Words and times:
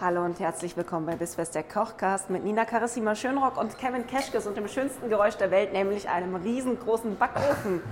Hallo 0.00 0.24
und 0.24 0.38
herzlich 0.38 0.76
willkommen 0.76 1.06
bei 1.06 1.16
Bissfest 1.16 1.56
der 1.56 1.64
Kochcast 1.64 2.30
mit 2.30 2.44
Nina 2.44 2.64
Carissima 2.64 3.16
Schönrock 3.16 3.60
und 3.60 3.76
Kevin 3.78 4.06
Keschkes 4.06 4.46
und 4.46 4.56
dem 4.56 4.68
schönsten 4.68 5.08
Geräusch 5.08 5.36
der 5.38 5.50
Welt, 5.50 5.72
nämlich 5.72 6.08
einem 6.08 6.36
riesengroßen 6.36 7.16
Backofen. 7.16 7.82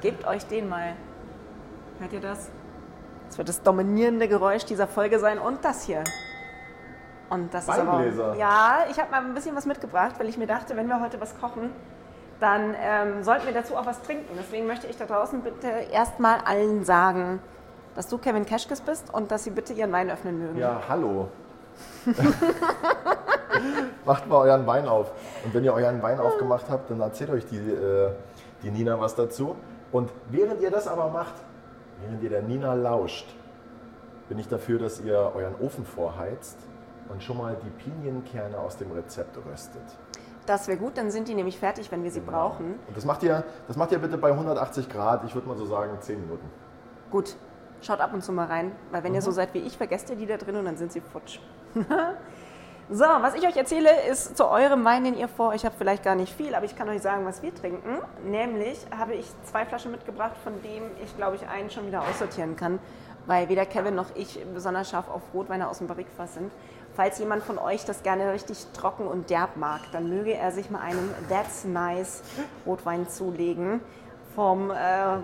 Gebt 0.00 0.26
euch 0.26 0.44
den 0.46 0.68
mal. 0.68 0.94
Hört 2.00 2.12
ihr 2.14 2.20
das? 2.20 2.50
Das 3.28 3.38
wird 3.38 3.48
das 3.48 3.62
dominierende 3.62 4.26
Geräusch 4.26 4.64
dieser 4.64 4.88
Folge 4.88 5.20
sein 5.20 5.38
und 5.38 5.64
das 5.64 5.84
hier. 5.84 6.02
Und 7.30 7.54
das 7.54 7.68
ist 7.68 7.78
aber 7.78 7.92
Weingläser. 7.92 8.34
ja, 8.34 8.78
ich 8.90 8.98
habe 8.98 9.12
mal 9.12 9.24
ein 9.24 9.32
bisschen 9.32 9.54
was 9.54 9.64
mitgebracht, 9.64 10.16
weil 10.18 10.28
ich 10.28 10.36
mir 10.36 10.48
dachte, 10.48 10.76
wenn 10.76 10.88
wir 10.88 11.00
heute 11.00 11.20
was 11.20 11.38
kochen, 11.38 11.70
dann 12.40 12.74
ähm, 12.76 13.22
sollten 13.22 13.46
wir 13.46 13.54
dazu 13.54 13.76
auch 13.76 13.86
was 13.86 14.02
trinken. 14.02 14.34
Deswegen 14.36 14.66
möchte 14.66 14.88
ich 14.88 14.96
da 14.96 15.04
draußen 15.04 15.42
bitte 15.42 15.68
erstmal 15.92 16.40
allen 16.40 16.84
sagen, 16.84 17.38
dass 17.94 18.08
du 18.08 18.18
Kevin 18.18 18.46
Keschkes 18.46 18.80
bist 18.80 19.14
und 19.14 19.30
dass 19.30 19.44
sie 19.44 19.50
bitte 19.50 19.72
ihren 19.74 19.92
Wein 19.92 20.10
öffnen 20.10 20.40
mögen. 20.40 20.58
Ja, 20.58 20.82
hallo. 20.88 21.28
Macht 24.04 24.28
mal 24.28 24.48
euren 24.48 24.66
Wein 24.66 24.88
auf. 24.88 25.12
Und 25.44 25.54
wenn 25.54 25.64
ihr 25.64 25.72
euren 25.72 26.02
Wein 26.02 26.18
aufgemacht 26.18 26.66
habt, 26.68 26.90
dann 26.90 27.00
erzählt 27.00 27.30
euch 27.30 27.46
die, 27.46 27.58
äh, 27.58 28.10
die 28.62 28.70
Nina 28.70 28.98
was 28.98 29.14
dazu. 29.14 29.56
Und 29.92 30.10
während 30.30 30.60
ihr 30.60 30.70
das 30.70 30.88
aber 30.88 31.08
macht, 31.10 31.34
während 32.00 32.22
ihr 32.22 32.30
der 32.30 32.42
Nina 32.42 32.74
lauscht, 32.74 33.26
bin 34.28 34.38
ich 34.38 34.48
dafür, 34.48 34.78
dass 34.78 35.00
ihr 35.00 35.32
euren 35.34 35.54
Ofen 35.60 35.84
vorheizt 35.84 36.58
und 37.08 37.22
schon 37.22 37.38
mal 37.38 37.56
die 37.62 37.70
Pinienkerne 37.70 38.58
aus 38.58 38.76
dem 38.76 38.90
Rezept 38.92 39.36
röstet. 39.46 39.82
Das 40.46 40.66
wäre 40.66 40.78
gut, 40.78 40.96
dann 40.96 41.10
sind 41.10 41.28
die 41.28 41.34
nämlich 41.34 41.58
fertig, 41.58 41.92
wenn 41.92 42.02
wir 42.02 42.10
sie 42.10 42.20
brauchen. 42.20 42.74
Und 42.88 42.96
das 42.96 43.04
macht 43.04 43.22
ihr, 43.22 43.44
das 43.68 43.76
macht 43.76 43.92
ihr 43.92 43.98
bitte 43.98 44.18
bei 44.18 44.30
180 44.30 44.88
Grad, 44.88 45.24
ich 45.24 45.34
würde 45.34 45.46
mal 45.46 45.56
so 45.56 45.66
sagen 45.66 45.98
10 46.00 46.20
Minuten. 46.20 46.50
Gut, 47.10 47.36
schaut 47.82 48.00
ab 48.00 48.12
und 48.12 48.22
zu 48.22 48.32
mal 48.32 48.46
rein, 48.46 48.72
weil 48.90 49.04
wenn 49.04 49.14
ihr 49.14 49.22
so 49.22 49.30
seid 49.30 49.54
wie 49.54 49.58
ich, 49.58 49.76
vergesst 49.76 50.10
ihr 50.10 50.16
die 50.16 50.26
da 50.26 50.36
drin 50.36 50.56
und 50.56 50.64
dann 50.64 50.76
sind 50.76 50.92
sie 50.92 51.00
futsch. 51.00 51.38
so, 52.90 53.04
was 53.04 53.34
ich 53.34 53.46
euch 53.46 53.56
erzähle, 53.56 53.90
ist 54.10 54.36
zu 54.36 54.48
eurem 54.48 54.84
Wein, 54.84 55.04
den 55.04 55.16
ihr 55.16 55.28
vor 55.28 55.50
euch 55.50 55.64
habt, 55.64 55.76
vielleicht 55.76 56.02
gar 56.02 56.14
nicht 56.14 56.34
viel, 56.34 56.54
aber 56.54 56.64
ich 56.64 56.76
kann 56.76 56.88
euch 56.88 57.02
sagen, 57.02 57.24
was 57.24 57.42
wir 57.42 57.54
trinken. 57.54 57.98
Nämlich 58.24 58.78
habe 58.96 59.14
ich 59.14 59.26
zwei 59.44 59.64
Flaschen 59.64 59.90
mitgebracht, 59.90 60.36
von 60.42 60.54
dem 60.62 60.84
ich, 61.04 61.16
glaube 61.16 61.36
ich, 61.36 61.48
einen 61.48 61.70
schon 61.70 61.86
wieder 61.86 62.02
aussortieren 62.02 62.56
kann, 62.56 62.78
weil 63.26 63.48
weder 63.48 63.66
Kevin 63.66 63.94
noch 63.94 64.14
ich 64.14 64.44
besonders 64.52 64.90
scharf 64.90 65.08
auf 65.08 65.22
Rotweine 65.34 65.68
aus 65.68 65.78
dem 65.78 65.86
Barrikfass 65.86 66.34
sind. 66.34 66.52
Falls 66.94 67.18
jemand 67.18 67.42
von 67.42 67.58
euch 67.58 67.86
das 67.86 68.02
gerne 68.02 68.32
richtig 68.32 68.66
trocken 68.74 69.06
und 69.06 69.30
derb 69.30 69.56
mag, 69.56 69.80
dann 69.92 70.10
möge 70.10 70.34
er 70.34 70.52
sich 70.52 70.68
mal 70.70 70.80
einen 70.80 71.14
That's 71.30 71.64
Nice 71.64 72.22
Rotwein 72.66 73.08
zulegen 73.08 73.80
vom 74.34 74.70
äh, 74.70 74.74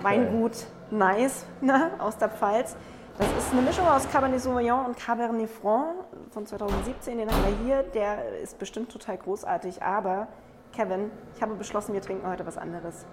Weingut 0.02 0.66
Nice 0.90 1.46
ne, 1.60 1.90
aus 1.98 2.16
der 2.16 2.28
Pfalz. 2.28 2.76
Das 3.18 3.26
ist 3.36 3.52
eine 3.52 3.62
Mischung 3.62 3.86
aus 3.88 4.08
Cabernet 4.10 4.40
Sauvignon 4.40 4.86
und 4.86 4.96
Cabernet 4.96 5.50
Franc 5.50 6.04
von 6.30 6.46
2017. 6.46 7.18
Den 7.18 7.28
haben 7.28 7.42
wir 7.44 7.66
hier. 7.66 7.82
Der 7.82 8.38
ist 8.38 8.58
bestimmt 8.58 8.92
total 8.92 9.18
großartig. 9.18 9.82
Aber 9.82 10.28
Kevin, 10.72 11.10
ich 11.34 11.42
habe 11.42 11.54
beschlossen, 11.54 11.94
wir 11.94 12.00
trinken 12.00 12.28
heute 12.28 12.46
was 12.46 12.56
anderes. 12.56 13.04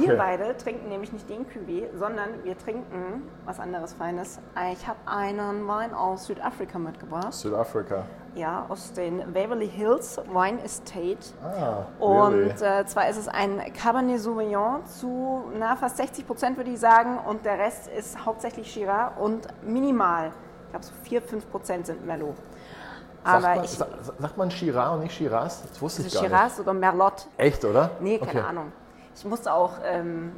Wir 0.00 0.08
Okay. 0.08 0.16
beide 0.16 0.56
trinken 0.56 0.88
nämlich 0.88 1.12
nicht 1.12 1.28
den 1.28 1.44
Cuvée, 1.46 1.86
sondern 1.96 2.28
wir 2.44 2.56
trinken 2.56 3.28
was 3.44 3.60
anderes 3.60 3.92
Feines. 3.92 4.38
Ich 4.72 4.86
habe 4.88 4.98
einen 5.06 5.66
Wein 5.68 5.92
aus 5.94 6.26
Südafrika 6.26 6.78
mitgebracht. 6.78 7.32
Südafrika. 7.32 8.04
Ja, 8.34 8.64
aus 8.70 8.92
den 8.94 9.34
Waverly 9.34 9.68
Hills 9.68 10.18
Wine 10.32 10.62
Estate. 10.64 11.18
Ah, 11.44 11.84
Und 12.02 12.32
really? 12.32 12.50
äh, 12.62 12.86
zwar 12.86 13.08
ist 13.10 13.18
es 13.18 13.28
ein 13.28 13.60
Cabernet 13.74 14.20
Sauvignon 14.20 14.86
zu 14.86 15.44
na, 15.58 15.76
fast 15.76 15.98
60 15.98 16.26
Prozent, 16.26 16.56
würde 16.56 16.70
ich 16.70 16.80
sagen. 16.80 17.18
Und 17.28 17.44
der 17.44 17.58
Rest 17.58 17.88
ist 17.88 18.24
hauptsächlich 18.24 18.72
Shiraz 18.72 19.12
und 19.18 19.46
minimal. 19.62 20.32
Ich 20.64 20.70
glaube, 20.70 20.86
so 20.86 20.92
4, 21.02 21.20
5 21.20 21.50
Prozent 21.50 21.84
sind 21.86 22.06
Merlot. 22.06 22.36
sagt, 22.36 23.36
Aber 23.44 23.54
man, 23.56 23.64
ich, 23.64 23.70
sa- 23.70 23.86
sagt 24.18 24.36
man 24.38 24.50
Shiraz 24.50 24.94
und 24.94 25.00
nicht 25.00 25.14
Shiraz? 25.14 25.62
Das 25.68 25.82
wusste 25.82 26.02
also 26.02 26.08
ich 26.08 26.14
gar 26.14 26.22
nicht. 26.22 26.30
Shiraz 26.30 26.58
oder 26.60 26.72
Merlot. 26.72 27.26
Echt, 27.36 27.62
oder? 27.66 27.90
Nee, 28.00 28.18
keine 28.18 28.30
Okay. 28.30 28.40
Ahnung. 28.40 28.72
Ich 29.14 29.24
musste 29.24 29.52
auch 29.52 29.74
ähm, 29.84 30.32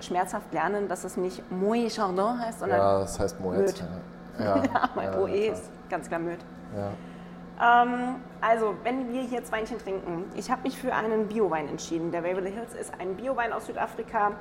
schmerzhaft 0.00 0.52
lernen, 0.52 0.88
dass 0.88 1.04
es 1.04 1.16
nicht 1.16 1.42
Moët 1.50 1.96
Chardon 1.96 2.38
heißt, 2.38 2.60
sondern 2.60 2.78
Ja, 2.78 2.98
das 3.00 3.18
heißt 3.18 3.40
Moet. 3.40 3.56
Möd. 3.56 3.84
Ja, 4.38 4.56
ja, 4.56 4.90
mein 4.94 5.12
ja, 5.12 5.52
ist 5.52 5.70
ganz 5.90 6.08
klar 6.08 6.20
Möd. 6.20 6.38
Ja. 6.74 7.82
Ähm, 7.82 8.16
also, 8.40 8.74
wenn 8.84 9.12
wir 9.12 9.20
hier 9.20 9.42
Weinchen 9.50 9.78
trinken, 9.78 10.24
ich 10.34 10.50
habe 10.50 10.62
mich 10.62 10.78
für 10.78 10.94
einen 10.94 11.26
Biowein 11.26 11.68
entschieden. 11.68 12.10
Der 12.10 12.24
Waverly 12.24 12.50
Hills 12.52 12.72
ist 12.74 12.92
ein 12.98 13.16
Biowein 13.16 13.52
aus 13.52 13.66
Südafrika. 13.66 14.32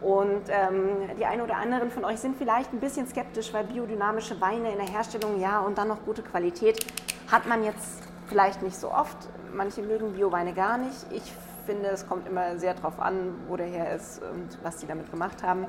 Und 0.00 0.42
ähm, 0.48 1.16
die 1.18 1.26
einen 1.26 1.42
oder 1.42 1.56
anderen 1.56 1.90
von 1.90 2.04
euch 2.04 2.18
sind 2.18 2.36
vielleicht 2.36 2.72
ein 2.72 2.80
bisschen 2.80 3.06
skeptisch, 3.06 3.52
weil 3.52 3.64
biodynamische 3.64 4.40
Weine 4.40 4.72
in 4.72 4.78
der 4.78 4.88
Herstellung, 4.88 5.38
ja, 5.38 5.60
und 5.60 5.78
dann 5.78 5.88
noch 5.88 6.04
gute 6.04 6.22
Qualität, 6.22 6.84
hat 7.30 7.46
man 7.46 7.62
jetzt 7.62 8.02
vielleicht 8.26 8.62
nicht 8.62 8.76
so 8.76 8.90
oft. 8.90 9.16
Manche 9.52 9.82
mögen 9.82 10.14
Bioweine 10.14 10.54
gar 10.54 10.78
nicht. 10.78 11.06
Ich 11.10 11.32
finde, 11.62 11.88
es 11.88 12.06
kommt 12.08 12.28
immer 12.28 12.58
sehr 12.58 12.74
drauf 12.74 13.00
an, 13.00 13.34
wo 13.48 13.56
der 13.56 13.66
her 13.66 13.94
ist 13.94 14.20
und 14.22 14.58
was 14.62 14.76
die 14.78 14.86
damit 14.86 15.10
gemacht 15.10 15.42
haben. 15.42 15.66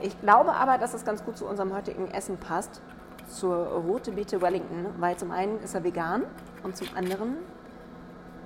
Ich 0.00 0.20
glaube 0.20 0.52
aber, 0.52 0.78
dass 0.78 0.94
es 0.94 1.04
ganz 1.04 1.24
gut 1.24 1.36
zu 1.36 1.46
unserem 1.46 1.74
heutigen 1.74 2.10
Essen 2.10 2.36
passt, 2.36 2.80
zur 3.28 3.56
Rote 3.56 4.12
Beete 4.12 4.42
Wellington, 4.42 4.86
weil 4.98 5.16
zum 5.16 5.30
einen 5.30 5.60
ist 5.60 5.74
er 5.74 5.82
vegan 5.84 6.24
und 6.62 6.76
zum 6.76 6.88
anderen 6.94 7.36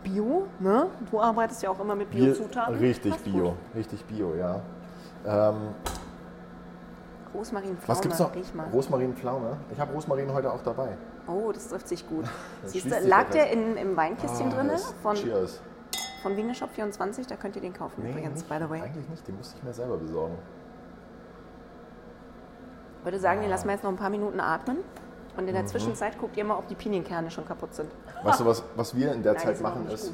Bio. 0.03 0.47
Ne? 0.61 0.87
Du 1.11 1.21
arbeitest 1.21 1.63
ja 1.63 1.71
auch 1.71 1.81
immer 1.81 1.95
mit 1.95 2.11
Biozutaten. 2.11 2.77
Richtig 2.77 3.13
Passt 3.13 3.25
Bio, 3.25 3.45
gut. 3.51 3.55
richtig 3.75 4.05
Bio, 4.05 4.35
ja. 4.35 4.61
Ähm, 5.27 5.57
Rosmarinpflaume, 7.35 7.89
was 7.89 8.01
gibt's 8.01 8.19
noch? 8.19 8.33
Rosmarinpflaume. 8.73 9.57
Ich 9.73 9.79
habe 9.79 9.93
Rosmarin 9.93 10.33
heute 10.33 10.53
auch 10.53 10.63
dabei. 10.63 10.97
Oh, 11.27 11.53
das 11.53 11.69
trifft 11.69 11.89
sich 11.89 12.09
gut. 12.09 12.25
Siehst 12.65 12.87
du, 12.87 13.07
lag 13.07 13.29
der 13.31 13.51
in, 13.51 13.77
im 13.77 13.97
Weinkistchen 13.97 14.51
Ah, 14.53 14.55
drin 14.55 14.71
von, 15.03 15.15
Cheers. 15.15 15.61
Von 16.23 16.37
Wiener 16.37 16.55
Shop 16.55 16.71
24? 16.71 17.27
Da 17.27 17.37
könnt 17.37 17.57
ihr 17.57 17.63
den 17.63 17.73
kaufen 17.73 18.07
übrigens, 18.07 18.41
nicht, 18.41 18.49
by 18.49 18.57
the 18.63 18.69
way. 18.71 18.81
eigentlich 18.83 19.09
nicht. 19.09 19.27
Den 19.29 19.37
musste 19.37 19.57
ich 19.59 19.63
mir 19.65 19.73
selber 19.73 19.97
besorgen. 19.97 20.37
Ich 23.01 23.05
würde 23.05 23.21
sagen, 23.21 23.39
Ah. 23.39 23.43
den 23.43 23.51
lassen 23.51 23.67
wir 23.69 23.75
jetzt 23.75 23.85
noch 23.85 23.91
ein 23.91 23.97
paar 23.97 24.11
Minuten 24.11 24.41
atmen. 24.41 24.79
Und 25.37 25.43
Mhm. 25.45 25.49
in 25.49 25.55
der 25.55 25.67
Zwischenzeit 25.67 26.19
guckt 26.19 26.37
ihr 26.37 26.45
mal, 26.45 26.57
ob 26.59 26.67
die 26.67 26.75
Pinienkerne 26.75 27.31
schon 27.31 27.47
kaputt 27.47 27.73
sind. 27.75 27.91
Weißt 28.25 28.41
du, 28.41 28.47
was, 28.47 28.63
was 28.75 28.97
wir 28.97 29.13
in 29.13 29.23
der 29.23 29.35
Nein, 29.35 29.43
Zeit 29.43 29.61
machen 29.61 29.87
ist, 29.89 30.13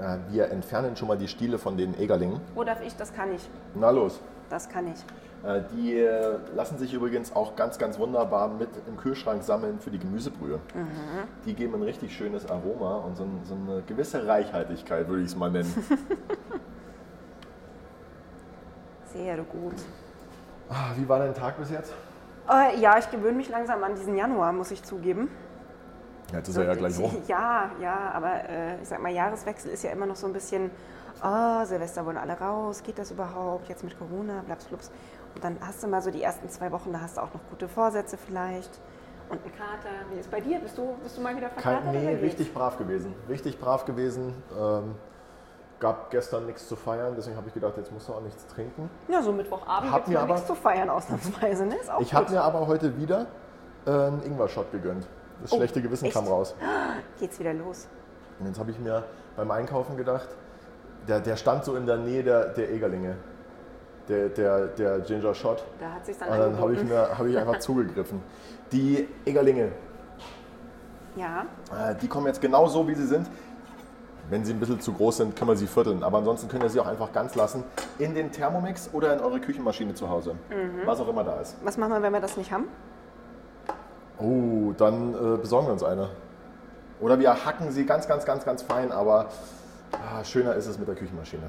äh, 0.00 0.16
wir 0.30 0.50
entfernen 0.50 0.96
schon 0.96 1.08
mal 1.08 1.18
die 1.18 1.28
Stiele 1.28 1.58
von 1.58 1.76
den 1.76 1.98
Egerlingen. 2.00 2.40
Oh, 2.54 2.64
darf 2.64 2.80
ich? 2.82 2.96
Das 2.96 3.12
kann 3.12 3.32
ich. 3.34 3.48
Na 3.74 3.90
los. 3.90 4.18
Das 4.48 4.68
kann 4.68 4.86
ich. 4.86 5.04
Äh, 5.44 5.62
die 5.72 5.96
äh, 5.96 6.38
lassen 6.54 6.78
sich 6.78 6.94
übrigens 6.94 7.34
auch 7.34 7.56
ganz, 7.56 7.76
ganz 7.78 7.98
wunderbar 7.98 8.48
mit 8.48 8.68
im 8.86 8.96
Kühlschrank 8.96 9.42
sammeln 9.42 9.80
für 9.80 9.90
die 9.90 9.98
Gemüsebrühe. 9.98 10.60
Mhm. 10.74 10.88
Die 11.44 11.54
geben 11.54 11.74
ein 11.74 11.82
richtig 11.82 12.14
schönes 12.14 12.48
Aroma 12.48 12.98
und 12.98 13.16
so, 13.16 13.26
so 13.44 13.54
eine 13.54 13.82
gewisse 13.82 14.24
Reichhaltigkeit, 14.26 15.08
würde 15.08 15.22
ich 15.22 15.28
es 15.28 15.36
mal 15.36 15.50
nennen. 15.50 15.72
Sehr 19.12 19.36
gut. 19.38 19.74
ah, 20.70 20.92
wie 20.96 21.08
war 21.08 21.18
dein 21.18 21.34
Tag 21.34 21.58
bis 21.58 21.70
jetzt? 21.70 21.92
Äh, 22.48 22.78
ja, 22.80 22.98
ich 22.98 23.10
gewöhne 23.10 23.36
mich 23.36 23.48
langsam 23.48 23.82
an 23.84 23.94
diesen 23.94 24.16
Januar, 24.16 24.52
muss 24.52 24.70
ich 24.70 24.82
zugeben. 24.82 25.28
Ja, 26.30 26.38
jetzt 26.38 26.48
ist 26.48 26.56
er 26.56 26.64
ja 26.64 26.74
gleich 26.74 26.98
rum. 26.98 27.14
Ja, 27.26 27.70
ja, 27.80 28.10
aber 28.14 28.48
äh, 28.48 28.80
ich 28.80 28.88
sag 28.88 29.02
mal, 29.02 29.12
Jahreswechsel 29.12 29.70
ist 29.70 29.82
ja 29.82 29.90
immer 29.90 30.06
noch 30.06 30.16
so 30.16 30.26
ein 30.26 30.32
bisschen, 30.32 30.70
oh, 31.22 31.64
Silvester 31.64 32.06
wollen 32.06 32.16
alle 32.16 32.38
raus, 32.38 32.82
geht 32.82 32.98
das 32.98 33.10
überhaupt? 33.10 33.68
Jetzt 33.68 33.84
mit 33.84 33.98
Corona, 33.98 34.42
blaps, 34.46 34.64
blups. 34.64 34.90
Und 35.34 35.44
dann 35.44 35.56
hast 35.60 35.82
du 35.82 35.86
mal 35.88 36.02
so 36.02 36.10
die 36.10 36.22
ersten 36.22 36.48
zwei 36.48 36.70
Wochen, 36.72 36.92
da 36.92 37.00
hast 37.00 37.16
du 37.16 37.20
auch 37.22 37.32
noch 37.32 37.40
gute 37.50 37.68
Vorsätze 37.68 38.16
vielleicht. 38.16 38.70
Und 39.28 39.40
einen 39.42 39.52
Kater. 39.52 39.88
Wie 40.12 40.20
ist 40.20 40.30
bei 40.30 40.40
dir? 40.40 40.58
Bist 40.58 40.76
du, 40.76 40.94
bist 41.02 41.16
du 41.16 41.22
mal 41.22 41.34
wieder 41.36 41.48
verkatert? 41.48 41.84
Kein, 41.84 41.92
nee, 41.92 42.14
richtig 42.16 42.52
brav 42.52 42.76
gewesen. 42.76 43.14
Richtig 43.28 43.58
brav 43.58 43.84
gewesen. 43.86 44.34
Ähm, 44.58 44.94
gab 45.80 46.10
gestern 46.10 46.46
nichts 46.46 46.68
zu 46.68 46.76
feiern, 46.76 47.14
deswegen 47.16 47.36
habe 47.36 47.48
ich 47.48 47.54
gedacht, 47.54 47.74
jetzt 47.76 47.90
musst 47.90 48.08
du 48.08 48.12
auch 48.12 48.20
nichts 48.20 48.46
trinken. 48.46 48.88
Ja, 49.08 49.20
so 49.22 49.32
Mittwochabend 49.32 49.90
Hab 49.90 49.98
gibt 50.04 50.08
mir 50.08 50.16
es 50.18 50.22
aber- 50.22 50.32
nichts 50.34 50.46
zu 50.46 50.54
feiern, 50.54 50.90
ausnahmsweise. 50.90 51.66
Ne? 51.66 51.76
Ist 51.76 51.90
auch 51.90 52.00
Ich 52.00 52.12
habe 52.14 52.30
mir 52.30 52.40
aber 52.42 52.66
heute 52.66 52.96
wieder 52.98 53.26
äh, 53.86 53.90
einen 53.90 54.22
Ingwer-Shot 54.22 54.70
gegönnt. 54.70 55.08
Das 55.40 55.52
Oh, 55.52 55.56
schlechte 55.56 55.82
Gewissen 55.82 56.04
echt? 56.04 56.14
kam 56.14 56.28
raus. 56.28 56.54
Geht's 57.18 57.40
wieder 57.40 57.52
los. 57.54 57.88
Und 58.38 58.46
jetzt 58.46 58.60
habe 58.60 58.70
ich 58.70 58.78
mir 58.78 59.02
beim 59.34 59.50
Einkaufen 59.50 59.96
gedacht, 59.96 60.28
der, 61.08 61.18
der 61.18 61.34
stand 61.36 61.64
so 61.64 61.74
in 61.74 61.84
der 61.86 61.96
Nähe 61.96 62.22
der, 62.22 62.50
der 62.50 62.70
Egerlinge. 62.70 63.16
Der, 64.08 64.28
der, 64.28 64.66
der 64.68 64.98
Ginger 65.00 65.34
Shot. 65.34 65.64
Da 65.80 65.92
hat 65.92 66.04
sich 66.04 66.16
dann 66.18 66.28
Und 66.28 66.38
dann 66.38 66.58
habe 66.60 66.74
ich, 66.74 66.82
mir- 66.82 67.18
hab 67.18 67.26
ich 67.26 67.38
einfach 67.38 67.58
zugegriffen. 67.60 68.20
Die 68.72 69.06
Egerlinge. 69.24 69.70
Ja. 71.16 71.46
Äh, 71.70 71.94
die 72.00 72.08
kommen 72.08 72.26
jetzt 72.26 72.40
genau 72.40 72.66
so, 72.66 72.86
wie 72.88 72.94
sie 72.94 73.06
sind. 73.06 73.28
Wenn 74.30 74.44
sie 74.44 74.52
ein 74.52 74.60
bisschen 74.60 74.80
zu 74.80 74.92
groß 74.92 75.18
sind, 75.18 75.36
können 75.36 75.50
wir 75.50 75.56
sie 75.56 75.66
vierteln. 75.66 76.02
Aber 76.02 76.18
ansonsten 76.18 76.48
könnt 76.48 76.62
ihr 76.62 76.70
sie 76.70 76.80
auch 76.80 76.86
einfach 76.86 77.12
ganz 77.12 77.34
lassen 77.34 77.64
in 77.98 78.14
den 78.14 78.30
Thermomix 78.32 78.88
oder 78.92 79.12
in 79.12 79.20
eure 79.20 79.40
Küchenmaschine 79.40 79.94
zu 79.94 80.08
Hause. 80.08 80.34
Was 80.84 81.00
auch 81.00 81.08
immer 81.08 81.22
da 81.24 81.40
ist. 81.40 81.56
Was 81.62 81.76
machen 81.76 81.92
wir, 81.92 82.02
wenn 82.02 82.12
wir 82.12 82.20
das 82.20 82.36
nicht 82.36 82.50
haben? 82.50 82.68
Oh, 84.18 84.72
dann 84.76 85.14
äh, 85.14 85.36
besorgen 85.38 85.66
wir 85.66 85.72
uns 85.72 85.82
eine. 85.82 86.08
Oder 87.00 87.18
wir 87.18 87.44
hacken 87.44 87.70
sie 87.72 87.84
ganz, 87.84 88.06
ganz, 88.06 88.24
ganz, 88.24 88.44
ganz 88.44 88.62
fein, 88.62 88.92
aber 88.92 89.26
ah, 89.92 90.22
schöner 90.24 90.54
ist 90.54 90.66
es 90.66 90.78
mit 90.78 90.86
der 90.86 90.94
Küchenmaschine. 90.94 91.42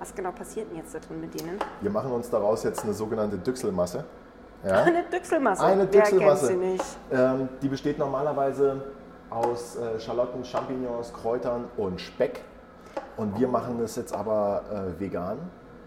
Was 0.00 0.14
genau 0.14 0.32
passiert 0.32 0.70
denn 0.70 0.78
jetzt 0.78 0.94
da 0.94 0.98
drin 0.98 1.20
mit 1.20 1.38
denen? 1.38 1.58
Wir 1.82 1.90
machen 1.90 2.10
uns 2.10 2.30
daraus 2.30 2.64
jetzt 2.64 2.82
eine 2.84 2.94
sogenannte 2.94 3.36
Düchselmasse. 3.36 4.04
Ja? 4.64 4.82
Eine 4.84 5.04
Düchselmasse. 5.04 5.62
Eine 5.62 5.90
Wer 5.92 6.00
Düchselmasse. 6.02 6.48
kennt 6.48 6.62
sie 6.62 6.68
nicht? 6.68 6.84
Ähm, 7.12 7.48
die 7.62 7.68
besteht 7.68 7.98
normalerweise 7.98 8.82
aus 9.28 9.76
äh, 9.76 10.00
Schalotten, 10.00 10.42
Champignons, 10.44 11.12
Kräutern 11.12 11.66
und 11.76 12.00
Speck. 12.00 12.42
Und 13.16 13.38
wir 13.38 13.46
machen 13.46 13.78
das 13.78 13.96
jetzt 13.96 14.14
aber 14.14 14.62
äh, 14.96 15.00
vegan. 15.00 15.38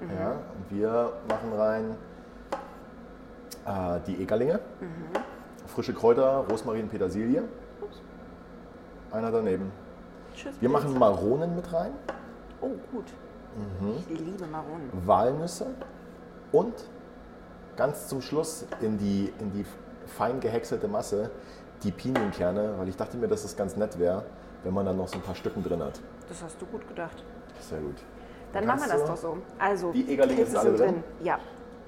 Ja? 0.01 0.31
Und 0.31 0.77
wir 0.77 1.13
machen 1.27 1.53
rein 1.57 1.95
äh, 3.65 3.99
die 4.07 4.21
Egerlinge, 4.21 4.59
frische 5.67 5.93
Kräuter, 5.93 6.45
Rosmarin, 6.49 6.87
Petersilie. 6.87 7.43
Einer 9.11 9.31
daneben. 9.31 9.71
Tschüss. 10.35 10.53
Wir 10.59 10.69
machen 10.69 10.97
Maronen 10.97 11.55
mit 11.55 11.71
rein, 11.71 11.91
Oh, 12.63 12.71
gut. 12.93 13.05
Mhm. 13.55 13.97
Ich 14.09 14.19
liebe 14.19 14.45
Maronen. 14.47 14.89
Walnüsse 15.05 15.67
und 16.51 16.73
ganz 17.75 18.07
zum 18.07 18.21
Schluss 18.21 18.65
in 18.81 18.97
die, 18.97 19.33
in 19.39 19.51
die 19.51 19.65
fein 20.07 20.39
gehäckselte 20.39 20.87
Masse 20.87 21.31
die 21.83 21.91
Pinienkerne, 21.91 22.75
weil 22.77 22.87
ich 22.87 22.95
dachte 22.95 23.17
mir, 23.17 23.27
dass 23.27 23.43
es 23.43 23.55
ganz 23.55 23.75
nett 23.75 23.99
wäre, 23.99 24.23
wenn 24.63 24.73
man 24.73 24.85
dann 24.85 24.97
noch 24.97 25.07
so 25.07 25.15
ein 25.15 25.21
paar 25.21 25.35
Stücken 25.35 25.63
drin 25.63 25.83
hat. 25.83 25.99
Das 26.29 26.41
hast 26.41 26.61
du 26.61 26.65
gut 26.65 26.87
gedacht. 26.87 27.23
Sehr 27.59 27.79
gut. 27.79 27.95
Dann 28.53 28.65
machen 28.65 28.81
wir 28.81 28.87
das 28.87 29.05
doch 29.05 29.17
so. 29.17 29.37
Also, 29.59 29.91
Die 29.91 30.07
Egerlinge 30.09 30.45
sind 30.45 30.57
alle 30.57 30.75
drin? 30.75 31.03
Ja, 31.21 31.39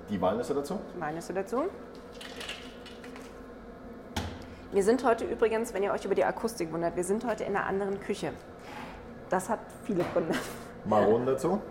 Die 0.10 0.20
Walnüsse 0.20 0.54
dazu? 0.54 0.80
Walnüsse 1.00 1.34
dazu. 1.34 1.64
Wir 4.72 4.84
sind 4.84 5.06
heute 5.06 5.24
übrigens, 5.26 5.74
wenn 5.74 5.84
ihr 5.84 5.94
euch 5.94 6.04
über 6.04 6.16
die 6.16 6.26
Akustik 6.26 6.74
wundert, 6.74 6.96
wir 6.96 7.04
sind 7.04 7.26
heute 7.26 7.46
in 7.46 7.56
einer 7.56 7.66
anderen 7.66 8.00
Küche. 8.02 8.34
Das 9.30 9.48
hat 9.48 9.60
viele 9.86 10.04
Gründe. 10.14 10.36
Maronen 10.86 11.26
dazu. 11.26 11.62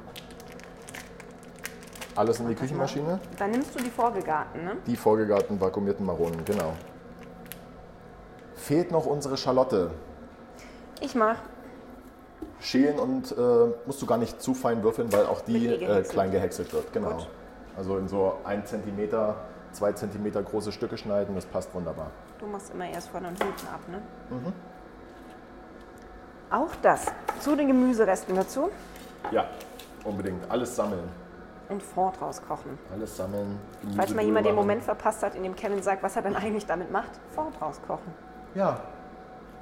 Alles 2.16 2.38
in 2.38 2.48
die 2.48 2.54
Küchenmaschine. 2.54 3.18
Dann 3.38 3.50
nimmst 3.50 3.74
du 3.74 3.82
die 3.82 3.90
vorgegarten, 3.90 4.64
ne? 4.64 4.76
Die 4.86 4.96
vorgegarten 4.96 5.60
vakuumierten 5.60 6.06
Maronen, 6.06 6.44
genau. 6.44 6.74
Fehlt 8.54 8.92
noch 8.92 9.06
unsere 9.06 9.36
Schalotte. 9.36 9.90
Ich 11.00 11.14
mach. 11.14 11.36
Schälen 12.60 12.98
und 12.98 13.32
äh, 13.32 13.72
musst 13.84 14.00
du 14.00 14.06
gar 14.06 14.16
nicht 14.16 14.40
zu 14.40 14.54
fein 14.54 14.82
würfeln, 14.82 15.12
weil 15.12 15.26
auch 15.26 15.40
die 15.40 15.66
äh, 15.66 16.02
klein 16.02 16.30
gehäckselt 16.30 16.72
wird. 16.72 16.92
Genau. 16.92 17.16
Gut. 17.16 17.28
Also 17.76 17.98
in 17.98 18.06
so 18.08 18.36
1 18.44 18.70
cm, 18.70 19.10
2 19.72 19.92
cm 19.92 20.44
große 20.44 20.70
Stücke 20.70 20.96
schneiden, 20.96 21.34
das 21.34 21.46
passt 21.46 21.74
wunderbar. 21.74 22.10
Du 22.38 22.46
machst 22.46 22.72
immer 22.72 22.88
erst 22.88 23.08
vorne 23.08 23.28
und 23.28 23.42
hinten 23.42 23.66
ab, 23.66 23.80
ne? 23.90 24.00
Mhm. 24.30 24.52
Auch 26.50 26.70
das 26.82 27.06
zu 27.40 27.56
den 27.56 27.66
Gemüseresten 27.66 28.36
dazu 28.36 28.70
Ja, 29.30 29.46
unbedingt. 30.04 30.50
Alles 30.50 30.74
sammeln. 30.76 31.08
und 31.68 31.82
Fond 31.82 32.20
rauskochen. 32.20 32.78
Alles 32.92 33.16
sammeln. 33.16 33.58
Falls 33.96 34.14
mal 34.14 34.24
jemand 34.24 34.46
den. 34.46 34.54
Moment 34.54 34.82
verpasst 34.82 35.22
hat, 35.22 35.34
in 35.34 35.42
dem 35.42 35.56
Kevin 35.56 35.82
sagt, 35.82 36.02
was 36.02 36.14
er 36.16 36.22
dann 36.22 36.36
eigentlich 36.36 36.66
damit 36.66 36.90
macht, 36.92 37.10
Fond 37.30 37.60
rauskochen. 37.60 38.12
Ja. 38.54 38.80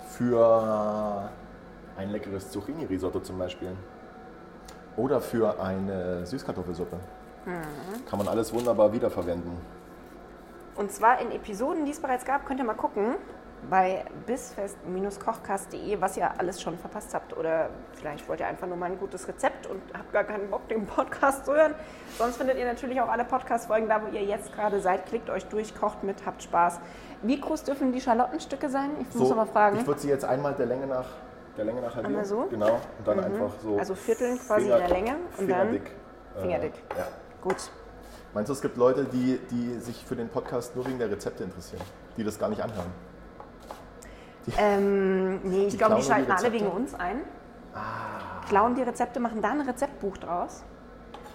Für 0.09 1.31
ein 1.97 2.11
leckeres 2.11 2.51
Zucchini-Risotto 2.51 3.21
zum 3.21 3.39
Beispiel. 3.39 3.77
Oder 4.97 5.21
für 5.21 5.61
eine 5.61 6.27
Süßkartoffelsuppe. 6.27 6.97
Mhm. 7.47 8.07
Kann 8.09 8.19
man 8.19 8.29
alles 8.29 8.53
wunderbar 8.53 8.93
wiederverwenden. 8.93 9.57
Und 10.75 10.91
zwar 10.91 11.21
in 11.21 11.31
Episoden, 11.31 11.85
die 11.85 11.93
es 11.93 12.01
bereits 12.01 12.25
gab, 12.25 12.47
könnt 12.47 12.59
ihr 12.61 12.65
mal 12.67 12.75
gucken 12.75 13.15
bei 13.71 14.05
bisfest-kochkast.de, 14.27 16.01
was 16.01 16.17
ihr 16.17 16.29
alles 16.39 16.61
schon 16.61 16.79
verpasst 16.79 17.15
habt. 17.15 17.37
Oder 17.37 17.71
vielleicht 17.93 18.29
wollt 18.29 18.41
ihr 18.41 18.47
einfach 18.47 18.67
nur 18.67 18.77
mal 18.77 18.87
ein 18.87 18.99
gutes 18.99 19.29
Rezept 19.29 19.67
und 19.67 19.81
habt 19.97 20.13
gar 20.13 20.25
keinen 20.25 20.51
Bock, 20.51 20.69
den 20.69 20.87
Podcast 20.87 21.45
zu 21.45 21.55
hören. 21.55 21.75
Sonst 22.19 22.37
findet 22.37 22.59
ihr 22.59 22.67
natürlich 22.67 23.01
auch 23.01 23.09
alle 23.09 23.25
Podcast-Folgen 23.25 23.89
da, 23.89 24.03
wo 24.03 24.09
ihr 24.09 24.23
jetzt 24.23 24.53
gerade 24.53 24.81
seid. 24.81 25.07
Klickt 25.07 25.31
euch 25.31 25.47
durch, 25.47 25.75
kocht 25.75 26.03
mit, 26.03 26.27
habt 26.27 26.43
Spaß. 26.43 26.81
Wie 27.23 27.41
groß 27.41 27.65
dürfen 27.65 27.93
die 27.93 28.01
Schalottenstücke 28.01 28.69
sein? 28.69 28.91
Ich 29.01 29.15
muss 29.15 29.31
aber 29.31 29.47
fragen. 29.47 29.79
Ich 29.79 29.87
würde 29.87 30.01
sie 30.01 30.09
jetzt 30.09 30.25
einmal 30.25 30.55
der 30.55 30.67
Länge 30.67 30.87
nach, 30.87 31.07
der 31.57 31.65
Länge 31.65 31.81
nach 31.81 31.95
halbieren. 31.95 32.07
Einmal 32.07 32.25
so? 32.25 32.47
Genau. 32.51 32.81
Und 32.99 33.07
dann 33.07 33.21
einfach 33.21 33.53
so. 33.63 33.79
Also 33.79 33.95
vierteln 33.95 34.39
quasi 34.39 34.63
in 34.65 34.69
der 34.69 34.89
Länge 34.89 35.17
und 35.39 35.49
dann 35.49 35.69
fingerdick. 35.69 35.91
Äh, 36.37 36.41
fingerdick. 36.41 36.75
ja. 36.97 37.07
Gut. 37.41 37.71
Meinst 38.35 38.49
du, 38.49 38.55
es 38.55 38.63
gibt 38.63 38.77
Leute, 38.79 39.05
die, 39.05 39.39
die 39.51 39.79
sich 39.79 40.05
für 40.07 40.17
den 40.17 40.29
Podcast 40.29 40.75
nur 40.75 40.87
wegen 40.87 40.99
der 40.99 41.11
Rezepte 41.11 41.45
interessieren, 41.45 41.83
die 42.17 42.25
das 42.25 42.39
gar 42.39 42.49
nicht 42.49 42.63
anhören? 42.63 42.91
Ähm, 44.59 45.41
nee, 45.45 45.67
ich 45.67 45.79
glaube, 45.79 45.95
die 45.97 46.01
nur 46.01 46.01
die 46.01 46.07
schalten 46.27 46.33
alle 46.33 46.53
wegen 46.53 46.67
uns 46.69 46.95
ein. 46.95 47.21
Klauen 48.49 48.75
die 48.75 48.83
Rezepte, 48.83 49.21
machen 49.21 49.41
da 49.41 49.51
ein 49.51 49.61
Rezeptbuch 49.63 50.17
draus 50.19 50.63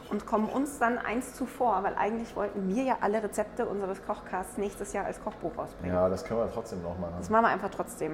und 0.09 0.25
kommen 0.25 0.47
uns 0.49 0.77
dann 0.77 0.97
eins 0.97 1.33
zuvor, 1.35 1.83
weil 1.83 1.95
eigentlich 1.95 2.35
wollten 2.35 2.67
wir 2.73 2.83
ja 2.83 2.97
alle 3.01 3.23
Rezepte 3.23 3.65
unseres 3.65 4.05
Kochcasts 4.05 4.57
nächstes 4.57 4.93
Jahr 4.93 5.05
als 5.05 5.21
Kochbuch 5.23 5.57
rausbringen. 5.57 5.95
Ja, 5.95 6.09
das 6.09 6.23
können 6.23 6.39
wir 6.41 6.51
trotzdem 6.53 6.81
noch 6.83 6.97
machen. 6.99 7.13
Das 7.17 7.29
machen 7.29 7.43
wir 7.45 7.49
einfach 7.49 7.69
trotzdem. 7.69 8.13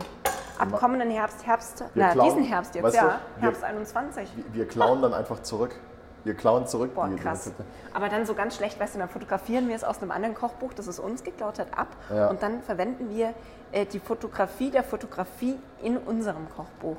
Ab 0.57 0.71
kommenden 0.73 1.09
Herbst, 1.09 1.45
Herbst, 1.45 1.79
Wir 1.93 2.05
na, 2.05 2.11
klauen- 2.13 2.29
diesen 2.29 2.43
Herbst 2.43 2.75
jetzt, 2.75 2.95
ja, 2.95 3.01
du, 3.01 3.07
wir- 3.07 3.19
Herbst 3.41 3.63
21. 3.63 4.29
Wir- 4.35 4.53
Wir 4.53 4.67
klauen 4.67 5.01
dann 5.01 5.13
einfach 5.13 5.41
zurück. 5.41 5.75
Wir 6.23 6.35
klauen 6.35 6.67
zurück 6.67 6.95
Boah, 6.95 7.09
krass. 7.15 7.51
Aber 7.93 8.09
dann 8.09 8.25
so 8.25 8.33
ganz 8.33 8.55
schlecht, 8.55 8.79
weißt 8.79 8.95
du, 8.95 8.99
dann 8.99 9.09
fotografieren 9.09 9.67
wir 9.67 9.75
es 9.75 9.83
aus 9.83 10.01
einem 10.01 10.11
anderen 10.11 10.35
Kochbuch, 10.35 10.73
das 10.73 10.87
es 10.87 10.99
uns 10.99 11.23
geklaut 11.23 11.59
hat, 11.59 11.77
ab. 11.77 11.89
Ja. 12.13 12.29
Und 12.29 12.41
dann 12.41 12.61
verwenden 12.61 13.09
wir 13.09 13.33
äh, 13.71 13.85
die 13.85 13.99
Fotografie 13.99 14.71
der 14.71 14.83
Fotografie 14.83 15.59
in 15.81 15.97
unserem 15.97 16.47
Kochbuch. 16.55 16.97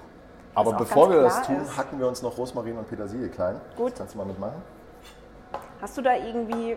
Aber 0.55 0.75
bevor 0.75 1.11
wir 1.11 1.23
das 1.23 1.43
tun, 1.43 1.57
ist. 1.63 1.77
hacken 1.77 1.99
wir 1.99 2.07
uns 2.07 2.23
noch 2.23 2.37
Rosmarin 2.37 2.77
und 2.79 2.89
Petersilie 2.89 3.29
klein. 3.29 3.61
Gut. 3.77 3.93
Das 3.93 3.99
kannst 3.99 4.15
du 4.15 4.19
mal 4.19 4.27
mitmachen. 4.27 4.63
Hast 5.81 5.99
du 5.99 6.03
da 6.03 6.15
irgendwie, 6.15 6.77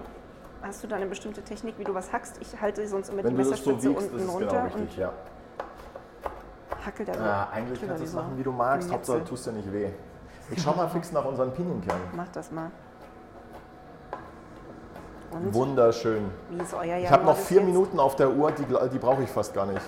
hast 0.61 0.83
du 0.83 0.87
da 0.87 0.95
eine 0.95 1.05
bestimmte 1.05 1.41
Technik, 1.43 1.77
wie 1.77 1.83
du 1.83 1.93
was 1.93 2.11
hackst? 2.11 2.39
Ich 2.41 2.59
halte 2.59 2.87
sonst 2.87 3.09
immer 3.09 3.23
Wenn 3.23 3.35
die 3.35 3.37
das 3.37 3.63
so 3.63 3.71
Messerspitze 3.71 3.89
wiegst, 3.89 4.11
unten 4.11 4.25
es 4.25 4.33
runter 4.33 4.47
genau 4.47 4.63
richtig, 4.63 4.97
ja. 4.97 5.11
und 6.71 6.85
hackel 6.85 7.05
da 7.05 7.13
so. 7.13 7.19
Ja, 7.19 7.49
eigentlich 7.51 7.79
drüber 7.79 7.93
kannst 7.93 8.03
du 8.03 8.07
es 8.07 8.13
machen, 8.13 8.37
wie 8.37 8.43
du 8.43 8.51
magst. 8.51 8.91
Hauptsache, 8.91 9.23
tust 9.23 9.45
dir 9.45 9.51
nicht 9.51 9.71
weh. 9.71 9.91
Ich 10.49 10.61
schau 10.61 10.73
mal 10.73 10.87
fix 10.87 11.11
nach 11.11 11.25
unseren 11.25 11.51
Pinienkernen. 11.53 12.03
Mach 12.15 12.27
das 12.29 12.51
mal. 12.51 12.71
Und 15.31 15.53
Wunderschön. 15.53 16.31
wie 16.49 16.61
ist 16.61 16.73
euer? 16.73 16.97
Ich 16.97 17.11
habe 17.11 17.25
noch 17.25 17.35
vier 17.35 17.57
jetzt? 17.57 17.65
Minuten 17.67 17.99
auf 17.99 18.15
der 18.15 18.31
Uhr, 18.31 18.51
die, 18.51 18.63
die 18.65 18.97
brauche 18.99 19.23
ich 19.23 19.29
fast 19.29 19.53
gar 19.53 19.65
nicht. 19.65 19.81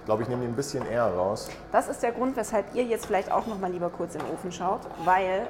Ich 0.00 0.04
glaube, 0.06 0.22
ich 0.22 0.28
nehme 0.28 0.42
die 0.42 0.46
ein 0.48 0.54
bisschen 0.54 0.86
eher 0.86 1.06
raus. 1.12 1.48
Das 1.72 1.88
ist 1.88 2.02
der 2.04 2.12
Grund, 2.12 2.36
weshalb 2.36 2.72
ihr 2.74 2.84
jetzt 2.84 3.06
vielleicht 3.06 3.32
auch 3.32 3.46
noch 3.48 3.58
mal 3.58 3.70
lieber 3.70 3.90
kurz 3.90 4.14
in 4.14 4.20
den 4.20 4.30
Ofen 4.32 4.52
schaut, 4.52 4.80
weil 5.04 5.48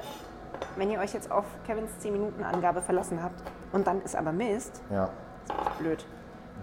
wenn 0.75 0.89
ihr 0.89 0.99
euch 0.99 1.13
jetzt 1.13 1.29
auf 1.31 1.45
Kevins 1.67 1.91
10 1.99 2.13
Minuten 2.13 2.43
Angabe 2.43 2.81
verlassen 2.81 3.21
habt 3.21 3.39
und 3.73 3.85
dann 3.85 4.01
ist 4.01 4.15
aber 4.15 4.31
Mist, 4.31 4.81
Ja. 4.89 5.03
ist 5.47 5.77
blöd. 5.77 6.05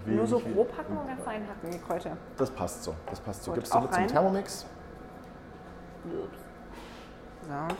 Wie- 0.04 0.16
Nur 0.16 0.26
so 0.26 0.40
grob 0.40 0.76
hacken 0.76 0.98
oder 0.98 1.16
fein 1.24 1.42
hacken, 1.48 1.70
die 1.70 1.78
Kräuter? 1.78 2.16
Das 2.36 2.50
passt 2.50 2.82
so. 2.82 2.94
Das 3.08 3.20
passt 3.20 3.44
so. 3.44 3.52
Gut, 3.52 3.60
Gibst 3.60 3.72
du 3.72 3.78
mit 3.80 3.92
zum 3.92 4.00
rein? 4.00 4.08
Thermomix? 4.08 4.66
So. 7.48 7.74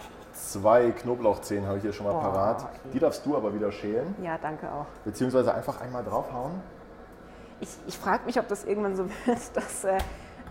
Zwei 0.61 0.91
Knoblauchzehen 0.91 1.67
habe 1.67 1.77
ich 1.79 1.83
hier 1.83 1.93
schon 1.93 2.07
mal 2.07 2.13
Boah, 2.13 2.23
parat. 2.23 2.63
okay. 2.63 2.71
Die 2.93 2.99
darfst 2.99 3.25
du 3.25 3.37
aber 3.37 3.55
wieder 3.55 3.71
schälen. 3.73 4.15
Ja, 4.23 4.37
danke 4.41 4.67
auch. 4.71 4.87
Beziehungsweise 5.05 5.55
einfach 5.55 5.81
einmal 5.81 6.03
draufhauen. 6.05 6.53
Ich, 7.61 7.69
ich 7.87 7.97
frage 7.97 8.25
mich, 8.27 8.39
ob 8.39 8.49
das 8.49 8.65
irgendwann 8.65 8.97
so 8.97 9.05
wird, 9.27 9.39
dass 9.55 9.85
äh, 9.85 9.99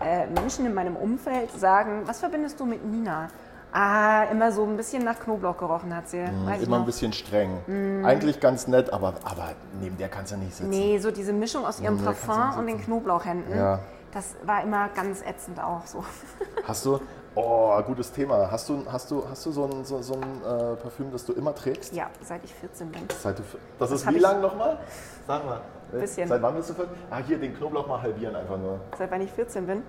äh, 0.00 0.26
Menschen 0.28 0.66
in 0.66 0.74
meinem 0.74 0.96
Umfeld 0.96 1.50
sagen, 1.52 2.02
was 2.06 2.20
verbindest 2.20 2.58
du 2.58 2.66
mit 2.66 2.84
Nina? 2.84 3.28
Ah, 3.76 4.24
immer 4.30 4.52
so 4.52 4.62
ein 4.64 4.76
bisschen 4.76 5.02
nach 5.04 5.18
Knoblauch 5.18 5.56
gerochen 5.56 5.94
hat 5.94 6.08
sie. 6.08 6.18
Mhm, 6.18 6.48
Immer 6.48 6.52
ein 6.52 6.68
noch. 6.68 6.86
bisschen 6.86 7.12
streng. 7.12 8.04
Eigentlich 8.04 8.38
ganz 8.38 8.68
nett, 8.68 8.92
aber, 8.92 9.14
aber 9.24 9.52
neben 9.80 9.96
der 9.98 10.08
kannst 10.08 10.30
du 10.32 10.36
nicht 10.36 10.54
sitzen. 10.54 10.70
Nee, 10.70 10.98
so 10.98 11.10
diese 11.10 11.32
Mischung 11.32 11.66
aus 11.66 11.80
ihrem 11.80 12.02
kannst 12.02 12.22
du 12.22 12.26
Parfum 12.28 12.60
und 12.60 12.66
den. 12.68 12.80
Knoblauchhänden. 12.80 13.56
Ja. 13.58 13.80
Das 14.12 14.36
war 14.44 14.62
immer 14.62 14.90
ganz 14.90 15.22
ätzend 15.22 15.58
auch 15.60 15.84
so. 15.86 16.04
Hast 16.68 16.86
du, 16.86 17.00
oh, 17.34 17.82
gutes 17.82 18.12
Thema. 18.12 18.50
Hast 18.50 18.68
du, 18.68 18.84
hast 18.90 19.10
du, 19.10 19.24
hast 19.28 19.44
du 19.46 19.52
so 19.52 19.64
ein, 19.64 19.84
so, 19.84 20.00
so 20.02 20.14
ein 20.14 20.22
äh, 20.22 20.76
Parfüm, 20.76 21.10
das 21.10 21.24
du 21.24 21.32
immer 21.32 21.54
trägst? 21.54 21.94
Ja, 21.94 22.08
seit 22.22 22.44
ich 22.44 22.54
14 22.54 22.90
bin. 22.90 23.02
Seit 23.20 23.38
du, 23.38 23.42
das 23.78 23.90
ist 23.90 24.06
hab 24.06 24.14
wie 24.14 24.18
lang 24.18 24.40
nochmal? 24.40 24.78
Sag 25.26 25.44
mal. 25.44 25.60
Bisschen. 25.92 26.28
Seit 26.28 26.42
wann 26.42 26.54
bist 26.54 26.70
du 26.70 26.74
14? 26.74 26.94
Ah, 27.10 27.18
hier, 27.18 27.38
den 27.38 27.56
Knoblauch 27.56 27.86
mal 27.86 28.00
halbieren 28.02 28.34
einfach 28.34 28.58
nur. 28.58 28.80
Seit 28.98 29.10
wann 29.10 29.20
ich 29.20 29.30
14 29.30 29.66
bin. 29.66 29.82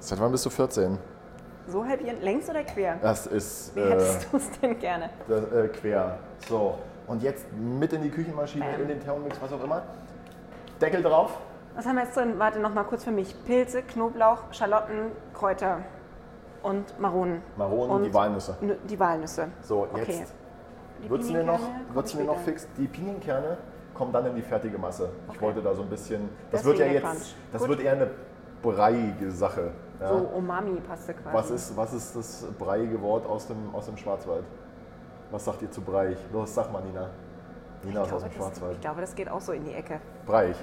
Seit 0.00 0.20
wann 0.20 0.32
bist 0.32 0.46
du 0.46 0.50
14? 0.50 0.98
So 1.68 1.84
halbieren, 1.84 2.20
längs 2.20 2.48
oder 2.48 2.64
quer? 2.64 2.96
Das 3.00 3.26
ist 3.26 3.76
Wie 3.76 3.80
äh, 3.80 3.90
hättest 3.90 4.32
du 4.32 4.36
es 4.38 4.50
denn 4.60 4.78
gerne? 4.78 5.10
das, 5.28 5.44
äh, 5.52 5.68
quer. 5.68 6.18
So, 6.48 6.78
und 7.06 7.22
jetzt 7.22 7.46
mit 7.52 7.92
in 7.92 8.02
die 8.02 8.10
Küchenmaschine, 8.10 8.64
Bam. 8.64 8.82
in 8.82 8.88
den 8.88 9.00
Thermomix, 9.00 9.36
was 9.40 9.52
auch 9.52 9.62
immer. 9.62 9.82
Deckel 10.80 11.02
drauf. 11.02 11.38
Was 11.76 11.86
haben 11.86 11.96
wir 11.96 12.04
jetzt 12.04 12.16
drin? 12.16 12.34
Warte 12.38 12.58
noch 12.58 12.74
mal 12.74 12.84
kurz 12.84 13.04
für 13.04 13.12
mich. 13.12 13.34
Pilze, 13.44 13.82
Knoblauch, 13.82 14.52
Schalotten, 14.52 15.12
Kräuter 15.32 15.80
und 16.62 16.98
Maronen. 16.98 17.42
Maronen 17.56 17.90
und 17.96 18.02
die 18.04 18.14
Walnüsse. 18.14 18.56
Nü- 18.62 18.76
Die 18.88 18.98
Walnüsse. 18.98 19.48
So, 19.62 19.86
Okay. 19.92 20.18
jetzt 20.20 20.34
Die 21.02 21.08
würzen 21.10 21.34
wir 21.34 21.44
noch, 21.44 21.60
würzen 21.94 22.18
wir 22.18 22.26
noch 22.26 22.38
fix. 22.40 22.68
Die 22.76 22.86
Pinienkerne 22.86 23.56
kommen 23.94 24.12
dann 24.12 24.26
in 24.26 24.34
die 24.34 24.42
fertige 24.42 24.76
Masse. 24.78 25.08
Ich 25.28 25.36
Okay. 25.36 25.40
wollte 25.46 25.62
da 25.62 25.74
so 25.74 25.82
ein 25.82 25.88
bisschen. 25.88 26.28
Das 26.50 26.64
wird 26.64 26.78
ja 26.78 26.86
jetzt. 26.86 27.02
Crunch. 27.04 27.34
Das 27.52 27.60
Gut. 27.62 27.70
wird 27.70 27.80
eher 27.80 27.92
eine 27.92 28.10
breiige 28.62 29.30
Sache. 29.30 29.70
Ja? 30.00 30.08
So 30.08 30.14
Umami-Paste 30.36 31.14
quasi. 31.14 31.36
Was 31.36 31.50
ist, 31.50 31.76
was 31.76 31.92
ist 31.94 32.16
das 32.16 32.46
breiige 32.58 33.00
Wort 33.02 33.26
aus 33.26 33.46
dem, 33.46 33.74
aus 33.74 33.86
dem 33.86 33.96
Schwarzwald? 33.96 34.44
Was 35.30 35.44
sagt 35.44 35.62
ihr 35.62 35.70
zu 35.70 35.80
breich? 35.80 36.18
Los, 36.32 36.54
sag 36.54 36.72
mal, 36.72 36.82
Nina. 36.82 37.08
Nina 37.82 38.00
ich 38.02 38.06
ist 38.08 38.12
aus 38.12 38.22
dem 38.22 38.28
das, 38.28 38.36
Schwarzwald. 38.36 38.74
ich 38.74 38.80
glaube, 38.80 39.00
das 39.00 39.14
geht 39.14 39.28
auch 39.30 39.40
so 39.40 39.52
in 39.52 39.64
die 39.64 39.72
Ecke. 39.72 40.00
Breich. 40.26 40.56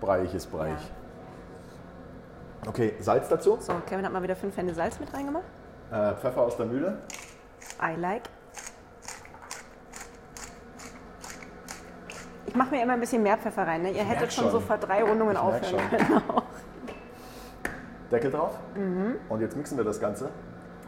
Breich 0.00 0.34
ist 0.34 0.46
breich. 0.50 0.78
Okay, 2.66 2.94
Salz 3.00 3.28
dazu. 3.28 3.56
So, 3.60 3.72
Kevin 3.86 4.04
hat 4.04 4.12
mal 4.12 4.22
wieder 4.22 4.36
fünf 4.36 4.56
Hände 4.56 4.74
Salz 4.74 4.98
mit 5.00 5.12
reingemacht. 5.14 5.44
Äh, 5.90 6.12
Pfeffer 6.14 6.42
aus 6.42 6.56
der 6.56 6.66
Mühle. 6.66 6.98
I 7.82 7.98
like. 7.98 8.22
Ich 12.46 12.54
mache 12.54 12.70
mir 12.70 12.82
immer 12.82 12.94
ein 12.94 13.00
bisschen 13.00 13.22
mehr 13.22 13.38
Pfeffer 13.38 13.66
rein. 13.66 13.82
Ne? 13.82 13.90
Ihr 13.92 14.02
hättet 14.02 14.20
merk 14.22 14.32
schon 14.32 14.44
schon. 14.44 14.52
so 14.52 14.60
vor 14.60 14.76
drei 14.78 15.02
Rundungen 15.02 15.32
Ich 15.34 15.38
aufhören 15.38 15.90
können. 15.90 16.22
Deckel 18.10 18.30
drauf. 18.30 18.52
Mhm. 18.74 19.16
Und 19.28 19.40
jetzt 19.40 19.56
mixen 19.56 19.76
wir 19.78 19.84
das 19.84 20.00
Ganze. 20.00 20.28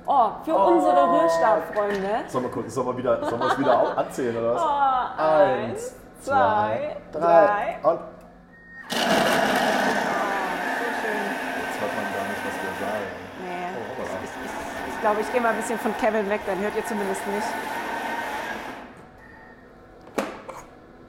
Oh, 0.05 0.31
für 0.45 0.55
unsere 0.55 1.23
Rührstabfreunde. 1.23 2.25
Sollen 2.27 2.45
wir, 2.45 2.51
kurz- 2.51 2.75
sollen 2.75 2.89
wir, 2.89 2.97
wieder, 2.99 3.25
sollen 3.25 3.41
wir 3.41 3.47
es 3.53 3.59
wieder 3.59 3.97
anzählen 3.99 4.37
oder 4.37 4.55
was? 4.55 4.63
Oh, 4.63 5.23
Eins, 5.23 5.95
zwei, 6.23 6.97
drei. 7.13 7.21
drei. 7.21 7.79
Und 7.89 8.01
So 8.91 8.97
schön. 10.99 11.23
jetzt 11.63 11.81
hört 11.81 11.95
man 11.95 12.07
gar 12.11 12.27
nicht, 12.27 12.43
was 12.43 12.57
wir 12.59 12.75
sagen. 12.83 13.07
Nee, 13.39 13.71
Oh, 13.71 13.83
hoppala. 14.03 14.19
ich, 14.25 14.31
ich, 14.43 14.55
ich 14.89 14.92
glaube, 15.03 15.21
ich 15.21 15.31
gehe 15.33 15.41
mal 15.41 15.51
ein 15.51 15.57
bisschen 15.57 15.79
von 15.79 15.95
Kevin 15.99 16.29
weg, 16.31 16.41
dann 16.47 16.59
hört 16.61 16.75
ihr 16.77 16.87
zumindest 16.87 17.21
nicht. 17.27 17.47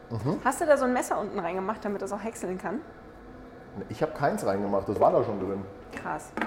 Mhm. 0.09 0.39
Hast 0.43 0.61
du 0.61 0.65
da 0.65 0.77
so 0.77 0.85
ein 0.85 0.93
Messer 0.93 1.19
unten 1.19 1.39
reingemacht, 1.39 1.83
damit 1.83 2.01
das 2.01 2.11
auch 2.11 2.23
häckseln 2.23 2.57
kann? 2.57 2.81
Ich 3.89 4.01
habe 4.01 4.11
keins 4.13 4.45
reingemacht, 4.45 4.87
das 4.87 4.99
war 4.99 5.11
da 5.11 5.23
schon 5.23 5.39
drin. 5.39 5.63
Krass. 5.95 6.29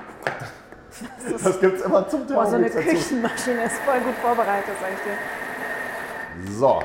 Das 1.43 1.61
gibt 1.61 1.77
es 1.79 1.83
immer 1.85 2.09
zum 2.09 2.27
Boah, 2.27 2.47
so 2.47 2.57
eine. 2.57 2.71
Küchenmaschine 2.71 3.65
ist 3.65 3.77
voll 3.81 4.01
gut 4.01 4.15
vorbereitet, 4.15 4.73
sag 4.81 4.89
ich 4.95 6.47
dir. 6.47 6.53
So, 6.53 6.81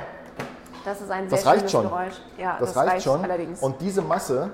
Das 0.84 1.00
ist 1.00 1.10
ein 1.10 1.30
sehr 1.30 1.38
das 1.38 1.46
reicht 1.48 1.72
schon. 1.72 1.84
Geräusch. 1.84 2.16
Ja, 2.38 2.58
Das, 2.60 2.76
reicht, 2.76 3.06
schon. 3.06 3.24
allerdings. 3.24 3.62
Und 3.62 3.80
diese 3.80 4.02
Masse, 4.02 4.50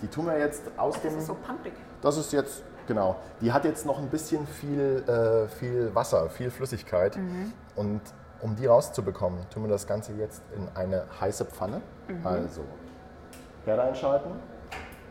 die 0.00 0.06
tun 0.06 0.26
wir 0.26 0.38
jetzt 0.38 0.62
aus 0.76 0.94
das 0.94 1.02
dem. 1.02 1.18
ist 1.18 1.26
so 1.26 1.34
pumpig. 1.34 1.72
Das 2.02 2.16
ist 2.18 2.32
jetzt, 2.32 2.62
genau. 2.88 3.14
Die 3.40 3.52
hat 3.52 3.64
jetzt 3.64 3.86
noch 3.86 3.98
ein 3.98 4.08
bisschen 4.08 4.44
viel, 4.48 5.04
äh, 5.06 5.46
viel 5.48 5.94
Wasser, 5.94 6.28
viel 6.28 6.50
Flüssigkeit. 6.50 7.16
Mhm. 7.16 7.52
Und 7.76 8.00
um 8.40 8.56
die 8.56 8.66
rauszubekommen, 8.66 9.48
tun 9.50 9.62
wir 9.62 9.68
das 9.70 9.86
Ganze 9.86 10.12
jetzt 10.14 10.42
in 10.56 10.68
eine 10.74 11.04
heiße 11.20 11.44
Pfanne. 11.44 11.80
Mhm. 12.08 12.26
Also, 12.26 12.62
Herd 13.64 13.78
einschalten. 13.80 14.30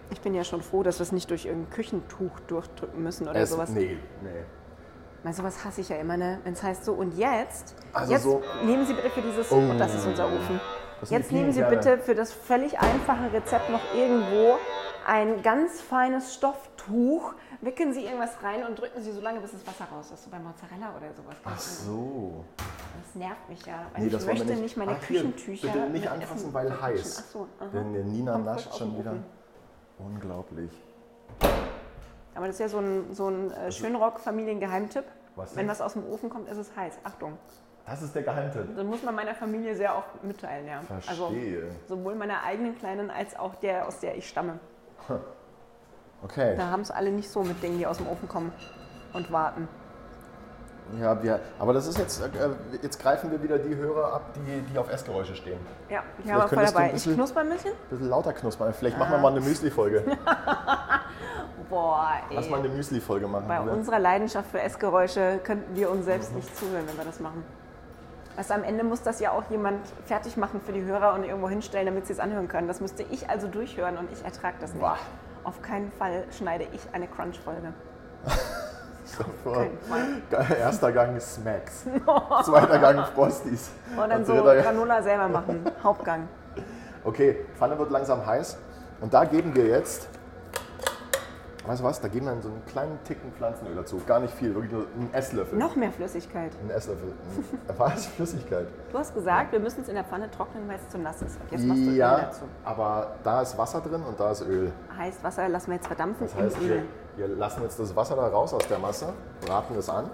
Ich 0.10 0.20
bin 0.22 0.34
ja 0.34 0.44
schon 0.44 0.62
froh, 0.62 0.84
dass 0.84 1.00
wir 1.00 1.04
es 1.04 1.12
nicht 1.12 1.30
durch 1.30 1.46
irgendein 1.46 1.70
Küchentuch 1.72 2.40
durchdrücken 2.48 3.02
müssen 3.04 3.28
oder 3.28 3.40
Es- 3.40 3.52
sowas. 3.52 3.70
Nee, 3.70 3.98
nee. 4.22 4.30
Weil 5.24 5.34
sowas 5.34 5.64
hasse 5.66 5.82
ich 5.82 5.90
ja 5.90 5.98
immer, 5.98 6.16
ne? 6.16 6.40
Wenn 6.44 6.54
es 6.54 6.64
heißt 6.64 6.86
so, 6.86 6.94
und 6.94 7.18
jetzt, 7.18 7.76
Also 7.92 8.12
jetzt 8.14 8.24
so- 8.24 8.42
nehmen 8.64 8.86
Sie 8.86 8.94
bitte 8.94 9.10
für 9.10 9.22
dieses, 9.22 9.52
Oh. 9.52 9.56
und 9.58 9.78
das 9.78 9.94
ist 9.96 10.06
unser 10.06 10.26
Ofen. 10.28 10.60
Jetzt 11.10 11.32
nehmen 11.32 11.52
Sie 11.52 11.62
Pinienkerne. 11.62 11.98
bitte 11.98 11.98
für 12.04 12.16
das 12.16 12.32
völlig 12.32 12.80
einfache 12.80 13.32
Rezept 13.34 13.70
noch 13.70 13.82
irgendwo 13.96 14.56
ein 15.06 15.42
ganz 15.44 15.82
feines 15.82 16.34
Stofftuch, 16.34 17.34
wickeln 17.62 17.94
Sie 17.94 18.04
irgendwas 18.06 18.42
rein 18.44 18.66
und 18.66 18.80
drücken 18.80 19.02
Sie 19.02 19.12
so 19.12 19.22
lange, 19.22 19.40
bis 19.40 19.52
das 19.52 19.66
Wasser 19.66 19.86
raus 19.92 20.12
ist. 20.12 20.24
So 20.24 20.30
bei 20.30 20.40
Mozzarella 20.40 20.96
oder 20.98 21.14
sowas. 21.14 21.36
Ach 21.44 21.60
so. 21.60 22.46
Das 22.58 23.16
nervt 23.16 23.50
mich 23.50 23.66
ja. 23.66 23.86
Weil 23.94 24.04
Nee, 24.06 24.16
ich 24.16 24.26
möchte 24.26 24.46
nicht. 24.46 24.62
nicht 24.62 24.78
meine 24.78 24.92
Ach, 24.94 25.02
Küchentücher. 25.02 25.68
bitte 25.72 25.90
nicht 25.90 26.08
anfassen, 26.08 26.36
Essen 26.38 26.54
weil 26.54 26.82
heiß. 26.82 27.24
Ach 27.26 27.32
so, 27.32 27.48
aha. 27.60 27.68
Denn 27.74 27.94
der 27.94 28.04
Nina 28.04 28.34
Kommt 28.34 28.46
nascht 28.46 28.76
schon 28.76 28.98
wieder. 28.98 29.14
Unglaublich. 30.00 30.72
Aber 32.36 32.46
das 32.48 32.56
ist 32.56 32.60
ja 32.60 32.70
so 32.70 32.78
ein, 32.80 33.14
so 33.14 33.28
ein 33.30 33.52
äh, 33.52 33.72
Schönrock-Familiengeheimtipp. 33.72 35.06
Was 35.36 35.56
Wenn 35.56 35.68
was 35.68 35.82
aus 35.82 35.94
dem 35.94 36.06
Ofen 36.08 36.30
kommt, 36.30 36.50
ist 36.50 36.58
es 36.58 36.76
heiß. 36.76 37.00
Achtung. 37.04 37.38
Das 37.86 38.02
ist 38.02 38.14
der 38.14 38.24
Geheimtipp. 38.24 38.76
Das 38.76 38.86
muss 38.86 39.02
man 39.02 39.16
meiner 39.16 39.34
Familie 39.34 39.76
sehr 39.76 39.96
oft 39.98 40.24
mitteilen, 40.24 40.68
ja. 40.68 40.82
Also 41.08 41.28
Verstehe. 41.30 41.70
sowohl 41.88 42.16
meiner 42.16 42.44
eigenen 42.44 42.78
Kleinen 42.78 43.10
als 43.10 43.36
auch 43.38 43.56
der, 43.56 43.88
aus 43.88 44.00
der 44.00 44.18
ich 44.18 44.28
stamme. 44.28 44.60
Okay. 46.24 46.56
Da 46.58 46.68
haben 46.72 46.82
es 46.82 46.92
alle 46.92 47.12
nicht 47.12 47.30
so 47.30 47.44
mit 47.44 47.62
Dingen, 47.62 47.78
die 47.78 47.86
aus 47.88 47.98
dem 47.98 48.08
Ofen 48.08 48.28
kommen 48.28 48.52
und 49.14 49.32
warten. 49.32 49.68
Ja, 51.02 51.22
wir, 51.22 51.42
aber 51.60 51.74
das 51.74 51.86
ist 51.86 51.98
jetzt, 51.98 52.22
äh, 52.22 52.30
jetzt 52.82 53.00
greifen 53.02 53.30
wir 53.30 53.44
wieder 53.44 53.60
die 53.60 53.76
Hörer 53.76 54.14
ab, 54.14 54.34
die, 54.36 54.62
die 54.62 54.78
auf 54.78 54.90
Essgeräusche 54.90 55.36
stehen. 55.36 55.60
Ja, 55.90 56.02
ich 56.24 56.32
habe 56.32 56.48
voll 56.48 56.66
dabei. 56.66 56.88
Ich 56.88 56.92
bisschen- 56.94 57.16
knusper 57.16 57.42
ein 57.42 57.50
bisschen. 57.50 57.74
Ein 57.74 57.90
bisschen 57.90 58.10
lauter 58.10 58.32
knuspern. 58.32 58.74
Vielleicht 58.74 58.96
Ah. 58.96 59.00
machen 59.00 59.12
wir 59.12 59.18
mal 59.18 59.32
eine 59.34 59.42
Müsli-Folge. 59.42 60.04
Boah, 61.70 62.08
Lass 62.32 62.50
mal 62.50 62.60
ey. 62.60 62.66
eine 62.66 62.74
Müsli-Folge 62.76 63.28
machen. 63.28 63.46
Bei 63.50 63.62
oder? 63.62 63.74
unserer 63.74 64.00
Leidenschaft 64.00 64.50
für 64.50 64.62
Essgeräusche 64.62 65.40
könnten 65.44 65.76
wir 65.76 65.92
uns 65.92 66.06
selbst 66.06 66.34
nicht 66.34 66.56
zuhören, 66.56 66.88
wenn 66.88 66.98
wir 66.98 67.04
das 67.06 67.20
machen. 67.20 67.44
Also 68.38 68.54
am 68.54 68.64
Ende 68.64 68.84
muss 68.86 69.02
das 69.02 69.20
ja 69.20 69.32
auch 69.32 69.44
jemand 69.50 69.80
fertig 70.06 70.38
machen 70.38 70.62
für 70.66 70.72
die 70.72 70.84
Hörer 70.84 71.14
und 71.16 71.24
irgendwo 71.26 71.50
hinstellen, 71.50 71.88
damit 71.88 72.08
sie 72.08 72.14
es 72.14 72.20
anhören 72.20 72.48
können. 72.48 72.68
Das 72.70 72.80
müsste 72.80 73.04
ich 73.04 73.30
also 73.30 73.48
durchhören 73.48 73.98
und 73.98 74.10
ich 74.12 74.24
ertrage 74.24 74.56
das 74.62 74.72
nicht. 74.74 74.80
Boah. 74.82 74.98
Auf 75.48 75.62
keinen 75.62 75.90
Fall 75.94 76.26
schneide 76.38 76.66
ich 76.74 76.82
eine 76.92 77.08
Crunch-Folge. 77.08 77.72
Erster 80.60 80.92
Gang 80.92 81.22
Smacks. 81.22 81.86
Zweiter 82.44 82.80
Gang 82.80 83.08
Frosties. 83.16 83.70
Und 83.96 84.10
dann 84.10 84.26
so 84.26 84.34
dritter 84.34 84.56
Gang- 84.56 84.64
Granola 84.66 85.02
selber 85.02 85.30
machen. 85.30 85.64
Hauptgang. 85.84 86.28
Okay, 87.06 87.46
Pfanne 87.58 87.80
wird 87.80 87.92
langsam 87.92 88.26
heiß. 88.26 88.58
Und 89.00 89.14
da 89.14 89.24
geben 89.24 89.56
wir 89.56 89.68
jetzt, 89.68 90.10
weißt 91.68 91.82
du 91.82 91.84
was, 91.84 92.00
da 92.02 92.08
geben 92.08 92.26
wir 92.28 92.42
so 92.42 92.50
einen 92.50 92.66
kleinen 92.66 92.98
Ticken 93.04 93.32
Pflanzenöl 93.34 93.76
dazu. 93.76 94.02
Gar 94.08 94.20
nicht 94.22 94.34
viel, 94.34 94.54
wirklich 94.56 94.72
nur 94.72 94.88
einen 94.96 95.14
Esslöffel. 95.14 95.58
Noch 95.60 95.76
mehr 95.76 95.92
Flüssigkeit. 95.92 96.52
Ein 96.64 96.70
Esslöffel. 96.70 97.14
Was? 97.78 98.08
Flüssigkeit. 98.08 98.68
Du 98.92 98.98
hast 98.98 99.14
gesagt, 99.14 99.52
wir 99.52 99.60
müssen 99.60 99.82
es 99.82 99.90
in 99.90 99.96
der 99.96 100.04
Pfanne 100.06 100.32
trocknen, 100.32 100.68
weil 100.68 100.78
es 100.78 100.88
zu 100.90 100.98
nass 100.98 101.22
ist. 101.22 101.40
Und 101.42 101.52
jetzt 101.52 101.66
machst 101.66 101.82
du 101.82 101.90
Öl 101.90 101.96
Ja, 101.96 102.20
dazu. 102.22 102.42
aber 102.64 103.16
da 103.24 103.42
ist 103.42 103.58
Wasser 103.58 103.82
drin 103.82 104.02
und 104.04 104.20
da 104.20 104.32
ist 104.32 104.42
Öl. 104.42 104.72
Heißt, 104.98 105.24
Wasser 105.24 105.50
lassen 105.50 105.68
wir 105.68 105.76
jetzt 105.76 105.88
verdampfen 105.88 106.26
Das 106.28 106.36
heißt, 106.36 106.58
im 106.58 106.64
wir, 106.70 106.76
Öl. 106.78 106.86
wir 107.18 107.28
lassen 107.30 107.62
jetzt 107.64 107.80
das 107.80 107.96
Wasser 107.96 108.16
da 108.16 108.28
raus 108.28 108.54
aus 108.54 108.66
der 108.68 108.80
Masse, 108.80 109.14
braten 109.46 109.76
es 109.78 109.90
an. 109.90 110.10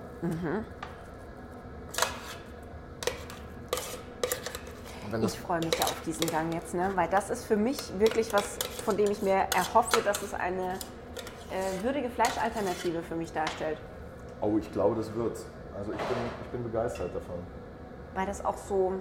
Das 5.12 5.34
Ich 5.36 5.40
freue 5.42 5.60
mich 5.60 5.76
ja 5.78 5.86
auf 5.86 6.02
diesen 6.06 6.26
Gang 6.32 6.52
jetzt, 6.54 6.74
ne? 6.74 6.90
weil 6.96 7.08
das 7.08 7.30
ist 7.30 7.46
für 7.46 7.56
mich 7.56 7.78
wirklich 8.00 8.34
was, 8.34 8.58
von 8.84 8.98
dem 8.98 9.12
ich 9.12 9.22
mir 9.22 9.46
erhoffe, 9.56 10.02
dass 10.04 10.24
es 10.24 10.34
eine 10.34 10.80
äh, 11.54 11.84
würdige 11.84 12.10
Fleischalternative 12.10 13.02
für 13.04 13.16
mich 13.16 13.32
darstellt. 13.32 13.78
Oh, 14.42 14.58
ich 14.58 14.72
glaube, 14.72 14.96
das 14.96 15.14
wird's. 15.14 15.46
Also 15.78 15.92
ich 15.92 15.98
bin, 15.98 16.18
ich 16.44 16.50
bin 16.50 16.64
begeistert 16.64 17.16
davon. 17.16 17.36
Weil 18.14 18.26
das 18.26 18.44
auch 18.44 18.58
so 18.58 18.94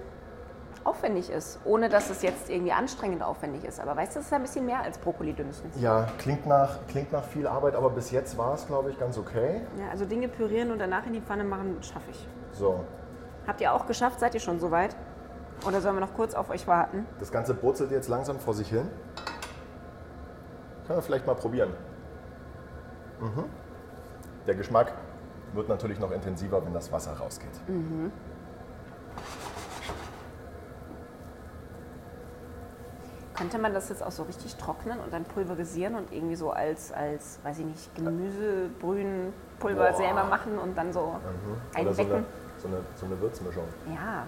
aufwendig 0.83 1.29
ist, 1.29 1.59
ohne 1.65 1.87
dass 1.89 2.09
es 2.09 2.21
jetzt 2.21 2.49
irgendwie 2.49 2.71
anstrengend 2.71 3.23
aufwendig 3.23 3.63
ist. 3.63 3.79
Aber 3.79 3.95
weißt 3.95 4.15
du, 4.15 4.19
das 4.19 4.27
ist 4.27 4.33
ein 4.33 4.41
bisschen 4.41 4.65
mehr 4.65 4.81
als 4.81 4.97
Brokkoli 4.97 5.33
dünsten. 5.33 5.69
Ja, 5.79 6.07
klingt 6.17 6.45
nach, 6.45 6.79
klingt 6.87 7.11
nach 7.11 7.23
viel 7.23 7.47
Arbeit, 7.47 7.75
aber 7.75 7.89
bis 7.89 8.11
jetzt 8.11 8.37
war 8.37 8.53
es, 8.55 8.65
glaube 8.67 8.89
ich, 8.89 8.99
ganz 8.99 9.17
okay. 9.17 9.61
Ja, 9.79 9.89
also 9.91 10.05
Dinge 10.05 10.27
pürieren 10.27 10.71
und 10.71 10.79
danach 10.79 11.05
in 11.05 11.13
die 11.13 11.21
Pfanne 11.21 11.43
machen, 11.43 11.77
schaffe 11.81 12.11
ich. 12.11 12.27
So, 12.51 12.83
Habt 13.47 13.59
ihr 13.59 13.73
auch 13.73 13.85
geschafft? 13.85 14.19
Seid 14.19 14.33
ihr 14.33 14.39
schon 14.39 14.59
soweit? 14.59 14.95
Oder 15.67 15.81
sollen 15.81 15.95
wir 15.95 16.01
noch 16.01 16.13
kurz 16.13 16.33
auf 16.33 16.49
euch 16.49 16.67
warten? 16.67 17.05
das 17.19 17.31
Ganze 17.31 17.53
brutzelt 17.53 17.91
jetzt 17.91 18.07
langsam 18.07 18.39
vor 18.39 18.53
sich 18.53 18.69
hin. 18.69 18.87
Können 20.87 20.97
wir 20.97 21.01
vielleicht 21.03 21.25
mal 21.27 21.35
probieren. 21.35 21.73
Mhm. 23.19 23.45
Der 24.47 24.55
Geschmack 24.55 24.93
wird 25.53 25.69
natürlich 25.69 25.99
noch 25.99 26.11
intensiver, 26.11 26.63
wenn 26.65 26.73
das 26.73 26.91
Wasser 26.91 27.13
rausgeht. 27.13 27.49
Könnte 33.35 33.57
man 33.57 33.73
das 33.73 33.89
jetzt 33.89 34.03
auch 34.03 34.11
so 34.11 34.23
richtig 34.23 34.55
trocknen 34.57 34.99
und 34.99 35.11
dann 35.11 35.23
pulverisieren 35.23 35.95
und 35.95 36.11
irgendwie 36.11 36.35
so 36.35 36.51
als, 36.51 36.91
als 36.91 37.39
weiß 37.43 37.59
ich 37.59 37.65
nicht, 37.65 37.95
Gemüsebrühenpulver 37.95 39.89
Boah. 39.89 39.97
selber 39.97 40.23
machen 40.25 40.59
und 40.59 40.77
dann 40.77 40.93
so 40.93 40.99
Oder 40.99 41.19
so 41.73 41.79
einwecken? 41.79 42.11
eine, 42.13 42.25
so, 42.61 42.67
eine, 42.67 42.77
so 42.95 43.05
eine 43.07 43.19
Würzmischung. 43.19 43.63
Ja, 43.87 44.25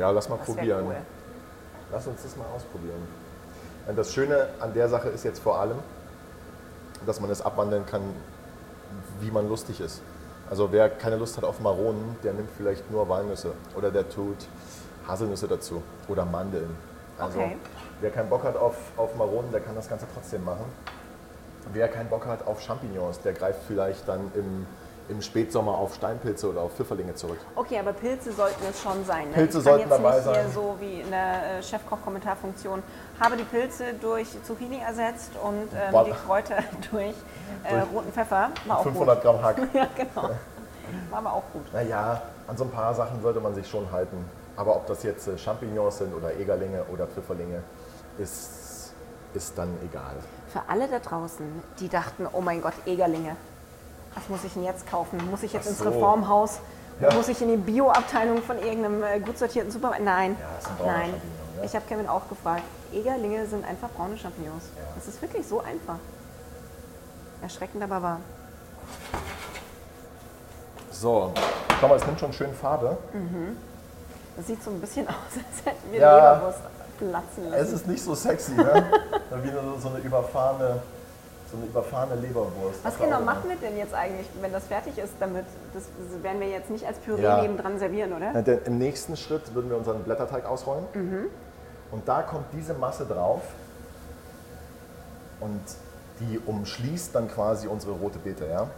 Ja, 0.00 0.10
lass 0.10 0.28
mal 0.30 0.38
das 0.38 0.46
probieren. 0.46 0.86
cool. 0.86 0.96
Lass 1.92 2.06
uns 2.06 2.22
das 2.22 2.36
mal 2.38 2.46
ausprobieren. 2.56 3.06
Und 3.86 3.98
das 3.98 4.12
Schöne 4.14 4.48
an 4.58 4.72
der 4.72 4.88
Sache 4.88 5.10
ist 5.10 5.24
jetzt 5.24 5.40
vor 5.40 5.60
allem, 5.60 5.76
dass 7.06 7.20
man 7.20 7.30
es 7.30 7.42
abwandeln 7.42 7.86
kann, 7.86 8.02
wie 9.20 9.30
man 9.30 9.48
lustig 9.48 9.80
ist. 9.80 10.02
Also 10.50 10.72
wer 10.72 10.90
keine 10.90 11.16
Lust 11.16 11.36
hat 11.36 11.44
auf 11.44 11.60
Maronen, 11.60 12.16
der 12.22 12.34
nimmt 12.34 12.50
vielleicht 12.56 12.90
nur 12.90 13.08
Walnüsse 13.08 13.52
oder 13.76 13.90
der 13.90 14.08
tut 14.08 14.36
Haselnüsse 15.08 15.48
dazu 15.48 15.82
oder 16.08 16.24
Mandeln. 16.24 16.76
Also 17.18 17.38
Okay. 17.38 17.56
Wer 18.00 18.10
keinen 18.10 18.28
Bock 18.28 18.44
hat 18.44 18.56
auf, 18.56 18.74
auf 18.96 19.14
Maronen, 19.16 19.50
der 19.52 19.60
kann 19.60 19.74
das 19.74 19.88
Ganze 19.88 20.06
trotzdem 20.12 20.44
machen. 20.44 20.64
Wer 21.72 21.88
keinen 21.88 22.08
Bock 22.08 22.26
hat 22.26 22.46
auf 22.46 22.60
Champignons, 22.60 23.20
der 23.20 23.32
greift 23.32 23.60
vielleicht 23.66 24.06
dann 24.06 24.30
im, 24.34 24.66
im 25.08 25.22
Spätsommer 25.22 25.72
auf 25.72 25.94
Steinpilze 25.94 26.50
oder 26.50 26.60
auf 26.60 26.74
Pfifferlinge 26.74 27.14
zurück. 27.14 27.38
Okay, 27.54 27.78
aber 27.78 27.92
Pilze 27.92 28.32
sollten 28.32 28.62
es 28.68 28.82
schon 28.82 29.04
sein. 29.06 29.28
Ne? 29.28 29.34
Pilze 29.34 29.60
sollten 29.60 29.88
jetzt 29.88 29.90
dabei 29.90 30.16
nicht 30.16 30.24
hier 30.24 30.34
sein. 30.34 30.52
so 30.52 30.76
wie 30.80 31.00
in 31.00 31.10
der 31.10 31.58
äh, 31.58 31.62
Chefkoch-Kommentarfunktion 31.62 32.82
habe 33.20 33.36
die 33.36 33.44
Pilze 33.44 33.94
durch 34.00 34.28
Zucchini 34.44 34.78
ersetzt 34.78 35.30
und 35.42 35.68
ähm, 35.72 36.04
die 36.06 36.12
Kräuter 36.12 36.56
durch, 36.90 37.14
äh, 37.64 37.70
Durch 37.70 37.92
roten 37.92 38.12
Pfeffer. 38.12 38.50
War 38.66 38.78
auch 38.78 38.82
500 38.82 39.22
Gramm 39.22 39.42
Hack. 39.42 39.56
Ja, 39.74 39.86
genau. 39.96 40.30
War 41.10 41.18
aber 41.18 41.32
auch 41.32 41.42
gut. 41.52 41.72
Naja, 41.72 42.22
an 42.46 42.56
so 42.56 42.64
ein 42.64 42.70
paar 42.70 42.94
Sachen 42.94 43.20
sollte 43.22 43.40
man 43.40 43.54
sich 43.54 43.68
schon 43.68 43.90
halten. 43.90 44.24
Aber 44.56 44.76
ob 44.76 44.86
das 44.86 45.02
jetzt 45.02 45.26
äh, 45.26 45.36
Champignons 45.36 45.98
sind 45.98 46.14
oder 46.14 46.34
Egerlinge 46.34 46.84
oder 46.92 47.06
Pfifferlinge, 47.06 47.62
ist, 48.18 48.92
ist 49.34 49.58
dann 49.58 49.68
egal. 49.84 50.14
Für 50.52 50.62
alle 50.68 50.86
da 50.86 51.00
draußen, 51.00 51.46
die 51.80 51.88
dachten, 51.88 52.28
oh 52.32 52.40
mein 52.40 52.62
Gott, 52.62 52.74
Egerlinge. 52.86 53.36
Was 54.14 54.28
muss 54.28 54.44
ich 54.44 54.52
denn 54.54 54.62
jetzt 54.62 54.88
kaufen? 54.88 55.18
Muss 55.28 55.42
ich 55.42 55.52
jetzt 55.52 55.66
Ach 55.66 55.70
ins 55.70 55.78
so. 55.80 55.88
Reformhaus? 55.88 56.60
Ja. 57.00 57.12
Muss 57.14 57.26
ich 57.26 57.42
in 57.42 57.48
die 57.48 57.56
Bio-Abteilung 57.56 58.40
von 58.42 58.58
irgendeinem 58.58 59.02
äh, 59.02 59.18
gut 59.18 59.36
sortierten 59.36 59.72
Supermarkt? 59.72 60.04
Nein. 60.04 60.36
Ja, 60.38 60.46
das 60.56 60.64
sind 60.66 60.86
Nein. 60.86 61.14
Ja. 61.58 61.64
Ich 61.64 61.74
habe 61.74 61.84
Kevin 61.88 62.08
auch 62.08 62.28
gefragt. 62.28 62.62
Egerlinge 62.92 63.46
sind 63.46 63.64
einfach 63.64 63.88
braune 63.90 64.16
Champignons. 64.16 64.64
Ja. 64.76 64.82
Das 64.94 65.06
ist 65.06 65.20
wirklich 65.22 65.46
so 65.46 65.60
einfach. 65.60 65.98
Erschreckend 67.42 67.82
aber 67.82 68.02
wahr. 68.02 68.20
So, 70.90 71.32
schau 71.80 71.88
mal, 71.88 71.96
es 71.96 72.06
nimmt 72.06 72.20
schon 72.20 72.32
schön 72.32 72.54
Farbe. 72.54 72.96
Das 74.36 74.46
sieht 74.46 74.62
so 74.62 74.70
ein 74.70 74.80
bisschen 74.80 75.06
aus, 75.08 75.14
als 75.34 75.66
hätten 75.66 75.92
wir 75.92 76.00
Ja. 76.00 76.32
Leberwurst 76.34 76.58
platzen 76.98 77.44
Es 77.46 77.50
lassen. 77.60 77.74
ist 77.74 77.86
nicht 77.88 78.02
so 78.04 78.14
sexy, 78.14 78.52
ne? 78.52 78.84
Wie 79.42 79.50
so 79.80 79.88
eine 79.88 79.98
überfahrene, 79.98 80.80
so 81.54 81.60
eine 81.62 81.66
überfahrene 81.66 82.20
Leberwurst. 82.20 82.80
Was 82.82 82.98
genau 82.98 83.20
machen 83.20 83.48
wir 83.48 83.56
denn 83.56 83.76
jetzt 83.76 83.94
eigentlich, 83.94 84.26
wenn 84.40 84.52
das 84.52 84.64
fertig 84.64 84.98
ist 84.98 85.12
damit? 85.20 85.44
Das 85.72 85.84
werden 86.22 86.40
wir 86.40 86.48
jetzt 86.48 86.70
nicht 86.70 86.86
als 86.86 86.98
Püree 86.98 87.22
Ja. 87.22 87.40
nebendran 87.40 87.78
servieren, 87.78 88.12
oder? 88.12 88.30
Na, 88.32 88.42
denn 88.42 88.60
Im 88.64 88.78
nächsten 88.78 89.16
Schritt 89.16 89.54
würden 89.54 89.70
wir 89.70 89.76
unseren 89.76 90.02
Blätterteig 90.02 90.46
ausrollen. 90.46 90.84
Mhm. 90.94 91.26
Und 91.92 92.08
da 92.08 92.22
kommt 92.22 92.46
diese 92.52 92.74
Masse 92.74 93.06
drauf. 93.06 93.42
Und 95.40 95.60
die 96.20 96.38
umschließt 96.46 97.14
dann 97.14 97.28
quasi 97.28 97.66
unsere 97.66 97.92
rote 97.92 98.18
Beete. 98.18 98.46
Ja? 98.46 98.68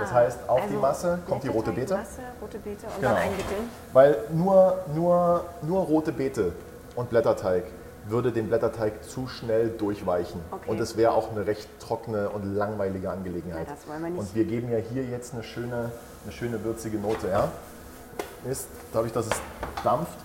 das 0.00 0.12
heißt, 0.12 0.38
auf 0.48 0.58
die 0.60 0.66
Also 0.68 0.78
Masse 0.80 1.18
kommt 1.28 1.44
die 1.44 1.48
rote 1.48 1.70
Beete. 1.72 1.94
Masse, 1.94 2.20
rote 2.42 2.58
Beete 2.58 2.86
und 2.86 2.96
Genau. 3.00 3.14
dann 3.14 3.22
einwickeln. 3.22 3.70
Weil 3.92 4.16
nur, 4.32 4.78
nur, 4.94 5.44
nur 5.62 5.82
rote 5.84 6.12
Beete 6.12 6.52
und 6.96 7.08
Blätterteig 7.10 7.64
würde 8.06 8.32
den 8.32 8.48
Blätterteig 8.48 9.04
zu 9.04 9.28
schnell 9.28 9.70
durchweichen. 9.70 10.40
Okay. 10.50 10.70
Und 10.70 10.80
es 10.80 10.96
wäre 10.96 11.12
auch 11.12 11.30
eine 11.30 11.46
recht 11.46 11.68
trockene 11.80 12.30
und 12.30 12.54
langweilige 12.54 13.10
Angelegenheit. 13.10 13.66
Ja, 13.68 13.74
das 13.74 13.86
wollen 13.88 14.02
wir 14.02 14.10
nicht. 14.10 14.20
Und 14.20 14.34
wir 14.34 14.44
geben 14.44 14.70
ja 14.70 14.78
hier 14.78 15.04
jetzt 15.04 15.34
eine 15.34 15.42
schöne, 15.42 15.92
eine 16.24 16.32
schöne 16.32 16.62
würzige 16.64 16.98
Note. 16.98 17.28
Ja? 17.28 17.50
Ist, 18.50 18.68
dadurch, 18.92 19.12
dass 19.12 19.26
es 19.26 19.40
dampft, 19.84 20.18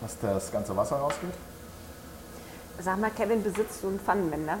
dass 0.00 0.18
das 0.20 0.52
ganze 0.52 0.76
Wasser 0.76 0.96
rausgeht. 0.96 1.30
Sag 2.80 2.98
mal, 2.98 3.10
Kevin, 3.10 3.42
besitzt 3.42 3.82
du 3.82 3.88
einen 3.88 4.00
Pfannenwender 4.00 4.58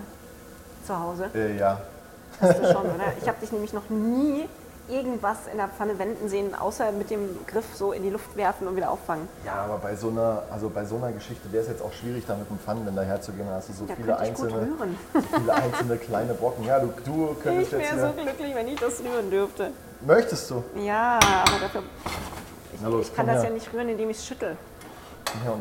zu 0.86 0.98
Hause? 0.98 1.30
Äh, 1.34 1.56
ja. 1.58 1.80
Hast 2.40 2.58
du 2.58 2.72
schon, 2.72 2.86
oder? 2.86 3.12
Ich 3.20 3.28
habe 3.28 3.40
dich 3.40 3.50
nämlich 3.52 3.72
noch 3.72 3.88
nie 3.90 4.48
irgendwas 4.88 5.38
in 5.50 5.56
der 5.56 5.68
Pfanne 5.68 5.98
wenden 5.98 6.28
sehen, 6.28 6.54
außer 6.54 6.92
mit 6.92 7.10
dem 7.10 7.44
Griff 7.46 7.64
so 7.74 7.92
in 7.92 8.02
die 8.02 8.10
Luft 8.10 8.36
werfen 8.36 8.68
und 8.68 8.76
wieder 8.76 8.90
auffangen. 8.90 9.28
Ja, 9.44 9.64
aber 9.64 9.78
bei 9.78 9.96
so 9.96 10.08
einer, 10.10 10.42
also 10.50 10.68
bei 10.68 10.84
so 10.84 10.96
einer 10.96 11.12
Geschichte 11.12 11.50
wäre 11.52 11.62
es 11.62 11.68
jetzt 11.68 11.82
auch 11.82 11.92
schwierig, 11.92 12.24
da 12.26 12.34
mit 12.36 12.48
dem 12.50 12.58
Pfannenwender 12.58 13.02
herzugehen. 13.02 13.46
Da 13.48 13.54
hast 13.56 13.70
du 13.70 13.72
so 13.72 13.86
Da 13.86 13.94
viele 13.96 14.12
ich 14.12 14.18
einzelne, 14.18 14.68
so 15.12 15.20
viele 15.38 15.54
einzelne 15.62 15.96
kleine 15.96 16.34
Brocken. 16.34 16.64
Ja, 16.64 16.78
du, 16.80 16.92
du 17.04 17.34
könntest 17.42 17.72
Ich 17.72 17.78
jetzt 17.78 17.92
wäre 17.92 17.94
hier. 17.94 18.14
so 18.14 18.22
glücklich, 18.22 18.54
wenn 18.54 18.68
ich 18.68 18.78
das 18.80 19.00
rühren 19.00 19.30
dürfte. 19.30 19.70
Möchtest 20.02 20.50
du? 20.50 20.62
Ja, 20.76 21.18
aber 21.18 21.58
dafür 21.60 21.82
Na 22.82 22.88
los, 22.88 23.08
ich 23.08 23.14
kann 23.16 23.26
das 23.26 23.36
her. 23.36 23.44
ja 23.44 23.50
nicht 23.50 23.72
rühren, 23.72 23.88
indem 23.88 24.10
ich 24.10 24.18
es 24.18 24.26
schüttel. 24.26 24.56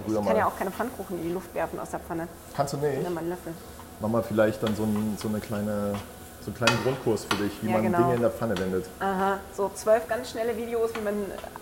Ich 0.06 0.14
mal. 0.14 0.26
kann 0.26 0.38
ja 0.38 0.46
auch 0.46 0.58
keine 0.58 0.72
Pfannkuchen 0.72 1.18
in 1.18 1.24
die 1.24 1.34
Luft 1.34 1.54
werfen 1.56 1.80
aus 1.80 1.90
der 1.92 2.00
Pfanne. 2.00 2.28
Kannst 2.56 2.74
du 2.74 2.78
nicht? 2.78 3.02
Nimm 3.02 3.14
mal 3.14 3.22
einen 3.22 3.30
Löffel. 3.30 3.54
Mach 4.00 4.10
mal 4.10 4.24
vielleicht 4.24 4.62
dann 4.62 4.76
so, 4.76 4.84
ein, 4.84 5.18
so, 5.20 5.28
eine 5.30 5.40
kleine, 5.40 5.96
so 6.44 6.52
einen 6.52 6.58
kleinen 6.58 6.84
Grundkurs 6.84 7.26
für 7.26 7.36
dich, 7.44 7.52
wie 7.62 7.68
Ja, 7.68 7.74
man 7.74 7.84
genau. 7.84 7.98
Dinge 8.00 8.16
in 8.16 8.22
der 8.22 8.30
Pfanne 8.32 8.58
wendet. 8.58 8.86
Aha, 9.00 9.40
so 9.56 9.72
zwölf 9.76 10.08
ganz 10.08 10.32
schnelle 10.32 10.56
Videos, 10.58 10.92
wie 10.96 11.02
man 11.02 11.14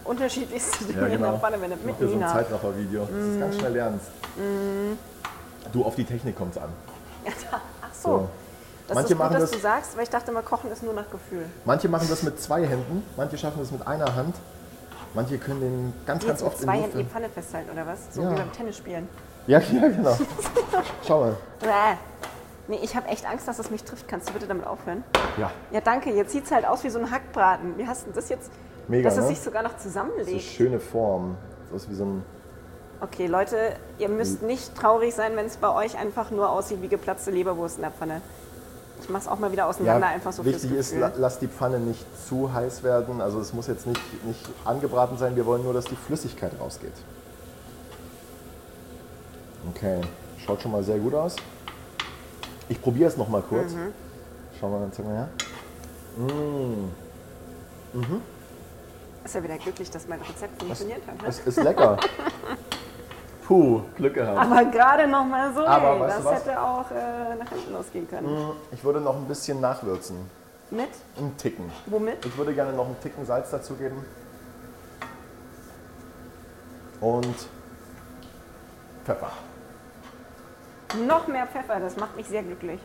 unterschiedlichste 0.04 0.86
Dinge 0.86 1.00
Ja, 1.02 1.06
in 1.08 1.12
der 1.22 1.28
genau. 1.30 1.38
Pfanne 1.39 1.62
wendet. 1.62 1.80
Mach 1.86 1.91
Mit 1.91 2.02
dir 2.02 2.08
so 2.10 2.15
ein. 2.15 2.28
Zeitraffer-Video, 2.28 3.02
dass 3.02 3.10
du 3.10 3.39
ganz 3.39 3.56
schnell 3.58 3.74
lernst. 3.74 4.06
Du, 5.72 5.86
auf 5.86 5.96
die 5.96 6.04
Technik 6.06 6.36
kommt 6.38 6.56
es 6.56 6.62
an. 6.62 6.70
Ach 7.82 7.94
so. 7.94 8.10
So. 8.10 8.30
Das 8.88 8.96
Manche 8.96 9.13
ist 9.13 9.17
gut, 9.17 9.20
machen 9.20 9.34
dass 9.34 9.41
das- 9.44 9.52
du 9.52 9.60
sagst, 9.60 9.96
weil 9.96 10.04
ich 10.04 10.10
dachte 10.10 10.32
immer, 10.32 10.41
Kochen 10.41 10.72
ist 10.72 10.84
nur 10.84 10.94
nach 10.94 11.10
Gefühl. 11.10 11.46
Manche 11.65 11.88
machen 11.88 12.08
das 12.10 12.24
mit 12.24 12.41
zwei 12.41 12.65
Händen, 12.67 13.04
manche 13.15 13.38
schaffen 13.38 13.60
das 13.60 13.72
mit 13.72 13.86
einer 13.88 14.13
Hand. 14.15 14.36
Manche 15.13 15.38
können 15.38 15.60
den 15.62 15.94
ganz, 16.06 16.26
ganz 16.26 16.39
Jetzt 16.39 16.41
mit 16.41 16.48
oft 16.52 16.60
in 16.62 16.65
zwei 16.67 16.78
Händen 16.82 16.98
die. 16.98 17.04
Pfanne 17.06 17.30
festhalten, 17.30 17.70
oder 17.72 17.86
was? 17.88 18.00
So 18.13 18.22
Ja. 18.24 18.32
wie 18.32 18.36
beim 18.36 18.52
Tennis 18.52 18.78
spielen. 18.78 19.08
Ja, 19.48 19.60
ja, 19.74 19.88
genau. 19.88 20.17
Schau 21.08 21.22
mal. 21.22 21.38
Nee, 22.71 22.79
ich 22.81 22.95
habe 22.95 23.10
echt 23.10 23.25
Angst, 23.29 23.49
dass 23.49 23.60
es 23.60 23.69
mich 23.69 23.84
trifft. 23.84 24.07
Kannst 24.07 24.29
du 24.29 24.34
bitte 24.34 24.47
damit 24.47 24.65
aufhören? 24.65 25.03
Ja, 25.38 25.51
Ja, 25.71 25.81
danke. 25.81 26.10
Jetzt 26.10 26.31
sieht 26.31 26.45
es 26.45 26.51
halt 26.51 26.65
aus 26.65 26.86
wie 26.86 26.89
so 26.89 26.99
ein 26.99 27.12
Hackbraten. 27.12 27.77
Wie 27.77 27.86
hast 27.86 28.07
du 28.07 28.12
das 28.13 28.29
jetzt? 28.29 28.49
Mega, 28.88 29.10
dass 29.10 29.17
es 29.17 29.23
ne? 29.25 29.27
sich 29.31 29.41
sogar 29.41 29.62
noch 29.62 29.75
zusammenlegt. 29.75 30.41
schöne 30.41 30.79
Form. 30.79 31.36
So 31.69 31.75
ist 31.75 31.89
wie 31.89 31.95
so 31.95 32.05
ein. 32.05 32.23
Okay, 33.01 33.27
Leute, 33.27 33.57
ihr 33.99 34.07
müsst 34.07 34.41
nicht 34.41 34.73
traurig 34.73 35.13
sein, 35.13 35.36
wenn 35.36 35.47
es 35.47 35.57
bei 35.57 35.67
euch 35.73 35.97
einfach 35.97 36.31
nur 36.31 36.49
aussieht 36.49 36.81
wie 36.81 36.88
geplatzte 36.88 37.31
Leberwurst 37.31 37.75
in 37.75 37.81
der 37.81 37.91
Pfanne. 37.91 38.21
Ich 39.01 39.10
mache 39.10 39.23
es 39.23 39.27
auch 39.27 39.39
mal 39.39 39.51
wieder 39.51 39.67
auseinander, 39.67 40.07
einfach 40.07 40.31
so 40.31 40.45
wichtig 40.45 40.71
ist, 40.71 40.95
la- 40.95 41.12
lass 41.17 41.39
die 41.39 41.47
Pfanne 41.49 41.77
nicht 41.79 42.05
zu 42.29 42.53
heiß 42.53 42.84
werden. 42.84 43.19
Also 43.19 43.41
es 43.41 43.51
muss 43.53 43.67
jetzt 43.67 43.86
nicht, 43.86 43.99
nicht 44.25 44.47
angebraten 44.63 45.17
sein. 45.17 45.36
Wir 45.36 45.45
wollen 45.45 45.63
nur, 45.63 45.73
dass 45.73 45.86
die 45.86 45.95
Flüssigkeit 45.97 46.53
rausgeht. 46.57 46.93
Okay, 49.75 49.99
schaut 50.45 50.62
schon 50.62 50.71
mal 50.71 50.84
sehr 50.84 50.99
gut 50.99 51.13
aus. 51.15 51.36
Ich 52.69 52.82
probiere 52.82 53.10
es 53.10 53.17
noch 53.17 53.28
mal 53.28 53.41
kurz. 53.41 53.74
Mhm. 53.74 53.93
Schau 54.60 54.69
mal, 54.69 54.88
zeig 54.91 55.06
mal 55.06 55.15
her. 55.15 55.30
Ist 59.24 59.36
ja 59.36 59.43
wieder 59.43 59.58
glücklich, 59.58 59.89
dass 59.91 60.08
mein 60.08 60.19
Rezept 60.21 60.60
funktioniert 60.60 61.02
hat. 61.08 61.21
Ne? 61.21 61.28
Es 61.28 61.39
ist 61.39 61.62
lecker. 61.63 61.97
Puh, 63.47 63.82
Glück 63.95 64.13
gehabt. 64.13 64.38
Aber 64.39 64.65
gerade 64.65 65.08
noch 65.08 65.26
mal 65.26 65.54
so, 65.54 65.65
Aber 65.65 66.06
ey, 66.06 66.13
das 66.24 66.32
hätte 66.34 66.62
auch 66.62 66.89
äh, 66.91 67.36
nach 67.38 67.50
hinten 67.50 67.74
losgehen 67.74 68.08
können. 68.08 68.52
Ich 68.71 68.84
würde 68.84 69.02
noch 69.02 69.15
ein 69.15 69.26
bisschen 69.26 69.60
nachwürzen. 69.60 70.17
Mit? 70.69 70.89
Einen 71.17 71.36
Ticken. 71.38 71.69
Womit? 71.88 72.26
Ich 72.26 72.38
würde 72.38 72.54
gerne 72.54 72.71
noch 72.74 72.86
einen 72.86 73.00
Ticken 73.02 73.26
Salz 73.26 73.52
dazugeben. 73.52 74.06
Und 77.02 77.36
Pfeffer. 79.04 79.32
Noch 81.08 81.27
mehr 81.27 81.47
Pfeffer, 81.47 81.80
das 81.80 81.95
macht 81.97 82.15
mich 82.15 82.27
sehr 82.27 82.43
glücklich. 82.43 82.80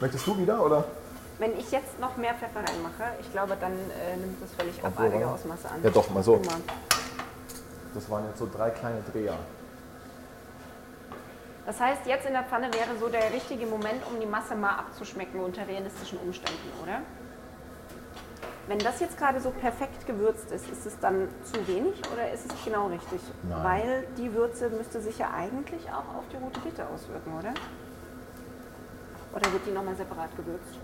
Möchtest 0.00 0.26
du 0.26 0.38
wieder 0.38 0.64
oder? 0.64 0.84
Wenn 1.38 1.58
ich 1.58 1.70
jetzt 1.70 1.98
noch 2.00 2.16
mehr 2.16 2.34
Pfeffer 2.34 2.60
reinmache, 2.60 3.14
ich 3.20 3.32
glaube, 3.32 3.56
dann 3.60 3.72
äh, 3.72 4.16
nimmt 4.16 4.42
das 4.42 4.52
völlig 4.52 4.74
Obwohl, 4.82 5.06
abartige 5.06 5.24
oder? 5.24 5.34
Ausmaße 5.34 5.68
an. 5.68 5.82
Ja, 5.82 5.90
doch, 5.90 6.10
mal 6.10 6.22
so. 6.22 6.36
Mal. 6.36 6.60
Das 7.94 8.10
waren 8.10 8.26
jetzt 8.26 8.38
so 8.38 8.48
drei 8.54 8.70
kleine 8.70 9.02
Dreher. 9.10 9.36
Das 11.66 11.80
heißt, 11.80 12.06
jetzt 12.06 12.26
in 12.26 12.32
der 12.32 12.42
Pfanne 12.42 12.72
wäre 12.74 12.98
so 12.98 13.08
der 13.08 13.32
richtige 13.32 13.66
Moment, 13.66 14.02
um 14.12 14.20
die 14.20 14.26
Masse 14.26 14.54
mal 14.54 14.74
abzuschmecken 14.76 15.40
unter 15.40 15.66
realistischen 15.66 16.18
Umständen, 16.18 16.70
oder? 16.82 17.00
Wenn 18.70 18.78
das 18.78 19.00
jetzt 19.00 19.18
gerade 19.18 19.40
so 19.40 19.50
perfekt 19.50 20.06
gewürzt 20.06 20.52
ist, 20.52 20.70
ist 20.70 20.86
es 20.86 20.96
dann 21.00 21.26
zu 21.42 21.56
wenig 21.66 22.00
oder 22.12 22.30
ist 22.32 22.46
es 22.46 22.64
genau 22.64 22.86
richtig? 22.86 23.20
Nein. 23.42 23.64
Weil 23.64 24.04
die 24.16 24.32
Würze 24.32 24.70
müsste 24.70 25.00
sich 25.00 25.18
ja 25.18 25.28
eigentlich 25.36 25.88
auch 25.88 26.18
auf 26.18 26.22
die 26.32 26.36
rote 26.36 26.60
Beete 26.60 26.86
auswirken, 26.86 27.32
oder? 27.36 27.52
Oder 29.34 29.52
wird 29.52 29.66
die 29.66 29.72
nochmal 29.72 29.96
separat 29.96 30.36
gewürzt? 30.36 30.78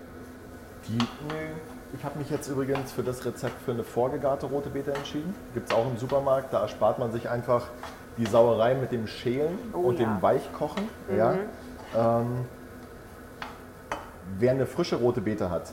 Die, 0.89 0.97
nö. 0.97 1.95
Ich 1.97 2.03
habe 2.03 2.19
mich 2.19 2.29
jetzt 2.29 2.49
übrigens 2.49 2.91
für 2.91 3.03
das 3.03 3.25
Rezept 3.25 3.61
für 3.61 3.71
eine 3.71 3.85
vorgegarte 3.85 4.47
rote 4.47 4.69
Beete 4.69 4.93
entschieden. 4.93 5.33
Gibt 5.53 5.69
es 5.69 5.73
auch 5.73 5.87
im 5.87 5.97
Supermarkt. 5.97 6.51
Da 6.51 6.63
erspart 6.63 6.99
man 6.99 7.13
sich 7.13 7.29
einfach 7.29 7.67
die 8.17 8.25
Sauerei 8.25 8.75
mit 8.75 8.91
dem 8.91 9.07
Schälen 9.07 9.57
Oh 9.71 9.77
und 9.77 9.97
ja. 9.97 10.05
dem 10.05 10.21
Weichkochen. 10.21 10.89
Ja. 11.15 11.35
Ähm, 11.95 12.47
wer 14.39 14.51
eine 14.51 14.65
frische 14.65 14.97
rote 14.97 15.21
Beete 15.21 15.49
hat, 15.49 15.71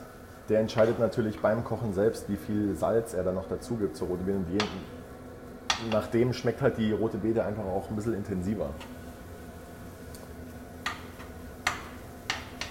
der 0.49 0.61
entscheidet 0.61 0.99
natürlich 0.99 1.41
beim 1.41 1.65
Kochen 1.65 1.95
selbst, 1.95 2.29
wie 2.29 2.37
viel 2.37 2.75
Salz 2.75 3.15
er 3.15 3.25
da 3.25 3.33
noch 3.33 3.49
dazu 3.49 3.77
gibt 3.77 3.97
zur 3.97 4.09
roten 4.09 4.25
Beete. 4.25 4.39
Und 4.39 4.51
je, 4.51 4.59
nachdem 5.91 6.33
schmeckt 6.33 6.61
halt 6.61 6.77
die 6.77 6.93
rote 6.93 7.19
Beete 7.19 7.45
einfach 7.45 7.65
auch 7.65 7.89
ein 7.89 7.97
bisschen 7.97 8.15
intensiver. 8.15 8.71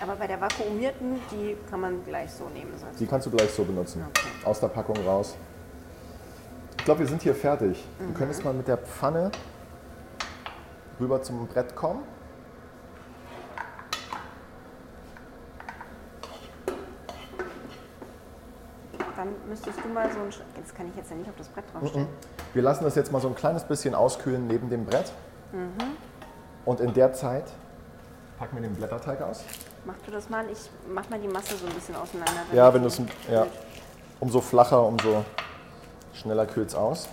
Aber 0.01 0.15
bei 0.17 0.27
der 0.27 0.39
vakuumierten, 0.39 1.15
die 1.31 1.55
kann 1.69 1.79
man 1.79 2.03
gleich 2.03 2.29
so 2.31 2.49
nehmen. 2.49 2.71
sagst 2.77 2.99
Die 2.99 3.07
kannst 3.07 3.25
du 3.25 3.31
gleich 3.31 3.49
so 3.49 3.63
benutzen. 3.63 4.03
Okay. 4.09 4.27
Aus 4.43 4.59
der 4.59 4.67
Packung 4.67 4.97
raus. 5.05 5.35
Ich 6.77 6.83
glaube, 6.83 6.99
wir 6.99 7.07
sind 7.07 7.21
hier 7.21 7.33
fertig. 7.33 7.81
Mhm. 7.97 8.07
Du 8.07 8.13
könntest 8.13 8.43
mal 8.43 8.53
mit 8.53 8.67
der 8.67 8.77
Pfanne 8.77 9.31
rüber 10.99 11.21
zum 11.21 11.47
Brett 11.47 11.73
kommen. 11.73 12.03
Dann 19.23 19.33
müsstest 19.47 19.79
du 19.83 19.89
mal 19.89 20.11
so 20.11 20.19
ein. 20.19 20.29
Das 20.61 20.73
kann 20.73 20.87
ich 20.89 20.95
jetzt 20.95 21.09
ja 21.09 21.15
nicht 21.15 21.29
auf 21.29 21.35
das 21.37 21.47
Brett 21.47 21.65
draufstellen. 21.73 22.07
Wir 22.53 22.61
lassen 22.61 22.83
das 22.83 22.95
jetzt 22.95 23.11
mal 23.11 23.21
so 23.21 23.27
ein 23.27 23.35
kleines 23.35 23.63
bisschen 23.63 23.95
auskühlen 23.95 24.47
neben 24.47 24.69
dem 24.69 24.85
Brett. 24.85 25.11
Und 26.65 26.79
in 26.79 26.93
der 26.93 27.13
Zeit 27.13 27.45
packen 28.37 28.55
wir 28.55 28.63
den 28.63 28.75
Blätterteig 28.75 29.21
aus. 29.21 29.43
Mach 29.85 29.95
du 30.05 30.11
das 30.11 30.29
mal. 30.29 30.45
Ich 30.51 30.69
mach 30.93 31.09
mal 31.09 31.19
die 31.19 31.27
Masse 31.27 31.55
so 31.55 31.65
ein 31.65 31.73
bisschen 31.73 31.95
auseinander. 31.95 32.41
Ja, 32.53 32.71
damit 32.71 32.75
wenn 32.75 32.81
du 32.83 32.87
es, 32.87 33.31
ja, 33.31 33.45
umso 34.19 34.41
flacher, 34.41 34.83
umso 34.85 35.23
schneller 36.13 36.45
kühlt 36.45 36.69
es 36.69 36.75
aus. 36.75 37.07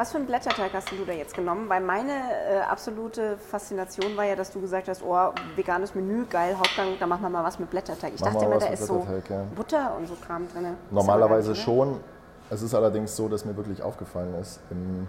Was 0.00 0.12
für 0.12 0.16
einen 0.16 0.26
Blätterteig 0.26 0.72
hast 0.72 0.90
du 0.90 1.04
da 1.04 1.12
jetzt 1.12 1.34
genommen? 1.34 1.68
Weil 1.68 1.82
meine 1.82 2.12
äh, 2.12 2.60
absolute 2.60 3.36
Faszination 3.36 4.16
war 4.16 4.24
ja, 4.24 4.34
dass 4.34 4.50
du 4.50 4.58
gesagt 4.58 4.88
hast, 4.88 5.02
oh, 5.02 5.34
veganes 5.56 5.94
Menü, 5.94 6.24
geil, 6.24 6.56
Hauptgang, 6.56 6.94
da 6.98 7.06
machen 7.06 7.20
wir 7.20 7.28
mal 7.28 7.44
was 7.44 7.58
mit 7.58 7.68
Blätterteig. 7.68 8.14
Ich 8.14 8.20
Machen 8.22 8.32
dachte 8.32 8.46
immer, 8.46 8.58
da 8.58 8.68
ist 8.68 8.86
so 8.86 9.06
ja. 9.28 9.44
Butter 9.54 9.94
und 9.98 10.08
so 10.08 10.14
Kram 10.14 10.48
drin. 10.48 10.68
Normalerweise 10.90 11.54
schon. 11.54 12.00
Es 12.48 12.62
ist 12.62 12.74
allerdings 12.74 13.14
so, 13.14 13.28
dass 13.28 13.44
mir 13.44 13.54
wirklich 13.54 13.82
aufgefallen 13.82 14.34
ist, 14.40 14.60
im, 14.70 15.06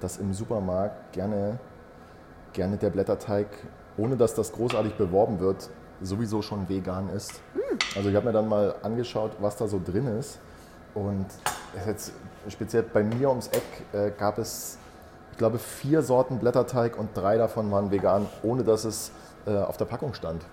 dass 0.00 0.16
im 0.16 0.34
Supermarkt 0.34 1.12
gerne, 1.12 1.60
gerne 2.52 2.76
der 2.78 2.90
Blätterteig, 2.90 3.46
ohne 3.96 4.16
dass 4.16 4.34
das 4.34 4.50
großartig 4.50 4.94
beworben 4.94 5.38
wird, 5.38 5.70
sowieso 6.00 6.42
schon 6.42 6.68
vegan 6.68 7.10
ist. 7.10 7.40
Also 7.94 8.08
ich 8.08 8.16
habe 8.16 8.26
mir 8.26 8.32
dann 8.32 8.48
mal 8.48 8.74
angeschaut, 8.82 9.36
was 9.38 9.54
da 9.54 9.68
so 9.68 9.80
drin 9.80 10.08
ist. 10.18 10.40
Und 10.94 11.26
jetzt 11.86 12.12
speziell 12.48 12.82
bei 12.82 13.02
mir 13.02 13.28
ums 13.28 13.48
Eck 13.48 13.62
äh, 13.92 14.10
gab 14.10 14.38
es, 14.38 14.78
ich 15.32 15.38
glaube, 15.38 15.58
vier 15.58 16.02
Sorten 16.02 16.38
Blätterteig 16.38 16.98
und 16.98 17.16
drei 17.16 17.36
davon 17.36 17.70
waren 17.70 17.90
vegan, 17.90 18.26
ohne 18.42 18.64
dass 18.64 18.84
es 18.84 19.12
äh, 19.46 19.56
auf 19.56 19.76
der 19.76 19.84
Packung 19.86 20.14
stand. 20.14 20.44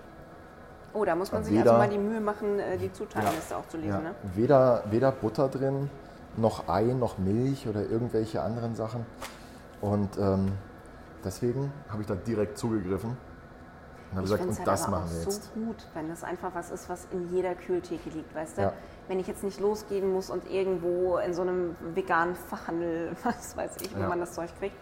Oh, 0.92 1.04
da 1.04 1.14
muss 1.14 1.30
man 1.30 1.44
sich 1.44 1.52
Weder- 1.54 1.72
also 1.72 1.82
mal 1.84 1.88
die 1.88 1.98
Mühe 1.98 2.20
machen, 2.20 2.58
äh, 2.58 2.76
die 2.76 2.92
Zutatenliste 2.92 3.56
auch 3.56 3.66
zu 3.68 3.76
lesen. 3.76 3.90
Ja. 3.90 4.00
Ne? 4.00 4.14
Weder, 4.34 4.84
weder 4.90 5.12
Butter 5.12 5.48
drin, 5.48 5.88
noch 6.36 6.68
Ei, 6.68 6.84
noch 6.84 7.18
Milch 7.18 7.68
oder 7.68 7.82
irgendwelche 7.82 8.42
anderen 8.42 8.74
Sachen. 8.74 9.06
Und 9.80 10.18
ähm, 10.18 10.52
deswegen 11.24 11.72
habe 11.88 12.02
ich 12.02 12.08
da 12.08 12.14
direkt 12.14 12.58
zugegriffen 12.58 13.10
und 14.10 14.16
habe 14.16 14.22
gesagt, 14.22 14.44
und 14.44 14.56
halt 14.58 14.66
das 14.66 14.88
machen 14.88 15.10
wir 15.10 15.20
so 15.20 15.30
jetzt. 15.30 15.54
gut, 15.54 15.86
wenn 15.94 16.08
das 16.08 16.24
einfach 16.24 16.50
was 16.54 16.70
ist, 16.70 16.88
was 16.88 17.06
in 17.12 17.32
jeder 17.34 17.54
Kühltheke 17.54 18.10
liegt, 18.10 18.34
weißt 18.34 18.58
du? 18.58 18.62
Ja. 18.62 18.72
Wenn 19.10 19.18
ich 19.18 19.26
jetzt 19.26 19.42
nicht 19.42 19.58
losgehen 19.58 20.12
muss 20.12 20.30
und 20.30 20.48
irgendwo 20.48 21.18
in 21.18 21.34
so 21.34 21.42
einem 21.42 21.74
veganen 21.96 22.36
Fachhandel, 22.36 23.10
was 23.24 23.56
weiß 23.56 23.78
ich, 23.82 23.92
wo 23.96 24.02
Ja. 24.02 24.08
man 24.08 24.20
das 24.20 24.34
Zeug 24.34 24.50
kriegt, 24.60 24.76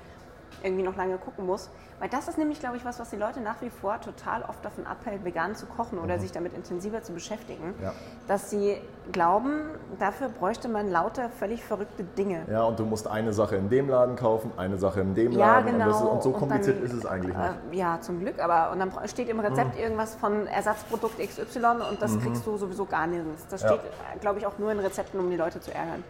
irgendwie 0.62 0.82
noch 0.82 0.96
lange 0.96 1.18
gucken 1.18 1.46
muss. 1.46 1.70
Weil 2.00 2.08
das 2.08 2.28
ist 2.28 2.38
nämlich, 2.38 2.60
glaube 2.60 2.76
ich, 2.76 2.84
was, 2.84 3.00
was 3.00 3.10
die 3.10 3.16
Leute 3.16 3.40
nach 3.40 3.60
wie 3.60 3.70
vor 3.70 4.00
total 4.00 4.42
oft 4.42 4.64
davon 4.64 4.86
abhält, 4.86 5.24
vegan 5.24 5.56
zu 5.56 5.66
kochen 5.66 5.98
oder 5.98 6.20
sich 6.20 6.30
damit 6.30 6.54
intensiver 6.54 7.02
zu 7.02 7.12
beschäftigen. 7.12 7.74
Mhm. 7.76 7.82
Ja. 7.82 7.92
Dass 8.28 8.50
sie 8.50 8.76
glauben, 9.10 9.62
dafür 9.98 10.28
bräuchte 10.28 10.68
man 10.68 10.90
lauter 10.90 11.28
völlig 11.28 11.64
verrückte 11.64 12.04
Dinge. 12.04 12.42
Ja, 12.48 12.62
und 12.62 12.78
du 12.78 12.84
musst 12.84 13.08
eine 13.08 13.32
Sache 13.32 13.56
in 13.56 13.68
dem 13.68 13.88
Laden 13.88 14.14
kaufen, 14.14 14.52
eine 14.56 14.78
Sache 14.78 15.00
in 15.00 15.14
dem 15.14 15.32
Ja, 15.32 15.58
Laden. 15.58 15.72
genau. 15.72 15.86
Und, 15.86 15.90
ist, 15.90 16.00
und 16.02 16.22
so 16.22 16.28
Und 16.30 16.38
kompliziert 16.38 16.76
dann, 16.78 16.84
ist 16.86 16.92
es 16.92 17.04
eigentlich 17.06 17.36
nicht. 17.36 17.48
Äh, 17.72 17.76
ja, 17.76 18.00
zum 18.00 18.20
Glück, 18.20 18.38
aber 18.40 18.70
und 18.70 18.78
dann 18.78 18.92
steht 19.08 19.28
im 19.28 19.40
Rezept 19.40 19.76
irgendwas 19.78 20.14
von 20.14 20.46
Ersatzprodukt 20.46 21.18
XY 21.18 21.58
und 21.90 22.00
das 22.00 22.16
kriegst 22.20 22.46
du 22.46 22.56
sowieso 22.56 22.84
gar 22.84 23.06
nirgends. 23.08 23.46
Das 23.48 23.62
Mhm. 23.64 23.68
Ja. 23.70 23.74
steht, 23.74 24.20
glaube 24.20 24.38
ich, 24.38 24.46
auch 24.46 24.56
nur 24.58 24.70
in 24.70 24.78
Rezepten, 24.78 25.18
um 25.18 25.28
die 25.30 25.36
Leute 25.36 25.60
zu 25.60 25.74
ärgern. 25.74 26.04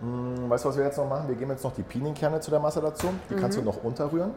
Hm, 0.00 0.48
Weißt 0.48 0.64
du, 0.64 0.68
was 0.68 0.76
wir 0.76 0.84
jetzt 0.84 0.96
noch 0.98 1.08
machen? 1.08 1.28
Wir 1.28 1.34
geben 1.34 1.50
jetzt 1.50 1.64
noch 1.64 1.74
die 1.74 1.82
Pinienkerne 1.82 2.40
zu 2.40 2.50
der 2.50 2.60
Masse 2.60 2.80
dazu. 2.80 3.08
Die 3.30 3.34
kannst 3.36 3.58
Mhm. 3.58 3.64
du 3.64 3.70
noch 3.70 3.82
unterrühren. 3.82 4.32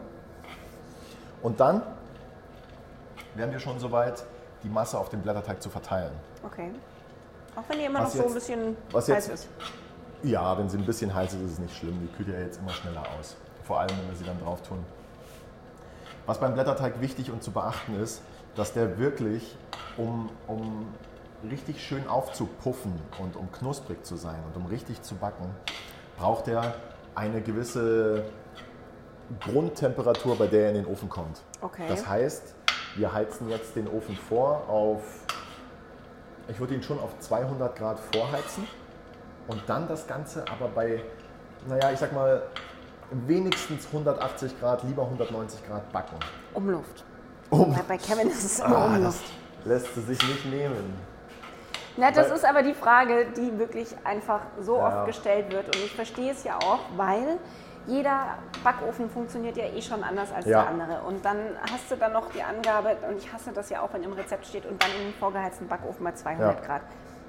Und 1.42 1.58
dann 1.60 1.82
wären 3.34 3.50
wir 3.52 3.58
schon 3.58 3.78
soweit, 3.78 4.24
die 4.62 4.68
Masse 4.68 4.98
auf 4.98 5.08
dem 5.08 5.20
Blätterteig 5.22 5.60
zu 5.62 5.70
verteilen. 5.70 6.12
Okay. 6.44 6.70
Auch 7.56 7.62
wenn 7.68 7.78
die 7.78 7.84
immer 7.84 8.00
Was 8.00 8.14
noch 8.14 8.22
so 8.22 8.28
ein 8.28 8.34
bisschen 8.34 8.76
heiß 8.94 9.28
ist. 9.28 9.48
Ja, 10.22 10.56
wenn 10.56 10.68
sie 10.68 10.78
ein 10.78 10.86
bisschen 10.86 11.12
heiß 11.12 11.34
ist, 11.34 11.40
ist 11.42 11.52
es 11.52 11.58
nicht 11.58 11.76
schlimm. 11.76 11.98
Die 12.00 12.16
kühlt 12.16 12.28
ja 12.28 12.38
jetzt 12.44 12.58
immer 12.60 12.70
schneller 12.70 13.02
aus. 13.18 13.36
Vor 13.64 13.80
allem, 13.80 13.90
wenn 13.90 14.08
wir 14.08 14.16
sie 14.16 14.24
dann 14.24 14.40
drauf 14.40 14.62
tun. 14.62 14.78
Was 16.26 16.38
beim 16.38 16.54
Blätterteig 16.54 17.00
wichtig 17.00 17.30
und 17.32 17.42
zu 17.42 17.50
beachten 17.50 18.00
ist, 18.00 18.22
dass 18.54 18.72
der 18.72 18.98
wirklich, 18.98 19.56
um, 19.96 20.30
um 20.46 20.86
richtig 21.50 21.82
schön 21.84 22.06
aufzupuffen 22.08 22.92
und 23.18 23.36
um 23.36 23.50
knusprig 23.52 24.04
zu 24.04 24.16
sein 24.16 24.38
und 24.46 24.56
um 24.60 24.66
richtig 24.66 25.02
zu 25.02 25.14
backen, 25.16 25.50
braucht 26.18 26.48
er 26.48 26.74
eine 27.14 27.40
gewisse 27.40 28.24
Grundtemperatur, 29.40 30.36
bei 30.36 30.46
der 30.46 30.62
er 30.64 30.68
in 30.70 30.74
den 30.76 30.86
Ofen 30.86 31.08
kommt. 31.08 31.42
Okay. 31.60 31.84
Das 31.88 32.06
heißt, 32.06 32.54
wir 32.96 33.12
heizen 33.12 33.48
jetzt 33.48 33.74
den 33.76 33.88
Ofen 33.88 34.16
vor 34.16 34.68
auf, 34.68 35.02
ich 36.48 36.58
würde 36.60 36.74
ihn 36.74 36.82
schon 36.82 36.98
auf 36.98 37.18
200 37.18 37.76
Grad 37.76 37.98
vorheizen 38.14 38.66
und 39.48 39.62
dann 39.66 39.88
das 39.88 40.06
Ganze 40.06 40.44
aber 40.48 40.68
bei, 40.68 41.02
naja, 41.68 41.90
ich 41.92 41.98
sag 41.98 42.12
mal, 42.12 42.42
wenigstens 43.26 43.86
180 43.86 44.58
Grad, 44.60 44.84
lieber 44.84 45.02
190 45.04 45.66
Grad 45.66 45.90
backen. 45.92 46.16
Umluft. 46.54 47.04
Um. 47.50 47.76
Bei 47.86 47.98
Kevin 47.98 48.28
ist 48.28 48.44
es 48.44 48.60
immer 48.60 48.76
Ah, 48.76 48.96
Umluft. 48.96 49.24
lässt 49.64 49.94
sich 49.94 50.28
nicht 50.28 50.46
nehmen. 50.46 50.94
Na, 51.96 52.10
das 52.10 52.28
weil- 52.30 52.36
ist 52.36 52.44
aber 52.44 52.62
die 52.62 52.74
Frage, 52.74 53.26
die 53.36 53.58
wirklich 53.58 53.94
einfach 54.04 54.40
so 54.60 54.76
Ja. 54.78 54.86
oft 54.88 55.06
gestellt 55.06 55.52
wird. 55.52 55.66
Und 55.66 55.76
ich 55.84 55.94
verstehe 55.94 56.32
es 56.32 56.44
ja 56.44 56.56
auch, 56.56 56.80
weil 56.96 57.38
jeder 57.86 58.38
Backofen 58.62 59.10
funktioniert 59.10 59.56
ja 59.56 59.64
eh 59.64 59.82
schon 59.82 60.02
anders 60.04 60.32
als 60.32 60.46
Ja. 60.46 60.62
der 60.62 60.70
andere. 60.70 61.02
Und 61.02 61.24
dann 61.24 61.38
hast 61.70 61.90
du 61.90 61.96
dann 61.96 62.12
noch 62.12 62.30
die 62.30 62.42
Angabe, 62.42 62.96
und 63.08 63.18
ich 63.18 63.32
hasse 63.32 63.52
das 63.52 63.70
ja 63.70 63.80
auch, 63.82 63.92
wenn 63.92 64.02
im 64.04 64.12
Rezept 64.12 64.46
steht, 64.46 64.64
und 64.66 64.80
dann 64.82 64.90
in 65.00 65.08
den 65.10 65.14
vorgeheizten 65.14 65.66
Backofen 65.68 66.04
bei 66.04 66.12
200 66.12 66.60
Ja. 66.60 66.66
Grad. 66.66 66.82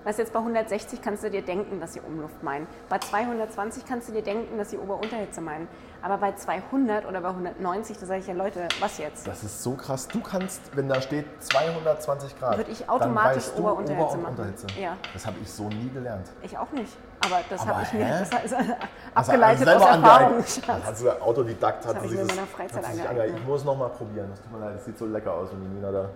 Du, 0.04 0.10
jetzt 0.10 0.34
bei 0.34 0.40
160 0.40 1.02
kannst 1.02 1.24
du 1.24 1.30
dir 1.30 1.42
denken, 1.42 1.80
dass 1.80 1.94
sie 1.94 2.02
Umluft 2.02 2.44
meinen. 2.44 2.68
Bei 2.90 2.98
220 3.00 3.86
kannst 3.86 4.10
du 4.10 4.12
dir 4.14 4.22
denken, 4.22 4.58
dass 4.58 4.70
sie 4.72 4.78
Ober-Unterhitze 4.78 5.42
meinen. 5.42 5.68
Aber 6.02 6.18
bei 6.18 6.34
200 6.34 7.06
oder 7.06 7.22
bei 7.22 7.30
190, 7.30 7.98
da 7.98 8.06
sage 8.06 8.20
ich 8.20 8.28
ja, 8.28 8.34
Leute, 8.34 8.68
was 8.82 8.98
jetzt? 8.98 9.26
Das 9.26 9.44
ist 9.44 9.64
so 9.64 9.76
krass. 9.76 10.08
Du 10.10 10.20
kannst, 10.22 10.76
wenn 10.76 10.90
da 10.90 11.02
steht 11.02 11.26
220 11.42 12.38
Grad, 12.38 12.58
Würde 12.58 12.72
ich 12.72 12.80
dann 12.80 12.90
automatisch 12.90 13.38
weißt 13.48 13.58
du 13.58 13.62
Ober- 13.62 13.78
und 13.78 13.98
machen. 13.98 14.26
Unterhitze. 14.26 14.68
Ja. 14.80 14.98
Das 15.14 15.26
habe 15.26 15.38
ich 15.42 15.50
so 15.50 15.70
nie 15.70 15.90
gelernt. 15.94 16.30
Ich 16.42 16.58
auch 16.58 16.72
nicht. 16.72 16.92
Aber 17.26 17.40
das 17.50 17.66
habe 17.66 17.84
ich 17.84 17.94
mir 17.94 18.06
das 18.10 18.44
ist 18.44 18.54
Also, 18.54 18.74
abgeleitet 19.14 19.66
selber 19.66 19.82
aus. 19.84 19.96
Erfahrung. 19.96 20.38
Das 20.68 20.86
hat 20.86 20.98
sie, 20.98 21.22
Autodidakt 21.22 21.86
hat 21.86 22.00
sie 22.02 22.06
ich 22.06 22.12
sich 22.12 22.20
das- 22.20 22.36
meiner 22.36 22.48
Freizeit 22.48 22.86
hat 22.86 22.94
sich. 22.94 23.36
Ich 23.38 23.46
muss 23.46 23.64
noch 23.64 23.78
mal 23.78 23.90
probieren. 23.90 24.28
Das 24.30 24.42
tut 24.42 24.52
mir 24.52 24.60
leid, 24.60 24.76
das 24.76 24.86
sieht 24.86 24.98
so 24.98 25.06
lecker 25.06 25.34
aus, 25.34 25.50
wenn 25.54 25.62
die 25.62 25.68
Nina 25.70 25.92
da. 25.92 26.10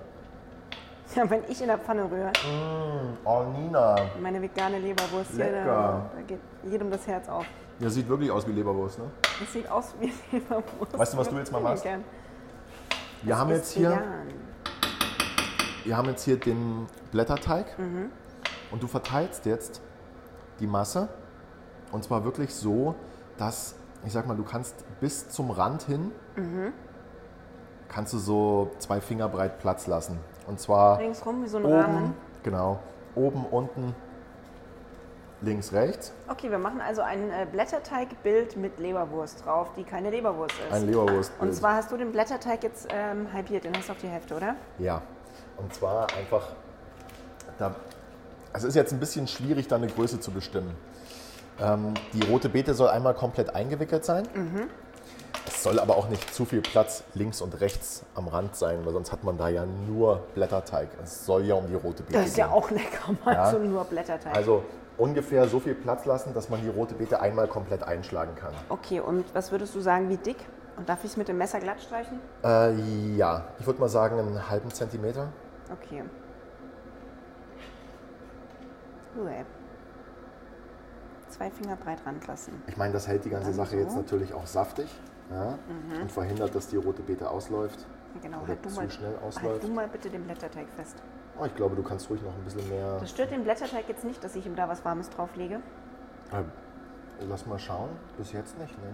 Ja, 1.15 1.29
wenn 1.29 1.43
ich 1.47 1.61
in 1.61 1.67
der 1.67 1.77
Pfanne 1.77 2.03
rühre, 2.03 2.31
Oh, 3.23 3.43
Nina. 3.57 3.95
meine 4.21 4.41
vegane 4.41 4.77
Leberwurst 4.79 5.31
hier, 5.31 5.45
Lecker. 5.45 6.09
da, 6.15 6.21
geht 6.27 6.39
jedem 6.63 6.91
das 6.91 7.07
Herz 7.07 7.27
auf. 7.29 7.45
Ja, 7.79 7.89
sieht 7.89 8.07
wirklich 8.09 8.29
aus 8.29 8.45
wie 8.47 8.51
Leberwurst, 8.51 8.99
ne? 8.99 9.05
Das 9.39 9.53
sieht 9.53 9.69
aus 9.69 9.93
wie 9.99 10.11
Leberwurst. 10.31 10.97
Weißt 10.97 11.13
du, 11.13 11.17
was 11.17 11.29
du 11.29 11.35
jetzt 11.37 11.51
mal 11.51 11.61
machst? 11.61 11.83
Gern. 11.83 12.03
Wir 13.23 13.31
Das 13.31 13.39
haben 13.39 13.49
jetzt 13.49 13.71
hier, 13.71 13.91
vegan. 13.91 14.03
wir 15.85 15.97
haben 15.97 16.07
jetzt 16.09 16.23
hier 16.23 16.37
den 16.39 16.87
Blätterteig 17.11 17.77
Mhm. 17.79 18.11
und 18.71 18.83
du 18.83 18.87
verteilst 18.87 19.45
jetzt 19.45 19.81
die 20.59 20.67
Masse 20.67 21.07
und 21.91 22.03
zwar 22.03 22.23
wirklich 22.25 22.53
so, 22.53 22.95
dass 23.37 23.75
ich 24.05 24.13
sag 24.13 24.27
mal, 24.27 24.37
du 24.37 24.43
kannst 24.43 24.85
bis 24.99 25.29
zum 25.29 25.49
Rand 25.51 25.83
hin 25.83 26.11
Mhm. 26.35 26.73
kannst 27.87 28.13
du 28.13 28.17
so 28.19 28.71
zwei 28.77 29.01
Finger 29.01 29.27
breit 29.29 29.59
Platz 29.59 29.87
lassen 29.87 30.19
und 30.47 30.59
zwar 30.59 30.99
Ringsrum 30.99 31.43
wie 31.43 31.47
so 31.47 31.57
ein 31.57 31.65
oben, 31.65 31.75
Rahmen. 31.75 32.13
genau, 32.43 32.79
oben, 33.15 33.45
unten, 33.51 33.93
links, 35.41 35.73
rechts. 35.73 36.13
Okay, 36.27 36.49
wir 36.49 36.57
machen 36.57 36.81
also 36.81 37.01
ein 37.01 37.29
äh, 37.29 37.45
Blätterteigbild 37.51 38.57
mit 38.57 38.79
Leberwurst 38.79 39.45
drauf, 39.45 39.69
die 39.77 39.83
keine 39.83 40.09
Leberwurst 40.09 40.55
ist. 40.59 40.73
Ein 40.73 40.87
Leberwurst. 40.87 41.31
Und 41.39 41.53
zwar 41.53 41.75
hast 41.75 41.91
du 41.91 41.97
den 41.97 42.11
Blätterteig 42.11 42.63
jetzt 42.63 42.87
ähm, 42.91 43.31
halbiert, 43.33 43.63
den 43.65 43.75
hast 43.77 43.89
du 43.89 43.91
auf 43.93 43.99
die 43.99 44.07
Hälfte, 44.07 44.35
oder? 44.35 44.55
Ja, 44.79 45.01
und 45.57 45.73
zwar 45.73 46.07
einfach, 46.17 46.47
da, 47.59 47.75
es 48.53 48.63
ist 48.63 48.75
jetzt 48.75 48.93
ein 48.93 48.99
bisschen 48.99 49.27
schwierig, 49.27 49.67
da 49.67 49.75
eine 49.75 49.87
Größe 49.87 50.19
zu 50.19 50.31
bestimmen. 50.31 50.75
Ähm, 51.59 51.93
die 52.13 52.23
rote 52.29 52.49
Beete 52.49 52.73
soll 52.73 52.89
einmal 52.89 53.13
komplett 53.13 53.55
eingewickelt 53.55 54.05
sein. 54.05 54.27
Es 55.47 55.63
soll 55.63 55.79
aber 55.79 55.95
auch 55.97 56.09
nicht 56.09 56.33
zu 56.33 56.45
viel 56.45 56.61
Platz 56.61 57.03
links 57.13 57.41
und 57.41 57.59
rechts 57.61 58.03
am 58.15 58.27
Rand 58.27 58.55
sein, 58.55 58.85
weil 58.85 58.93
sonst 58.93 59.11
hat 59.11 59.23
man 59.23 59.37
da 59.37 59.49
ja 59.49 59.65
nur 59.65 60.21
Blätterteig. 60.35 60.89
Es 61.03 61.25
soll 61.25 61.45
ja 61.45 61.55
um 61.55 61.67
die 61.67 61.75
rote 61.75 62.03
Beete 62.03 62.19
Das 62.19 62.27
ist 62.27 62.37
ja 62.37 62.45
gehen. 62.47 62.53
auch 62.55 62.69
lecker, 62.69 63.15
mal 63.25 63.33
Ja. 63.33 63.51
so 63.51 63.57
nur 63.59 63.83
Blätterteig. 63.85 64.35
Also 64.35 64.63
ungefähr 64.97 65.47
so 65.47 65.59
viel 65.59 65.75
Platz 65.75 66.05
lassen, 66.05 66.33
dass 66.33 66.49
man 66.49 66.61
die 66.61 66.69
rote 66.69 66.95
Beete 66.95 67.19
einmal 67.21 67.47
komplett 67.47 67.83
einschlagen 67.83 68.35
kann. 68.35 68.53
okay, 68.69 68.99
und 68.99 69.25
was 69.33 69.51
würdest 69.51 69.73
du 69.75 69.79
sagen, 69.79 70.09
wie 70.09 70.17
dick? 70.17 70.37
Und 70.77 70.87
darf 70.89 71.03
ich 71.03 71.09
es 71.11 71.17
mit 71.17 71.27
dem 71.27 71.39
Messer 71.39 71.59
glatt 71.59 71.81
streichen? 71.81 72.19
Äh, 72.43 72.73
ja, 73.15 73.45
ich 73.59 73.65
würde 73.65 73.79
mal 73.79 73.89
sagen 73.89 74.19
einen 74.19 74.47
halben 74.49 74.69
Zentimeter. 74.71 75.29
Okay. 75.71 76.03
Ui. 79.19 79.31
Zwei 81.29 81.49
Finger 81.49 81.75
breit 81.75 81.99
ranlassen. 82.05 82.61
Ich 82.67 82.77
meine, 82.77 82.93
das 82.93 83.07
hält 83.07 83.25
die 83.25 83.29
ganze 83.29 83.53
Sache 83.53 83.71
so. 83.71 83.77
jetzt 83.77 83.95
natürlich 83.95 84.33
auch 84.33 84.45
saftig. 84.45 84.87
Ja? 85.29 85.57
Und 86.01 86.11
verhindert, 86.11 86.55
dass 86.55 86.67
die 86.67 86.77
rote 86.77 87.01
Beete 87.01 87.29
ausläuft. 87.29 87.85
Genau, 88.21 88.39
Oder 88.39 88.47
halt 88.49 88.65
du, 88.65 88.69
zu 88.69 88.75
mal, 88.75 88.89
schnell 88.89 89.13
halt 89.13 89.23
ausläuft. 89.23 89.63
du 89.63 89.67
mal 89.67 89.87
bitte 89.87 90.09
den 90.09 90.23
Blätterteig 90.23 90.67
fest. 90.75 90.95
Oh, 91.39 91.45
ich 91.45 91.55
glaube, 91.55 91.75
du 91.75 91.83
kannst 91.83 92.09
ruhig 92.09 92.21
noch 92.21 92.33
ein 92.33 92.43
bisschen 92.43 92.67
mehr. 92.69 92.99
Das 92.99 93.11
stört 93.11 93.31
den 93.31 93.43
Blätterteig 93.43 93.87
jetzt 93.87 94.03
nicht, 94.03 94.23
dass 94.23 94.35
ich 94.35 94.45
ihm 94.45 94.55
da 94.55 94.67
was 94.67 94.83
Warmes 94.85 95.09
drauflege. 95.09 95.55
Äh, 96.31 96.43
lass 97.27 97.45
mal 97.45 97.59
schauen. 97.59 97.89
Bis 98.17 98.31
jetzt 98.31 98.57
nicht, 98.57 98.75
ne? 98.81 98.89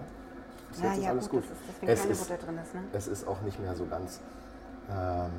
Bis 0.69 0.79
Ja, 0.81 0.87
jetzt 0.87 0.97
ist 0.97 1.03
ja, 1.03 1.09
alles 1.11 1.29
gut, 1.29 1.41
gut. 1.41 1.51
dass 1.87 1.99
es 1.99 2.05
ist, 2.05 2.29
ist, 2.29 2.43
ne? 2.73 2.83
es 2.91 3.07
ist 3.07 3.27
auch 3.27 3.41
nicht 3.41 3.59
mehr 3.59 3.75
so 3.75 3.85
ganz, 3.85 4.19
ähm, 4.89 5.31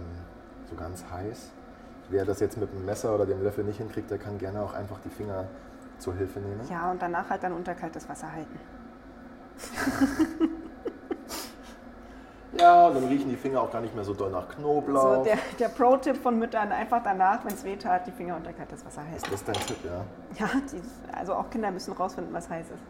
so 0.71 0.77
ganz 0.77 1.05
heiß. 1.11 1.51
Wer 2.09 2.25
das 2.25 2.41
jetzt 2.41 2.57
mit 2.57 2.73
dem 2.73 2.85
Messer 2.85 3.15
oder 3.15 3.27
dem 3.27 3.43
Löffel 3.43 3.65
nicht 3.65 3.79
hinkriegt, 3.79 4.11
der 4.11 4.19
kann 4.19 4.39
gerne 4.39 4.63
auch 4.63 4.75
einfach 4.75 4.99
die 5.01 5.11
Finger 5.11 5.47
zur 5.99 6.15
Hilfe 6.15 6.39
nehmen. 6.41 6.61
Ja, 6.71 6.91
und 6.91 7.03
danach 7.03 7.29
halt 7.29 7.43
dann 7.43 7.53
unter 7.53 7.75
kaltes 7.75 8.09
Wasser 8.09 8.31
halten. 8.33 8.59
Ja, 12.59 12.91
dann 12.91 13.05
riechen 13.05 13.29
die 13.31 13.37
Finger 13.37 13.61
auch 13.63 13.71
gar 13.73 13.81
nicht 13.81 13.95
mehr 13.95 14.05
so 14.05 14.15
doll 14.15 14.31
nach 14.31 14.49
Knoblauch. 14.49 15.17
So, 15.17 15.25
der, 15.25 15.39
der 15.59 15.69
Pro-Tipp 15.69 16.17
von 16.17 16.39
Müttern, 16.39 16.71
einfach 16.71 17.03
danach, 17.03 17.45
wenn 17.45 17.53
es 17.53 17.65
weh 17.65 17.77
tat, 17.77 18.07
die 18.07 18.13
Finger 18.13 18.37
unter 18.37 18.53
kaltes 18.53 18.85
Wasser 18.85 19.03
das 19.13 19.29
ist 19.29 19.49
dein 19.49 19.55
Tipp, 19.55 19.79
ja? 19.85 20.05
Ja, 20.39 20.51
die, 20.73 20.81
also 21.17 21.35
auch 21.35 21.51
Kinder 21.51 21.71
müssen 21.71 21.93
rausfinden, 21.95 22.33
was 22.33 22.49
heiß 22.49 22.67
ist. 22.67 22.83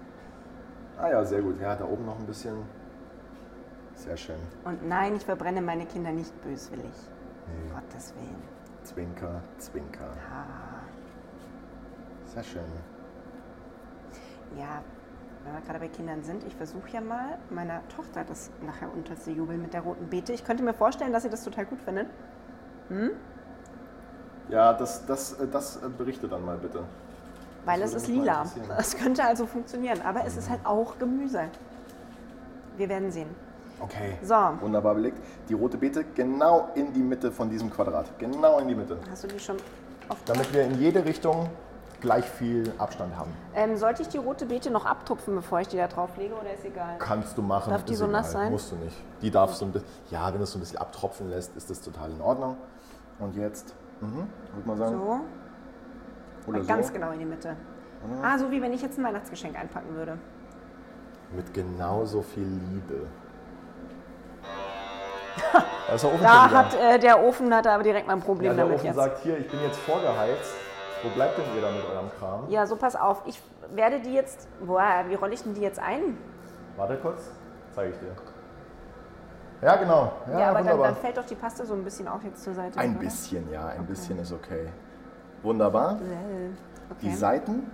Ah 0.98 1.08
ja, 1.10 1.24
sehr 1.24 1.40
gut. 1.42 1.60
Ja, 1.60 1.74
da 1.76 1.84
oben 1.84 2.04
noch 2.04 2.18
ein 2.18 2.26
bisschen. 2.26 2.56
Sehr 3.94 4.16
schön. 4.16 4.38
Und 4.64 4.86
nein, 4.86 5.16
ich 5.16 5.24
verbrenne 5.24 5.62
meine 5.62 5.86
Kinder 5.86 6.10
nicht 6.12 6.32
böswillig. 6.42 6.84
Nee. 7.46 7.72
Gottes 7.72 8.14
Willen. 8.14 8.42
Zwinker, 8.82 9.40
Zwinker. 9.58 10.10
Ah, 10.30 10.82
Sehr 12.26 12.42
schön. 12.42 12.62
ja, 14.58 14.82
wenn 15.44 15.54
wir 15.54 15.60
gerade 15.60 15.78
bei 15.78 15.88
Kindern 15.88 16.22
sind, 16.22 16.44
ich 16.44 16.54
versuche 16.54 16.88
ja 16.90 17.00
mal 17.00 17.38
meiner 17.50 17.86
Tochter 17.88 18.24
das 18.24 18.50
nachher 18.64 18.92
unterzujubeln 18.92 19.60
mit 19.60 19.74
der 19.74 19.82
roten 19.82 20.06
Beete. 20.08 20.32
Ich 20.32 20.44
könnte 20.44 20.62
mir 20.62 20.74
vorstellen, 20.74 21.12
dass 21.12 21.22
sie 21.22 21.30
das 21.30 21.44
total 21.44 21.66
gut 21.66 21.80
findet. 21.80 22.08
Ja, 24.48 24.72
das, 24.72 25.06
das, 25.06 25.34
äh, 25.34 25.46
das 25.46 25.76
äh, 25.76 25.88
berichte 25.88 26.28
dann 26.28 26.44
mal 26.44 26.56
bitte. 26.56 26.84
Weil 27.64 27.80
es 27.82 27.94
ist 27.94 28.08
lila. 28.08 28.44
Das 28.68 28.96
könnte 28.98 29.24
also 29.24 29.46
funktionieren. 29.46 30.00
Aber 30.02 30.24
es 30.26 30.36
ist 30.36 30.50
halt 30.50 30.60
auch 30.64 30.98
Gemüse. 30.98 31.48
Wir 32.76 32.88
werden 32.88 33.10
sehen. 33.10 33.28
Okay. 33.80 34.18
So. 34.22 34.34
Wunderbar 34.60 34.94
belegt. 34.94 35.18
Die 35.48 35.54
rote 35.54 35.78
Beete 35.78 36.04
genau 36.14 36.68
in 36.74 36.92
die 36.92 37.00
Mitte 37.00 37.32
von 37.32 37.48
diesem 37.48 37.70
Quadrat. 37.70 38.18
Genau 38.18 38.58
in 38.58 38.68
die 38.68 38.74
Mitte. 38.74 38.98
Hast 39.10 39.24
du 39.24 39.28
die 39.28 39.38
schon 39.38 39.56
auf 40.08 40.18
Damit 40.26 40.52
wir 40.52 40.64
in 40.64 40.78
jede 40.78 41.04
Richtung 41.04 41.48
gleich 42.04 42.24
viel 42.26 42.72
Abstand 42.78 43.16
haben. 43.16 43.32
ähm, 43.54 43.76
Sollte 43.76 44.02
ich 44.02 44.08
die 44.08 44.18
rote 44.18 44.46
Beete 44.46 44.70
noch 44.70 44.84
abtupfen, 44.86 45.34
bevor 45.34 45.60
ich 45.60 45.68
die 45.68 45.78
da 45.78 45.88
drauf 45.88 46.16
lege 46.16 46.34
oder 46.34 46.52
ist 46.52 46.64
egal? 46.64 46.96
Kannst 46.98 47.36
du 47.36 47.42
machen. 47.42 47.70
Darf 47.70 47.84
die 47.84 47.94
so 47.94 48.04
egal. 48.04 48.20
nass 48.20 48.32
sein? 48.32 48.52
Musst 48.52 48.70
du 48.70 48.76
nicht. 48.76 48.96
Die 49.22 49.30
darf 49.30 49.54
so 49.54 49.64
ein 49.64 49.72
bisschen. 49.72 49.88
Ja, 50.10 50.32
wenn 50.32 50.40
es 50.42 50.52
so 50.52 50.58
ein 50.58 50.60
bisschen 50.60 50.78
abtropfen 50.78 51.30
lässt, 51.30 51.56
ist 51.56 51.68
das 51.70 51.80
total 51.80 52.10
in 52.10 52.20
Ordnung. 52.20 52.56
Und 53.18 53.34
jetzt, 53.36 53.74
mhm, 54.00 54.26
würde 54.54 54.68
man 54.68 54.76
sagen. 54.76 54.98
So, 54.98 56.50
Oder 56.50 56.60
ganz 56.60 56.88
so. 56.88 56.92
genau 56.92 57.10
in 57.12 57.18
die 57.20 57.24
Mitte. 57.24 57.56
Ah, 58.22 58.38
so 58.38 58.50
wie 58.50 58.60
wenn 58.60 58.72
ich 58.74 58.82
jetzt 58.82 58.98
ein 58.98 59.04
Weihnachtsgeschenk 59.04 59.58
einpacken 59.58 59.94
würde. 59.96 60.18
Mit 61.34 61.54
genauso 61.54 62.20
viel 62.22 62.44
Liebe. 62.70 63.06
Da 65.86 65.96
der 65.96 66.08
Ofen 66.12 66.22
Da 66.22 66.50
hat 66.50 66.74
äh, 66.74 66.98
der 66.98 67.22
Ofen 67.22 67.54
hat 67.54 67.66
aber 67.66 67.82
direkt 67.82 68.06
mal 68.06 68.14
ein 68.14 68.20
Problem 68.22 68.52
ja, 68.52 68.54
der 68.54 68.64
damit 68.64 68.78
Ofen 68.78 68.86
jetzt. 68.86 68.96
sagt, 68.96 69.18
hier, 69.22 69.38
ich 69.38 69.48
bin 69.50 69.60
jetzt 69.62 69.78
vorgeheizt. 69.80 70.54
Wo 71.04 71.10
bleibt 71.14 71.38
denn 71.38 71.44
ihr 71.54 71.60
da 71.62 71.70
mit 71.70 71.84
eurem 71.84 72.10
Kram? 72.18 72.48
Ja, 72.50 72.66
so 72.66 72.76
pass 72.76 72.96
auf. 72.96 73.22
Ich 73.26 73.40
werde 73.74 74.00
die 74.00 74.14
jetzt. 74.14 74.48
Boah, 74.64 75.04
wie 75.08 75.14
rolle 75.14 75.34
ich 75.34 75.42
denn 75.42 75.54
die 75.54 75.60
jetzt 75.60 75.78
ein? 75.78 76.16
Warte 76.76 76.96
kurz, 76.96 77.30
zeige 77.74 77.92
ich 77.92 77.98
dir. 77.98 78.14
Ja, 79.62 79.76
genau. 79.76 80.12
Ja, 80.30 80.40
Ja, 80.40 80.50
aber 80.50 80.62
dann, 80.62 80.78
dann 80.80 80.96
fällt 80.96 81.16
doch 81.16 81.24
die 81.24 81.34
Paste 81.36 81.64
so 81.64 81.74
ein 81.74 81.84
bisschen 81.84 82.08
auch 82.08 82.22
jetzt 82.22 82.42
zur 82.42 82.54
Seite. 82.54 82.78
ein 82.78 82.92
oder? 82.92 83.00
bisschen, 83.00 83.50
ja, 83.50 83.66
ein 83.68 83.86
bisschen 83.86 84.18
ist 84.18 84.32
okay. 84.32 84.66
Wunderbar. 85.42 85.92
Äh, 85.96 86.50
Die 87.00 87.06
Okay. 87.08 87.14
Seiten, 87.16 87.70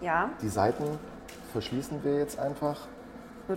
Ja, 0.00 0.30
die 0.40 0.48
Seiten 0.48 0.98
verschließen 1.52 2.02
wir 2.02 2.16
jetzt 2.18 2.38
einfach 2.38 2.76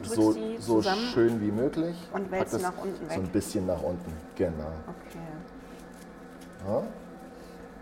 so, 0.01 0.35
so 0.59 0.81
schön 0.81 1.39
wie 1.39 1.51
möglich. 1.51 1.95
und 2.11 2.29
wälzt 2.31 2.61
nach 2.61 2.73
unten 2.81 3.07
So 3.07 3.13
ein 3.15 3.23
weg. 3.23 3.31
bisschen 3.31 3.65
nach 3.65 3.81
unten, 3.81 4.11
genau. 4.35 4.71
Okay. 5.07 5.19
Ja. 6.67 6.81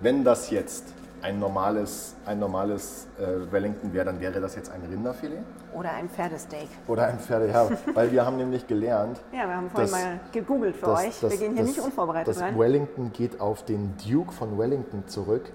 Wenn 0.01 0.23
das 0.23 0.49
jetzt 0.51 0.93
ein 1.21 1.39
normales, 1.39 2.15
ein 2.25 2.39
normales 2.39 3.07
äh, 3.19 3.51
Wellington 3.51 3.93
wäre, 3.93 4.05
dann 4.05 4.19
wäre 4.19 4.39
das 4.41 4.55
jetzt 4.55 4.71
ein 4.71 4.81
Rinderfilet 4.89 5.39
Oder 5.73 5.91
ein 5.93 6.09
Pferdesteak. 6.09 6.67
oder 6.87 7.05
ein 7.07 7.19
Pferde. 7.19 7.49
Ja, 7.49 7.67
weil 7.93 8.11
wir 8.11 8.25
haben 8.25 8.37
nämlich 8.37 8.65
gelernt, 8.67 9.19
Ja, 9.31 9.47
wir 9.47 9.55
haben 9.55 9.69
vorhin 9.69 9.91
Das- 9.91 10.01
mal 10.01 10.19
gegoogelt 10.31 10.75
für 10.75 10.87
Das- 10.87 10.99
euch. 11.05 11.21
Wir 11.21 11.29
das- 11.29 11.39
gehen 11.39 11.53
hier 11.53 11.63
nicht 11.63 11.79
unvorbereitet 11.79 12.35
das 12.35 12.41
rein. 12.41 12.57
Wellington 12.57 13.11
geht 13.13 13.39
auf 13.39 13.63
den 13.63 13.93
Duke 14.07 14.31
von 14.31 14.57
Wellington 14.57 15.07
zurück. 15.07 15.51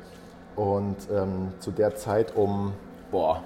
Und 0.54 0.96
ähm, 1.12 1.52
zu 1.58 1.70
der 1.70 1.96
Zeit 1.96 2.34
um 2.34 2.72
boah, 3.10 3.42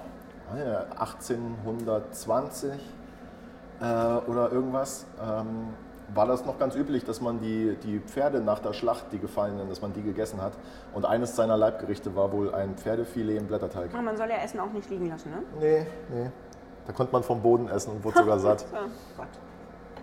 äh, 0.55 0.85
1820 0.97 2.71
äh, 3.81 3.83
oder 3.83 4.51
irgendwas 4.51 5.05
ähm, 5.21 5.73
war 6.13 6.25
das 6.27 6.45
noch 6.45 6.59
ganz 6.59 6.75
üblich, 6.75 7.05
dass 7.05 7.21
man 7.21 7.39
die, 7.39 7.75
die 7.83 7.99
Pferde 7.99 8.41
nach 8.41 8.59
der 8.59 8.73
Schlacht, 8.73 9.05
die 9.11 9.19
Gefallenen, 9.19 9.69
dass 9.69 9.81
man 9.81 9.93
die 9.93 10.01
gegessen 10.01 10.41
hat. 10.41 10.53
Und 10.93 11.05
eines 11.05 11.35
seiner 11.35 11.57
Leibgerichte 11.57 12.15
war 12.15 12.31
wohl 12.31 12.53
ein 12.53 12.75
Pferdefilet 12.75 13.37
im 13.37 13.47
Blätterteig. 13.47 13.93
Ja, 13.93 14.01
man 14.01 14.17
soll 14.17 14.29
ja 14.29 14.37
Essen 14.43 14.59
auch 14.59 14.71
nicht 14.71 14.89
liegen 14.89 15.07
lassen, 15.09 15.29
ne? 15.31 15.37
Nee, 15.59 15.85
nee. 16.13 16.29
Da 16.87 16.93
konnte 16.93 17.13
man 17.13 17.23
vom 17.23 17.41
Boden 17.41 17.69
essen 17.69 17.91
und 17.91 18.03
wurde 18.03 18.17
sogar 18.19 18.39
satt. 18.39 18.65
Ja, 18.73 18.79
Gott. 19.17 19.27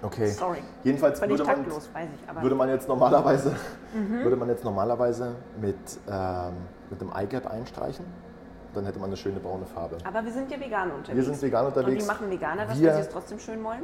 Okay. 0.01 0.29
Sorry. 0.29 0.59
Jedenfalls 0.85 1.21
würde 1.21 1.43
man, 1.43 1.57
taktlos, 1.57 1.91
weiß 1.93 2.09
ich. 2.15 2.43
Würde 2.43 2.55
man 2.55 2.69
jetzt 2.69 2.89
normalerweise, 2.89 3.53
Mhm. 3.93 4.23
würde 4.23 4.37
man 4.37 4.49
jetzt 4.49 4.63
normalerweise 4.65 5.33
mit, 5.61 5.75
ähm, 6.09 6.53
mit 6.89 7.01
einem 7.01 7.13
Eigelb 7.13 7.51
einstreichen. 7.51 8.05
Dann 8.75 8.85
hätte 8.85 8.99
man 9.01 9.09
eine 9.09 9.17
schöne 9.17 9.41
braune 9.41 9.67
Farbe. 9.67 9.97
aber 10.05 10.25
wir 10.25 10.31
sind 10.31 10.51
ja 10.53 10.61
vegan 10.61 10.91
unterwegs. 10.93 11.17
Wir 11.17 11.25
sind 11.25 11.43
vegan 11.43 11.67
Und 11.67 11.77
unterwegs. 11.77 12.05
wie 12.05 12.07
machen 12.07 12.31
Veganer 12.31 12.67
das, 12.67 12.79
Wir- 12.79 12.95
sie 12.95 13.01
es 13.01 13.09
trotzdem 13.09 13.39
schön 13.41 13.65
wollen? 13.65 13.83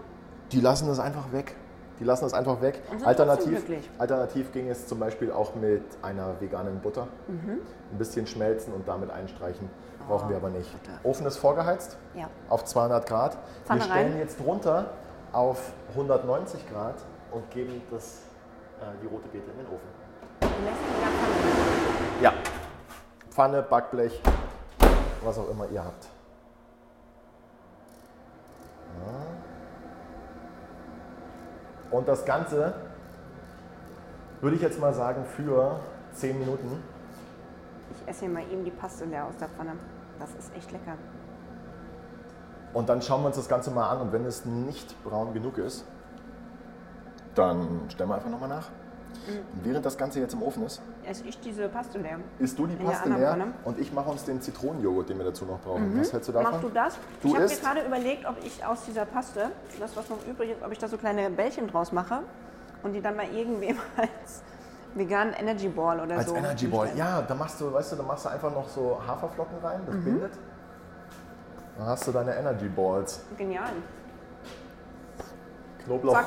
Die 0.53 0.61
lassen 0.61 0.87
das 0.87 1.01
einfach 1.01 1.33
weg. 1.33 1.57
Die 2.01 2.05
lassen 2.05 2.25
das 2.25 2.35
einfach 2.35 2.61
weg. 2.61 2.83
Alternativ, 3.05 3.63
alternativ 3.99 4.53
ging 4.53 4.69
es 4.69 4.87
zum 4.87 4.99
Beispiel 4.99 5.31
auch 5.31 5.55
mit 5.55 5.83
einer 6.03 6.41
veganen 6.41 6.81
Butter. 6.81 7.07
Mhm. 7.29 7.61
Ein 7.93 7.99
bisschen 7.99 8.27
schmelzen 8.27 8.73
und 8.75 8.89
damit 8.89 9.11
einstreichen. 9.11 9.69
Brauchen 10.09 10.29
wir 10.29 10.37
aber 10.37 10.51
nicht. 10.51 10.71
Butter. 10.73 10.99
Ofen 11.05 11.27
ist 11.27 11.37
vorgeheizt 11.37 11.97
Ja. 12.15 12.29
auf 12.49 12.65
200 12.65 13.07
Grad. 13.07 13.39
Pfanne 13.65 13.81
wir 13.81 13.85
stellen 13.85 14.13
rein. 14.13 14.19
jetzt 14.21 14.41
runter 14.45 14.91
auf 15.33 15.73
190 15.91 16.69
Grad 16.71 16.97
und 17.33 17.49
geben 17.51 17.81
das, 17.91 18.23
äh, 18.81 18.85
die 19.03 19.07
rote 19.07 19.29
Beete 19.29 19.51
in 19.51 19.57
den 19.59 19.67
Ofen. 19.67 19.89
Ja 20.43 20.73
Pfanne. 22.21 22.23
Ja. 22.23 22.33
Pfanne, 23.31 23.63
Backblech, 23.63 24.21
was 25.25 25.39
auch 25.39 25.49
immer 25.51 25.67
ihr 25.73 25.85
habt. 25.85 26.07
Ja. 29.01 29.54
Und 31.95 32.09
das 32.09 32.25
Ganze 32.25 32.75
würde 34.41 34.57
ich 34.57 34.63
jetzt 34.63 34.81
mal 34.81 34.93
sagen 34.93 35.25
für 35.25 35.79
10 36.15 36.41
Minuten. 36.41 36.83
Ich 37.95 38.09
esse 38.09 38.25
hier 38.25 38.31
mal 38.31 38.43
eben 38.51 38.65
die 38.65 38.73
Paste 38.73 39.05
leer 39.05 39.27
aus 39.27 39.37
der 39.37 39.49
Pfanne. 39.49 39.75
Das 40.19 40.31
ist 40.35 40.53
echt 40.57 40.73
lecker. 40.73 40.95
Und 42.73 42.89
dann 42.89 43.01
schauen 43.01 43.23
wir 43.23 43.29
uns 43.29 43.37
das 43.37 43.49
Ganze 43.49 43.71
mal 43.71 43.89
an. 43.89 44.01
Und 44.01 44.13
wenn 44.13 44.25
es 44.25 44.45
nicht 44.45 45.05
braun 45.05 45.35
genug 45.35 45.57
ist, 45.59 45.85
dann 47.37 47.89
stellen 47.89 48.09
wir 48.09 48.17
einfach 48.17 48.31
nochmal 48.31 48.49
nach. 48.49 48.71
Und 49.29 49.65
während 49.65 49.87
das 49.87 49.97
Ganze 49.97 50.19
jetzt 50.19 50.35
im 50.35 50.43
Ofen 50.43 50.65
ist, 50.65 50.83
Esse 51.09 51.25
ich 51.27 51.39
diese 51.41 51.69
Paste 51.69 51.99
leer. 51.99 52.19
isst 52.39 52.59
du 52.59 52.67
die 52.67 52.77
Paste 52.77 53.09
leer 53.09 53.37
und 53.65 53.79
ich 53.79 53.93
mache 53.93 54.11
uns 54.11 54.25
den 54.25 54.41
Zitronenjoghurt, 54.41 55.09
den 55.09 55.19
wir 55.19 55.25
dazu 55.27 55.45
noch 55.45 55.61
brauchen. 55.61 55.99
Was 55.99 56.13
hältst 56.13 56.29
du 56.29 56.33
davon? 56.33 56.51
Machst 56.53 56.65
du 56.65 56.69
das? 56.71 56.99
Du 57.23 57.29
ich 57.29 57.35
habe 57.35 57.47
mir 57.49 57.57
gerade 57.57 57.81
überlegt, 57.87 58.27
ob 58.27 58.37
ich 58.45 58.65
aus 58.65 58.85
dieser 58.87 59.05
Paste, 59.05 59.51
das 59.79 59.97
was 59.97 60.09
noch 60.09 60.19
übrig 60.27 60.51
ist, 60.51 60.63
ob 60.63 60.73
ich 60.73 60.79
da 60.79 60.89
so 60.89 60.97
kleine 60.97 61.29
Bällchen 61.31 61.67
draus 61.69 61.93
mache 61.93 62.21
und 62.83 62.93
die 62.93 63.01
dann 63.01 63.17
mal 63.17 63.27
irgendwem 63.33 63.77
als 63.97 64.43
veganen 64.95 65.35
Energy 65.35 65.69
Ball 65.69 66.01
oder 66.01 66.17
Als 66.17 66.29
so. 66.29 66.37
Energy 66.37 66.67
Ball, 66.69 66.89
ja, 66.97 67.21
da 67.23 67.35
machst 67.35 67.61
du, 67.61 67.73
weißt 67.73 67.93
du, 67.93 67.97
da 67.97 68.03
machst 68.05 68.25
du 68.25 68.29
einfach 68.31 68.53
noch 68.53 68.69
so 68.69 69.01
Haferflocken 69.07 69.59
rein, 69.63 69.81
das 69.87 69.95
Mhm. 69.97 70.05
bindet. 70.05 70.33
Dann 71.77 71.87
hast 71.89 72.07
du 72.07 72.13
deine 72.13 72.35
Energy 72.37 72.69
Balls. 72.69 73.21
Genial. 73.37 73.71
Knoblauch, 75.85 76.15
Zack, 76.15 76.27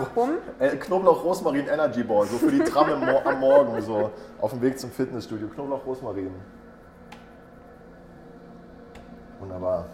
äh, 0.60 0.76
Knoblauch 0.78 1.24
Rosmarin 1.24 1.68
Energy 1.68 2.04
Ball, 2.04 2.28
so 2.28 2.38
für 2.38 2.52
die 2.52 2.60
Tram 2.60 2.90
am 2.92 3.40
Morgen, 3.40 3.82
so 3.82 4.12
auf 4.40 4.52
dem 4.52 4.62
Weg 4.62 4.80
zum 4.80 4.92
Fitnessstudio. 4.92 5.48
Knoblauch 5.48 5.86
Rosmarin. 5.86 6.32
Wunderbar. 9.40 9.86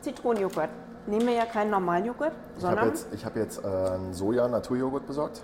Zitronenjoghurt. 0.00 0.70
Nehmen 1.06 1.26
wir 1.26 1.34
ja 1.34 1.46
keinen 1.46 1.70
Normaljoghurt, 1.70 2.32
Ich 2.58 2.64
habe 2.64 2.76
sondern 2.76 2.88
jetzt, 2.88 3.14
ich 3.14 3.24
hab 3.24 3.36
jetzt 3.36 3.64
äh, 3.64 3.66
einen 3.66 4.12
Soja-Naturjoghurt 4.12 5.06
besorgt. 5.06 5.42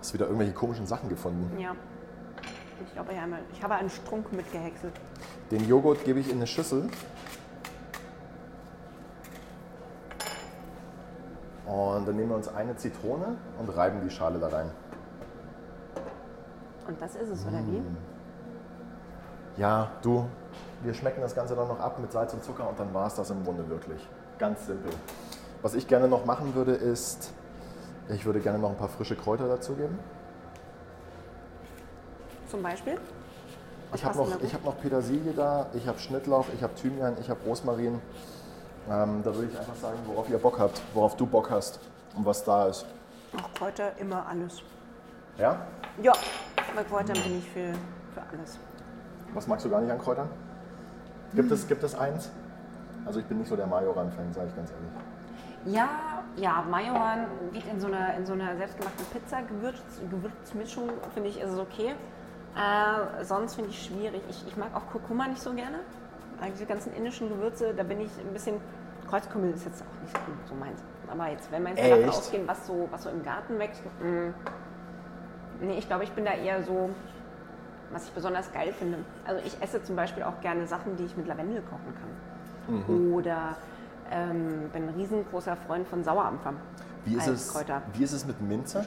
Hast 0.00 0.14
wieder 0.14 0.26
irgendwelche 0.26 0.52
komischen 0.52 0.86
Sachen 0.86 1.08
gefunden. 1.08 1.58
ja. 1.58 1.74
Ich 2.86 2.92
glaube, 2.92 3.12
ich 3.52 3.62
habe 3.62 3.74
einen 3.74 3.88
Strunk 3.88 4.32
mitgehäckselt. 4.32 4.92
Den 5.50 5.68
Joghurt 5.68 6.04
gebe 6.04 6.20
ich 6.20 6.30
in 6.30 6.36
eine 6.36 6.46
Schüssel. 6.46 6.88
Und 11.66 12.06
dann 12.06 12.16
nehmen 12.16 12.30
wir 12.30 12.36
uns 12.36 12.48
eine 12.48 12.76
Zitrone 12.76 13.36
und 13.58 13.68
reiben 13.76 14.00
die 14.02 14.10
Schale 14.10 14.38
da 14.38 14.48
rein. 14.48 14.70
Und 16.86 17.00
das 17.00 17.16
ist 17.16 17.28
es, 17.28 17.46
oder 17.46 17.58
wie? 17.66 17.82
Ja, 19.56 19.90
du, 20.02 20.26
wir 20.82 20.94
schmecken 20.94 21.20
das 21.20 21.34
Ganze 21.34 21.56
dann 21.56 21.68
noch 21.68 21.80
ab 21.80 21.98
mit 21.98 22.12
Salz 22.12 22.32
und 22.34 22.44
Zucker 22.44 22.68
und 22.68 22.78
dann 22.78 22.92
war 22.92 23.06
es 23.06 23.14
das 23.14 23.30
im 23.30 23.42
Grunde 23.42 23.68
wirklich. 23.68 24.06
Ganz 24.38 24.66
simpel. 24.66 24.92
Was 25.62 25.74
ich 25.74 25.88
gerne 25.88 26.08
noch 26.08 26.24
machen 26.24 26.54
würde, 26.54 26.72
ist, 26.72 27.32
ich 28.08 28.26
würde 28.26 28.40
gerne 28.40 28.58
noch 28.58 28.70
ein 28.70 28.76
paar 28.76 28.88
frische 28.88 29.16
Kräuter 29.16 29.48
dazugeben. 29.48 29.98
Zum 32.48 32.62
Beispiel? 32.62 32.98
Ich 33.94 34.04
habe 34.04 34.18
noch, 34.18 34.42
ich 34.42 34.52
hab 34.52 34.64
noch 34.64 34.78
Petersilie 34.80 35.32
da, 35.32 35.66
ich 35.72 35.86
habe 35.86 35.98
Schnittlauch, 35.98 36.46
ich 36.54 36.62
habe 36.62 36.74
Thymian, 36.74 37.16
ich 37.20 37.30
habe 37.30 37.40
Rosmarin. 37.46 38.00
Ähm, 38.88 39.22
da 39.24 39.34
würde 39.34 39.48
ich 39.52 39.58
einfach 39.58 39.76
sagen, 39.76 39.98
worauf 40.06 40.28
ihr 40.28 40.38
Bock 40.38 40.58
habt, 40.58 40.80
worauf 40.94 41.16
du 41.16 41.26
Bock 41.26 41.50
hast 41.50 41.80
und 42.16 42.24
was 42.24 42.44
da 42.44 42.66
ist. 42.66 42.86
Ach, 43.36 43.54
Kräuter, 43.54 43.96
immer 43.98 44.26
alles. 44.26 44.62
Ja? 45.38 45.66
Ja, 46.02 46.12
bei 46.74 46.84
Kräutern 46.84 47.16
bin 47.22 47.38
ich 47.38 47.48
für, 47.48 47.72
für 48.14 48.22
alles. 48.32 48.58
Was 49.34 49.46
magst 49.46 49.64
du 49.64 49.70
gar 49.70 49.80
nicht 49.80 49.90
an 49.90 49.98
Kräutern? 49.98 50.28
Gibt 51.34 51.50
es, 51.50 51.66
gibt 51.66 51.82
es 51.82 51.94
eins? 51.94 52.30
Also 53.04 53.20
ich 53.20 53.26
bin 53.26 53.38
nicht 53.38 53.48
so 53.48 53.56
der 53.56 53.66
Majoran-Fan, 53.66 54.32
sage 54.32 54.48
ich 54.48 54.56
ganz 54.56 54.70
ehrlich. 54.70 55.76
Ja, 55.76 55.88
ja, 56.36 56.64
Majoran 56.68 57.26
geht 57.52 57.66
in 57.66 57.80
so 57.80 57.88
einer, 57.88 58.14
in 58.14 58.24
so 58.24 58.34
einer 58.34 58.56
selbstgemachten 58.56 59.04
Pizza-Gewürz, 59.06 59.80
Gewürzmischung, 60.10 60.90
finde 61.12 61.28
ich, 61.28 61.40
ist 61.40 61.50
es 61.50 61.58
okay. 61.58 61.94
Äh, 62.56 63.24
sonst 63.24 63.54
finde 63.54 63.70
ich 63.70 63.84
schwierig. 63.84 64.22
Ich, 64.30 64.46
ich 64.46 64.56
mag 64.56 64.74
auch 64.74 64.86
Kurkuma 64.90 65.28
nicht 65.28 65.42
so 65.42 65.52
gerne. 65.52 65.78
Äh, 66.40 66.50
Diese 66.52 66.66
ganzen 66.66 66.94
indischen 66.94 67.28
Gewürze, 67.28 67.74
da 67.74 67.82
bin 67.82 68.00
ich 68.00 68.10
ein 68.18 68.32
bisschen. 68.32 68.60
Kreuzkümmel 69.08 69.52
ist 69.52 69.64
jetzt 69.64 69.82
auch 69.82 70.02
nicht 70.02 70.48
so 70.48 70.54
meins. 70.56 70.82
Aber 71.08 71.28
jetzt, 71.28 71.52
wenn 71.52 71.62
mal 71.62 71.74
davon 71.76 72.08
ausgehen, 72.08 72.48
was 72.48 72.66
so, 72.66 72.88
was 72.90 73.04
so 73.04 73.10
im 73.10 73.22
Garten 73.22 73.56
wächst, 73.58 73.80
mh, 74.02 74.32
nee, 75.60 75.78
ich 75.78 75.86
glaube, 75.86 76.02
ich 76.02 76.10
bin 76.10 76.24
da 76.24 76.32
eher 76.32 76.62
so, 76.64 76.90
was 77.92 78.04
ich 78.06 78.10
besonders 78.10 78.52
geil 78.52 78.72
finde. 78.72 78.98
Also 79.24 79.40
ich 79.46 79.62
esse 79.62 79.80
zum 79.84 79.94
Beispiel 79.94 80.24
auch 80.24 80.40
gerne 80.40 80.66
Sachen, 80.66 80.96
die 80.96 81.04
ich 81.04 81.16
mit 81.16 81.28
Lavendel 81.28 81.62
kochen 81.62 81.94
kann. 81.94 82.96
Mhm. 82.96 83.14
Oder 83.14 83.54
ähm, 84.10 84.70
bin 84.72 84.88
ein 84.88 84.94
riesengroßer 84.96 85.54
Freund 85.54 85.86
von 85.86 86.02
Sauerampfer. 86.02 86.54
Wie 87.04 87.14
ist, 87.14 87.28
es, 87.28 87.54
wie 87.92 88.02
ist 88.02 88.12
es 88.12 88.26
mit 88.26 88.40
Minze? 88.40 88.84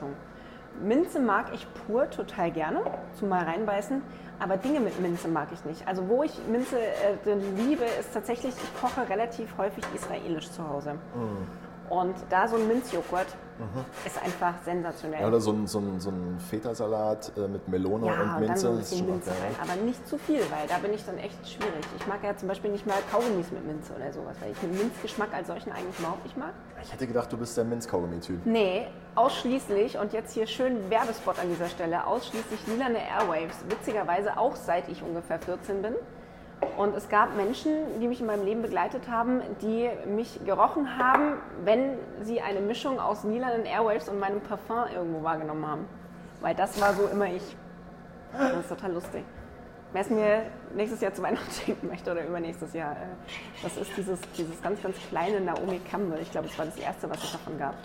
Minze 0.82 1.20
mag 1.20 1.48
ich 1.54 1.68
pur 1.74 2.10
total 2.10 2.52
gerne, 2.52 2.80
zum 3.18 3.30
mal 3.30 3.44
reinbeißen, 3.44 4.02
aber 4.40 4.58
Dinge 4.58 4.80
mit 4.80 5.00
Minze 5.00 5.28
mag 5.28 5.50
ich 5.54 5.66
nicht. 5.66 5.88
Also 5.88 6.08
wo 6.08 6.24
ich 6.24 6.32
Minze 6.48 6.78
äh, 6.80 7.34
liebe, 7.58 7.84
ist 8.00 8.14
tatsächlich, 8.14 8.54
ich 8.56 8.82
koche 8.82 9.10
relativ 9.10 9.58
häufig 9.58 9.84
israelisch 9.94 10.50
zu 10.52 10.68
Hause. 10.68 10.96
Und 11.90 12.16
da 12.30 12.48
so 12.48 12.56
ein 12.56 12.68
Minzjoghurt 12.68 13.28
ist 14.06 14.22
einfach 14.24 14.54
sensationell. 14.64 15.20
Ja, 15.22 15.28
oder 15.28 15.42
so 15.42 15.52
ein, 15.52 15.68
so 15.68 15.80
ein, 15.80 16.00
so 16.00 16.12
ein 16.12 16.40
Feta-Salat 16.40 17.34
äh, 17.36 17.42
mit 17.48 17.68
Melone 17.68 18.06
Ja, 18.08 18.14
und 18.14 18.20
und 18.20 18.28
dann 18.30 18.40
Minze. 18.42 18.58
so 18.62 18.68
ein 18.70 18.74
ist 18.76 18.90
bisschen 18.92 19.00
schon 19.00 19.16
Minze 19.16 19.32
rein. 19.32 19.56
Aber 19.62 19.76
nicht 19.82 20.08
zu 20.08 20.18
viel, 20.18 20.40
weil 20.40 20.66
da 20.70 20.78
bin 20.78 20.94
ich 20.94 21.04
dann 21.06 21.18
echt 21.18 21.46
schwierig. 21.46 21.84
Ich 21.98 22.08
mag 22.08 22.24
ja 22.24 22.38
zum 22.38 22.48
Beispiel 22.48 22.72
nicht 22.72 22.88
mal 22.88 22.96
Kaugummis 23.12 23.52
mit 23.52 23.66
Minze 23.66 23.94
oder 23.96 24.14
sowas, 24.14 24.38
weil 24.40 24.52
ich 24.52 24.60
den 24.60 24.72
Minzgeschmack 24.78 25.34
als 25.34 25.48
solchen 25.48 25.74
eigentlich 25.74 26.00
überhaupt 26.00 26.24
nicht 26.24 26.38
mag. 26.38 26.54
Ich 26.82 26.94
hätte 26.94 27.06
gedacht, 27.06 27.34
du 27.34 27.38
bist 27.38 27.58
der 27.58 27.66
Minzkaugummi-Typ. 27.66 28.46
Nee, 28.46 28.88
ausschließlich, 29.16 29.98
und 29.98 30.14
jetzt 30.14 30.34
hier 30.34 30.48
schön 30.48 30.90
Werbespot 30.90 31.38
an 31.40 31.50
dieser 31.50 31.68
Stelle, 31.68 32.08
ausschließlich 32.08 32.66
lilane 32.68 33.00
Airwaves. 33.00 33.58
Witzigerweise 33.68 34.38
auch 34.38 34.56
seit 34.56 34.88
ich 34.88 35.04
ungefähr 35.04 35.40
14 35.40 35.82
bin. 35.82 35.96
Und 36.78 36.96
es 36.96 37.08
gab 37.10 37.36
Menschen, 37.36 37.72
die 38.02 38.08
mich 38.08 38.20
in 38.20 38.28
meinem 38.28 38.46
Leben 38.46 38.62
begleitet 38.62 39.10
haben, 39.10 39.42
die 39.62 39.90
mich 40.06 40.40
gerochen 40.46 40.98
haben, 40.98 41.34
wenn 41.64 41.98
sie 42.22 42.42
eine 42.42 42.60
Mischung 42.60 43.00
aus 43.00 43.24
lilanen 43.24 43.66
Airwaves 43.66 44.10
und 44.10 44.20
meinem 44.20 44.42
Parfum 44.42 44.86
irgendwo 44.94 45.24
wahrgenommen 45.24 45.66
haben. 45.66 45.86
Weil 46.42 46.56
das 46.56 46.80
war 46.80 46.94
so 46.94 47.08
immer 47.08 47.28
ich. 47.28 47.56
Das 48.38 48.58
ist 48.60 48.70
total 48.70 48.94
lustig. 48.94 49.24
Wer 49.92 50.02
es 50.02 50.10
mir 50.10 50.44
nächstes 50.76 51.02
Jahr 51.02 51.14
zu 51.14 51.22
Weihnachten 51.22 51.52
schenken 51.66 51.88
möchte 51.88 52.12
oder 52.12 52.26
übernächstes 52.26 52.74
Jahr, 52.74 52.92
äh, 52.92 53.64
das 53.64 53.76
ist 53.78 53.92
dieses, 53.98 54.20
dieses 54.38 54.62
ganz, 54.62 54.82
ganz 54.82 54.96
kleine 55.10 55.42
Naomi 55.42 55.80
Campbell. 55.80 56.22
Ich 56.22 56.32
glaube, 56.32 56.48
es 56.48 56.58
war 56.58 56.66
das 56.66 56.78
erste, 56.78 57.10
was 57.10 57.24
es 57.24 57.32
davon 57.32 57.58
gab. 57.58 57.76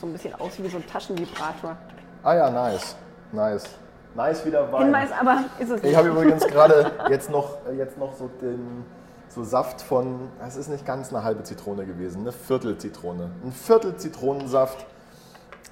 So 0.00 0.06
ein 0.06 0.12
bisschen 0.12 0.34
aus 0.40 0.60
wie 0.62 0.68
so 0.68 0.78
ein 0.78 0.86
Taschenvibrator. 0.86 1.76
Ah 2.22 2.34
ja, 2.34 2.50
nice. 2.50 2.96
Nice. 3.30 3.78
Nice 4.14 4.44
wieder 4.44 4.70
Wein. 4.72 4.84
Hinweis 4.84 5.10
aber 5.12 5.44
ist 5.58 5.70
es 5.70 5.82
nicht. 5.82 5.90
Ich 5.90 5.96
habe 5.96 6.08
übrigens 6.08 6.46
gerade 6.46 6.92
jetzt 7.10 7.30
noch, 7.30 7.58
jetzt 7.76 7.98
noch 7.98 8.14
so 8.14 8.28
den 8.40 8.84
so 9.28 9.42
Saft 9.42 9.82
von, 9.82 10.28
es 10.46 10.56
ist 10.56 10.68
nicht 10.68 10.86
ganz 10.86 11.12
eine 11.12 11.24
halbe 11.24 11.42
Zitrone 11.42 11.84
gewesen, 11.86 12.20
eine 12.20 12.32
Viertel 12.32 12.78
Zitrone. 12.78 13.30
Ein 13.44 13.52
Viertel 13.52 13.96
Zitronensaft. 13.96 14.86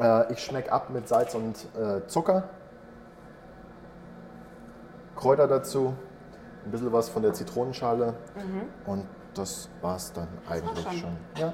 Äh, 0.01 0.33
ich 0.33 0.41
schmecke 0.41 0.73
ab 0.73 0.91
mit 0.91 1.07
Salz 1.07 1.35
und 1.35 1.57
äh, 1.79 2.07
Zucker. 2.09 2.45
Kräuter 5.15 5.47
dazu. 5.47 5.95
Ein 6.65 6.71
bisschen 6.71 6.93
was 6.93 7.09
von 7.09 7.23
der 7.23 7.33
Zitronenschale. 7.33 8.15
Und 8.87 9.07
das 9.35 9.69
war 9.81 9.97
es 9.97 10.13
dann 10.13 10.29
eigentlich 10.49 10.85
schon. 10.85 10.97
schon. 10.97 11.17
Ja. 11.37 11.53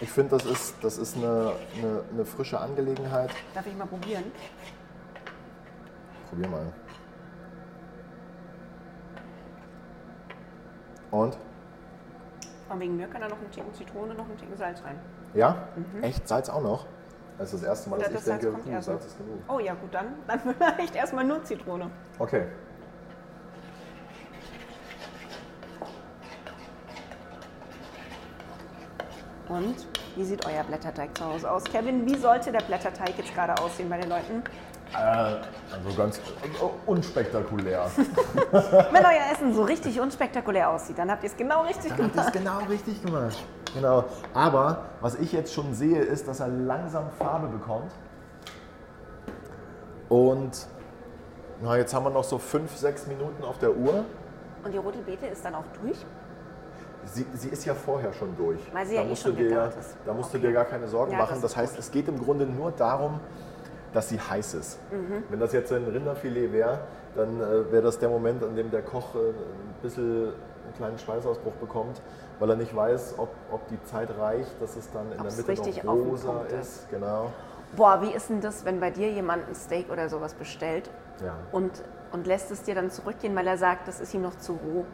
Ich 0.00 0.10
finde, 0.10 0.36
das 0.36 0.46
ist, 0.46 0.74
das 0.82 0.98
ist 0.98 1.16
eine, 1.16 1.52
eine, 1.76 2.02
eine 2.12 2.24
frische 2.24 2.58
Angelegenheit. 2.58 3.30
Darf 3.54 3.66
ich 3.66 3.76
mal 3.76 3.86
probieren? 3.86 4.24
Probier 6.30 6.48
mal. 6.48 6.72
Und? 11.10 11.36
Und 12.68 12.80
wegen 12.80 12.96
mir 12.96 13.08
kann 13.08 13.20
da 13.20 13.28
noch 13.28 13.38
ein 13.38 13.50
Ticken 13.50 13.74
Zitrone, 13.74 14.14
noch 14.14 14.28
ein 14.28 14.38
Ticken 14.38 14.56
Salz 14.56 14.80
rein. 14.84 14.96
Ja? 15.34 15.68
Echt? 16.02 16.28
Salz 16.28 16.48
auch 16.48 16.62
noch? 16.62 16.86
Das 17.36 17.52
ist 17.52 17.62
das 17.62 17.68
erste 17.68 17.90
Mal, 17.90 17.96
Oder 17.96 18.04
dass 18.04 18.12
ich 18.12 18.16
das 18.18 18.24
Salz 18.26 18.42
denke, 18.42 18.56
kommt 18.58 18.74
hm. 18.74 18.82
Salz 18.82 19.06
ist 19.06 19.18
genug. 19.18 19.38
Oh 19.48 19.58
ja, 19.58 19.74
gut, 19.74 19.92
dann, 19.92 20.06
dann 20.28 20.40
vielleicht 20.54 20.94
erstmal 20.94 21.24
nur 21.24 21.42
Zitrone. 21.42 21.90
Okay. 22.20 22.46
Und 29.48 29.74
wie 30.14 30.24
sieht 30.24 30.46
euer 30.46 30.62
Blätterteig 30.62 31.16
zu 31.18 31.24
Hause 31.24 31.50
aus? 31.50 31.64
Kevin, 31.64 32.06
wie 32.06 32.16
sollte 32.16 32.52
der 32.52 32.60
Blätterteig 32.60 33.18
jetzt 33.18 33.34
gerade 33.34 33.60
aussehen 33.60 33.88
bei 33.88 33.98
den 33.98 34.08
Leuten? 34.08 34.44
Äh, 34.92 34.96
also 34.98 35.96
ganz 35.96 36.20
unspektakulär. 36.86 37.86
Wenn 38.52 39.04
euer 39.04 39.32
Essen 39.32 39.54
so 39.54 39.62
richtig 39.62 40.00
unspektakulär 40.00 40.70
aussieht, 40.70 40.98
dann 40.98 41.10
habt 41.10 41.22
ihr 41.22 41.30
es 41.30 41.36
genau 41.36 41.62
richtig 41.62 41.90
Dann 41.92 42.02
habt 42.06 42.16
ihr 42.16 42.22
gemacht. 42.22 42.34
es 42.34 42.40
genau 42.42 42.58
richtig 42.68 43.02
gemacht. 43.04 43.38
Genau. 43.74 44.04
Aber 44.34 44.84
was 45.00 45.14
ich 45.16 45.32
jetzt 45.32 45.54
schon 45.54 45.74
sehe, 45.74 46.00
ist, 46.00 46.26
dass 46.26 46.40
er 46.40 46.48
langsam 46.48 47.04
Farbe 47.18 47.46
bekommt. 47.46 47.92
Und 50.08 50.66
na, 51.62 51.76
jetzt 51.76 51.94
haben 51.94 52.04
wir 52.04 52.10
noch 52.10 52.24
so 52.24 52.38
fünf, 52.38 52.76
sechs 52.76 53.06
Minuten 53.06 53.44
auf 53.44 53.58
der 53.58 53.76
Uhr. 53.76 54.04
Und 54.64 54.72
die 54.72 54.78
rote 54.78 54.98
Beete 54.98 55.26
ist 55.26 55.44
dann 55.44 55.54
auch 55.54 55.64
durch? 55.82 55.96
Sie, 57.06 57.24
sie 57.34 57.48
ist 57.48 57.64
ja 57.64 57.74
vorher 57.74 58.12
schon 58.12 58.36
durch. 58.36 58.60
Weil 58.72 58.86
sie 58.86 58.94
ja 58.96 59.00
da 59.02 59.06
eh 59.06 59.10
musst 59.10 59.22
schon 59.22 59.36
du 59.36 59.42
dir. 59.48 59.72
Da 60.04 60.12
musst 60.12 60.32
du 60.34 60.38
Okay. 60.38 60.48
dir 60.48 60.52
gar 60.52 60.64
keine 60.64 60.86
Sorgen 60.88 61.12
Ja, 61.12 61.18
machen. 61.18 61.34
das 61.34 61.42
Das 61.42 61.56
heißt, 61.56 61.72
gut. 61.74 61.80
es 61.80 61.90
geht 61.90 62.08
im 62.08 62.22
Grunde 62.22 62.44
nur 62.44 62.72
darum, 62.72 63.20
dass 63.92 64.08
sie 64.08 64.20
heiß 64.20 64.54
ist. 64.54 64.78
Mhm. 64.92 65.24
Wenn 65.28 65.40
das 65.40 65.52
jetzt 65.52 65.72
ein 65.72 65.84
Rinderfilet 65.84 66.52
wäre, 66.52 66.78
dann 67.16 67.40
äh, 67.40 67.72
wäre 67.72 67.82
das 67.82 67.98
der 67.98 68.08
Moment, 68.08 68.42
an 68.42 68.54
dem 68.54 68.70
der 68.70 68.82
Koch 68.82 69.14
äh, 69.14 69.18
ein 69.18 69.34
bisschen 69.82 70.32
einen 70.64 70.74
kleinen 70.76 70.98
Schweißausbruch 70.98 71.54
bekommt, 71.54 72.00
weil 72.38 72.50
er 72.50 72.56
nicht 72.56 72.74
weiß, 72.74 73.14
ob, 73.18 73.30
ob 73.50 73.66
die 73.68 73.82
Zeit 73.84 74.08
reicht, 74.18 74.60
dass 74.62 74.76
es 74.76 74.90
dann 74.92 75.10
in 75.12 75.20
Ob's 75.20 75.36
der 75.36 75.46
Mitte 75.56 75.86
noch 75.86 75.92
rosa 75.94 76.42
ist. 76.48 76.52
ist. 76.82 76.90
Genau. 76.90 77.30
Boah, 77.76 78.00
wie 78.02 78.12
ist 78.12 78.30
denn 78.30 78.40
das, 78.40 78.64
wenn 78.64 78.80
bei 78.80 78.90
dir 78.90 79.10
jemand 79.10 79.48
ein 79.48 79.54
Steak 79.54 79.90
oder 79.90 80.08
sowas 80.08 80.34
bestellt 80.34 80.90
Ja. 81.24 81.34
und, 81.52 81.70
und 82.12 82.26
lässt 82.26 82.50
es 82.50 82.62
dir 82.62 82.74
dann 82.74 82.90
zurückgehen, 82.90 83.34
weil 83.36 83.46
er 83.46 83.56
sagt, 83.58 83.86
das 83.88 84.00
ist 84.00 84.12
ihm 84.14 84.22
noch 84.22 84.36
zu 84.38 84.52
roh 84.52 84.84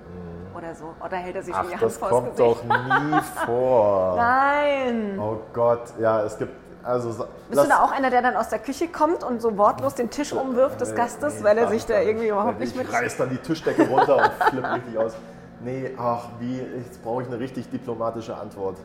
oder 0.56 0.74
so? 0.74 0.94
Oder 1.04 1.16
hält 1.18 1.36
er 1.36 1.42
sich 1.42 1.54
schon 1.54 1.66
Mhm. 1.66 1.72
Ach, 1.74 1.78
die 1.78 1.80
Hand 1.80 1.82
das 1.84 1.96
vors 1.98 2.10
kommt 2.10 2.36
Gesicht? 2.36 2.60
doch 2.60 2.64
nie 2.64 3.20
vor. 3.46 4.16
Nein! 4.16 5.18
Oh 5.18 5.36
Gott, 5.52 5.82
ja, 5.98 6.22
es 6.22 6.36
gibt. 6.38 6.52
Also, 6.86 7.26
Bist 7.50 7.64
du 7.64 7.68
da 7.68 7.82
auch 7.82 7.90
einer, 7.90 8.10
der 8.10 8.22
dann 8.22 8.36
aus 8.36 8.48
der 8.48 8.60
Küche 8.60 8.86
kommt 8.86 9.24
und 9.24 9.42
so 9.42 9.58
wortlos 9.58 9.96
den 9.96 10.08
Tisch 10.08 10.32
umwirft 10.32 10.80
des 10.80 10.94
Gastes, 10.94 11.42
weil 11.42 11.58
er 11.58 11.68
sich 11.68 11.84
da 11.84 12.00
irgendwie 12.00 12.28
überhaupt 12.28 12.60
nicht 12.60 12.76
mit... 12.76 12.86
Ich 12.86 12.94
reiß 12.94 13.16
dann 13.16 13.30
die 13.30 13.38
Tischdecke 13.38 13.88
runter 13.88 14.16
und 14.16 14.32
flippe 14.50 14.72
richtig 14.74 14.96
aus. 14.96 15.16
Nee, 15.60 15.92
ach, 15.98 16.28
wie, 16.38 16.58
jetzt 16.58 17.02
brauche 17.02 17.22
ich 17.22 17.28
eine 17.28 17.40
richtig 17.40 17.68
diplomatische 17.70 18.36
Antwort. 18.36 18.76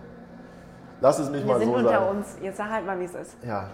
Lass 0.99 1.19
es 1.19 1.29
mich 1.29 1.41
Wir 1.41 1.53
mal 1.53 1.59
sind 1.59 1.69
so 1.69 1.75
unter 1.75 1.89
sagen. 1.89 2.17
uns. 2.17 2.37
Jetzt 2.41 2.57
sag 2.57 2.71
halt 2.71 2.85
mal, 2.87 2.99
wie 2.99 3.05
es 3.05 3.13
ist. 3.13 3.37
Ja, 3.43 3.67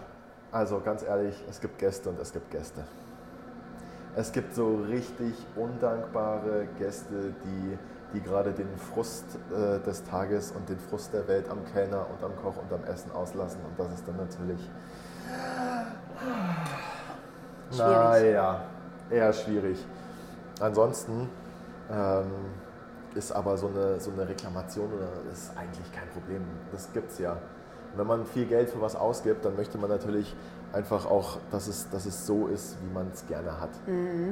also 0.51 0.82
ganz 0.82 1.03
ehrlich, 1.03 1.41
es 1.49 1.61
gibt 1.61 1.80
Gäste 1.80 2.09
und 2.09 2.19
es 2.19 2.34
gibt 2.34 2.51
Gäste. 2.51 2.84
Es 4.17 4.32
gibt 4.34 4.53
so 4.53 4.80
richtig 4.89 5.36
undankbare 5.55 6.67
Gäste, 6.78 7.34
die, 7.45 7.78
die 8.14 8.22
gerade 8.22 8.51
den 8.51 8.70
Frust 8.93 9.26
äh, 9.51 9.80
des 9.86 10.03
Tages 10.03 10.51
und 10.51 10.68
den 10.70 10.80
Frust 10.80 11.14
der 11.14 11.28
Welt 11.28 11.49
am 11.49 11.66
Kellner 11.74 12.05
und 12.10 12.24
am 12.24 12.36
Koch 12.41 12.55
und 12.58 12.72
am 12.74 12.84
Essen 12.86 13.12
auslassen. 13.12 13.60
Und 13.68 13.78
das 13.78 13.93
ist 13.93 14.08
dann 14.08 14.18
natürlich. 14.18 14.60
Schwierig. 17.72 17.80
Naja, 17.80 18.62
eher 19.10 19.34
schwierig. 19.34 19.86
Ansonsten 20.60 21.30
Ähm, 21.89 22.26
ist 23.16 23.32
aber 23.32 23.58
so 23.58 23.68
eine, 23.68 23.99
so 23.99 24.12
eine 24.12 24.28
Reklamation 24.28 24.91
oder 24.93 25.08
ist 25.32 25.51
eigentlich 25.55 25.89
kein 25.93 26.10
Problem. 26.10 26.43
Das 26.74 26.91
gibt 26.91 27.12
es 27.12 27.20
ja. 27.20 27.32
Und 27.32 27.97
wenn 27.97 28.08
man 28.08 28.26
viel 28.26 28.45
Geld 28.45 28.70
für 28.70 28.82
was 28.82 28.95
ausgibt, 28.95 29.45
dann 29.45 29.55
möchte 29.55 29.78
man 29.78 29.89
natürlich 29.89 30.36
einfach 30.74 31.05
auch, 31.05 31.38
dass 31.49 31.68
es, 31.68 31.89
dass 31.89 32.05
es 32.05 32.28
so 32.28 32.47
ist, 32.47 32.76
wie 32.84 32.93
man 32.93 33.10
es 33.14 33.26
gerne 33.26 33.60
hat. 33.62 33.70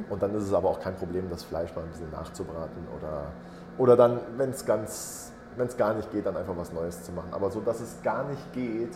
Und 0.10 0.22
dann 0.22 0.36
ist 0.36 0.44
es 0.44 0.54
aber 0.54 0.70
auch 0.70 0.82
kein 0.82 0.96
Problem, 0.96 1.30
das 1.30 1.44
Fleisch 1.44 1.74
mal 1.76 1.84
ein 1.84 1.90
bisschen 1.90 2.12
nachzubraten 2.12 2.86
oder, 2.98 3.32
oder 3.78 3.96
dann, 3.96 4.20
wenn 4.38 4.52
es 4.52 4.66
ganz, 4.66 5.32
wenn 5.58 5.68
es 5.68 5.78
gar 5.78 5.94
nicht 5.94 6.12
geht, 6.12 6.26
dann 6.26 6.38
einfach 6.38 6.56
was 6.58 6.72
Neues 6.72 7.04
zu 7.04 7.12
machen. 7.12 7.30
Aber 7.32 7.50
so, 7.52 7.60
dass 7.62 7.80
es 7.80 8.02
gar 8.04 8.24
nicht 8.26 8.54
geht, 8.54 8.96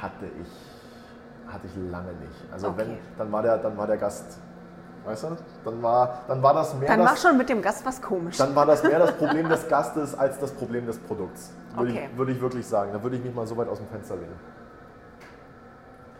hatte 0.00 0.26
ich, 0.40 1.52
hatte 1.52 1.66
ich 1.66 1.90
lange 1.90 2.12
nicht. 2.14 2.52
Also 2.52 2.68
Okay. 2.68 2.76
wenn, 2.78 2.98
dann 3.18 3.32
war 3.32 3.42
der, 3.42 3.58
dann 3.58 3.76
war 3.76 3.86
der 3.86 3.96
Gast, 3.96 4.38
weißt 5.04 5.24
du, 5.24 5.36
dann 5.64 5.82
war, 5.82 6.22
dann 6.28 6.42
war 6.42 6.54
das 6.54 6.74
mehr 6.74 6.88
Dann 6.88 7.00
das, 7.00 7.10
mach 7.12 7.16
schon 7.16 7.36
mit 7.38 7.48
dem 7.48 7.62
Gast 7.62 7.84
was 7.86 8.00
komisch. 8.02 8.36
dann 8.36 8.54
war 8.54 8.66
das 8.66 8.82
mehr 8.82 8.98
das 8.98 9.12
Problem 9.18 9.48
des 9.48 9.68
Gastes 9.68 10.18
als 10.18 10.38
das 10.38 10.52
Problem 10.52 10.86
des 10.86 10.98
Produkts. 10.98 11.52
Würde, 11.74 11.90
Okay. 11.92 12.08
ich, 12.10 12.18
würde 12.18 12.32
ich 12.32 12.40
wirklich 12.40 12.66
sagen. 12.66 12.92
Da 12.92 13.02
würde 13.02 13.16
ich 13.16 13.24
mich 13.24 13.34
mal 13.34 13.46
so 13.46 13.56
weit 13.56 13.68
aus 13.68 13.78
dem 13.78 13.86
Fenster 13.88 14.16
lehnen. 14.16 14.34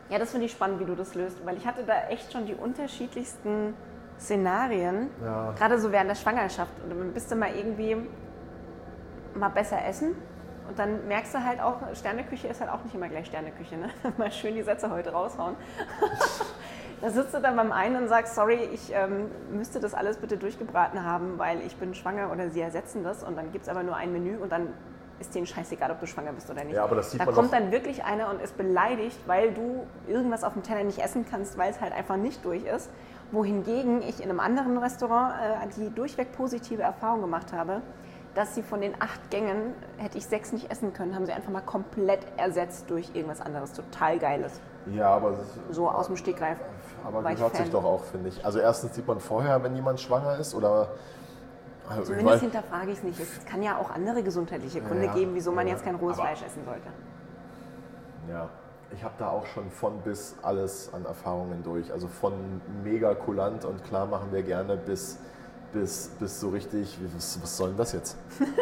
Ja, 0.08 0.18
das 0.20 0.30
finde 0.30 0.46
ich 0.46 0.52
spannend, 0.52 0.78
wie 0.80 0.84
du 0.84 0.94
das 0.94 1.14
löst, 1.14 1.44
weil 1.44 1.56
ich 1.56 1.66
hatte 1.66 1.82
da 1.84 1.94
echt 2.10 2.32
schon 2.32 2.46
die 2.46 2.54
unterschiedlichsten 2.54 3.74
Szenarien, 4.18 5.10
Ja. 5.24 5.52
gerade 5.56 5.78
so 5.78 5.92
während 5.92 6.10
der 6.10 6.14
Schwangerschaft. 6.14 6.72
Und 6.82 6.90
dann 6.90 7.12
bist 7.12 7.30
du 7.30 7.36
mal 7.36 7.54
irgendwie 7.54 7.96
mal 9.34 9.48
besser 9.50 9.84
essen 9.86 10.16
und 10.68 10.78
dann 10.78 11.06
merkst 11.06 11.34
du 11.34 11.44
halt 11.44 11.60
auch, 11.60 11.76
Sterneküche 11.94 12.48
ist 12.48 12.60
halt 12.60 12.70
auch 12.70 12.82
nicht 12.82 12.94
immer 12.94 13.08
gleich 13.08 13.26
Sterneküche, 13.26 13.76
ne? 13.76 13.90
Mal 14.16 14.32
schön 14.32 14.54
die 14.54 14.62
Sätze 14.62 14.90
heute 14.90 15.12
raushauen. 15.12 15.54
da 17.00 17.10
sitzt 17.10 17.34
du 17.34 17.40
dann 17.40 17.56
beim 17.56 17.72
einen 17.72 17.96
und 17.96 18.08
sagst, 18.08 18.34
sorry, 18.34 18.68
ich 18.72 18.92
ähm, 18.92 19.30
müsste 19.52 19.78
das 19.80 19.94
alles 19.94 20.16
bitte 20.16 20.36
durchgebraten 20.36 21.04
haben, 21.04 21.38
weil 21.38 21.60
ich 21.60 21.76
bin 21.76 21.94
schwanger 21.94 22.32
oder 22.32 22.50
sie 22.50 22.60
ersetzen 22.60 23.04
das 23.04 23.22
und 23.22 23.36
dann 23.36 23.52
gibt 23.52 23.64
es 23.64 23.68
aber 23.68 23.82
nur 23.82 23.96
ein 23.96 24.12
Menü 24.12 24.38
und 24.38 24.50
dann 24.50 24.68
ist 25.18 25.34
denen 25.34 25.46
scheißegal, 25.46 25.90
ob 25.90 26.00
du 26.00 26.06
schwanger 26.06 26.32
bist 26.32 26.50
oder 26.50 26.64
nicht. 26.64 26.74
Ja, 26.74 26.84
aber 26.84 26.96
das 26.96 27.10
sieht 27.10 27.20
da 27.20 27.24
man 27.24 27.34
kommt 27.34 27.52
dann 27.52 27.70
wirklich 27.72 28.04
einer 28.04 28.28
und 28.28 28.40
ist 28.42 28.56
beleidigt, 28.58 29.18
weil 29.26 29.52
du 29.52 29.86
irgendwas 30.06 30.44
auf 30.44 30.52
dem 30.52 30.62
Teller 30.62 30.84
nicht 30.84 30.98
essen 30.98 31.24
kannst, 31.30 31.56
weil 31.56 31.70
es 31.70 31.80
halt 31.80 31.94
einfach 31.94 32.16
nicht 32.16 32.44
durch 32.44 32.64
ist. 32.64 32.90
Wohingegen 33.32 34.02
ich 34.02 34.22
in 34.22 34.30
einem 34.30 34.40
anderen 34.40 34.78
Restaurant 34.78 35.34
äh, 35.34 35.68
die 35.76 35.92
durchweg 35.94 36.32
positive 36.32 36.82
Erfahrung 36.82 37.20
gemacht 37.20 37.52
habe, 37.52 37.82
dass 38.34 38.54
sie 38.54 38.62
von 38.62 38.80
den 38.80 38.94
acht 39.00 39.30
Gängen, 39.30 39.72
hätte 39.96 40.18
ich 40.18 40.26
sechs 40.26 40.52
nicht 40.52 40.70
essen 40.70 40.92
können, 40.92 41.14
haben 41.14 41.24
sie 41.26 41.32
einfach 41.32 41.50
mal 41.50 41.62
komplett 41.62 42.20
ersetzt 42.36 42.90
durch 42.90 43.10
irgendwas 43.14 43.40
anderes. 43.40 43.72
Total 43.72 44.18
Geiles. 44.18 44.60
Ja, 44.92 45.08
aber, 45.08 45.34
So 45.70 45.88
aus 45.88 46.06
dem 46.06 46.16
Stegreif. 46.16 46.58
aber 47.04 47.22
gehört 47.22 47.56
sich 47.56 47.70
doch 47.70 47.84
auch, 47.84 48.04
finde 48.04 48.28
ich. 48.28 48.44
Also 48.44 48.58
erstens 48.58 48.94
sieht 48.94 49.06
man 49.08 49.20
vorher, 49.20 49.62
wenn 49.62 49.74
jemand 49.74 50.00
schwanger 50.00 50.36
ist 50.38 50.54
oder... 50.54 50.88
Also 51.88 52.12
Zumindest 52.12 52.42
hinterfrage 52.42 52.90
ich 52.90 52.98
es 52.98 53.04
nicht. 53.04 53.20
Es 53.20 53.44
kann 53.46 53.62
ja 53.62 53.78
auch 53.78 53.90
andere 53.90 54.22
gesundheitliche 54.22 54.80
Gründe 54.80 55.06
Ja, 55.06 55.14
geben, 55.14 55.30
wieso 55.34 55.52
man 55.52 55.66
ja, 55.66 55.72
jetzt 55.72 55.84
kein 55.84 55.94
rohes 55.94 56.16
Fleisch 56.16 56.42
essen 56.42 56.64
sollte. 56.64 56.88
Ja, 58.28 58.48
ich 58.92 59.02
habe 59.02 59.14
da 59.18 59.28
auch 59.30 59.46
schon 59.46 59.70
von 59.70 60.00
bis 60.02 60.36
alles 60.42 60.90
an 60.92 61.04
Erfahrungen 61.04 61.62
durch. 61.62 61.92
Also 61.92 62.08
von 62.08 62.32
mega 62.84 63.14
kulant 63.14 63.64
und 63.64 63.82
klar 63.84 64.06
machen 64.06 64.28
wir 64.32 64.42
gerne 64.42 64.76
bis, 64.76 65.18
bis, 65.72 66.08
bis 66.18 66.40
so 66.40 66.50
richtig, 66.50 66.98
was, 67.14 67.42
was 67.42 67.56
soll 67.56 67.68
denn 67.68 67.78
das 67.78 67.92
jetzt? 67.92 68.16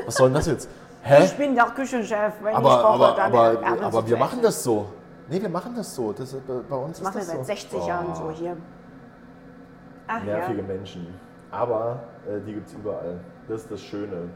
Was 0.07 0.15
soll 0.17 0.29
denn 0.29 0.35
das 0.35 0.47
jetzt? 0.47 0.69
Hä? 1.03 1.25
Ich 1.25 1.37
bin 1.37 1.55
doch 1.55 1.75
Küchenchef. 1.75 2.33
Wenn 2.43 2.53
ich 2.53 2.57
Aber, 2.57 2.83
koche, 2.83 2.87
aber, 2.87 3.15
dann 3.15 3.33
aber, 3.33 3.53
sie 3.53 3.85
aber 3.85 4.09
wir 4.09 4.17
machen 4.17 4.41
das 4.41 4.63
so. 4.65 4.87
Nee, 5.29 5.41
wir 5.41 5.51
machen 5.51 5.75
das 5.77 5.95
so. 5.95 6.13
Das 6.13 6.33
ist, 6.33 6.47
bei 6.47 6.77
uns 6.77 6.99
Das 6.99 7.05
machen 7.05 7.15
wir 7.17 7.21
ist 7.23 7.29
das 7.29 7.47
seit 7.47 7.59
so. 7.59 7.77
60 7.77 7.81
Oh, 7.83 7.89
Jahren 7.89 8.15
so 8.15 8.31
hier. 8.31 8.57
Ach 10.07 10.23
Nervige 10.23 10.61
ja. 10.61 10.67
Menschen. 10.67 11.07
Aber 11.51 12.03
äh, 12.27 12.41
die 12.41 12.55
gibt 12.55 12.69
es 12.69 12.75
überall. 12.75 13.21
Das 13.49 13.63
ist 13.63 13.71
das 13.71 13.83
Schöne. 13.83 14.29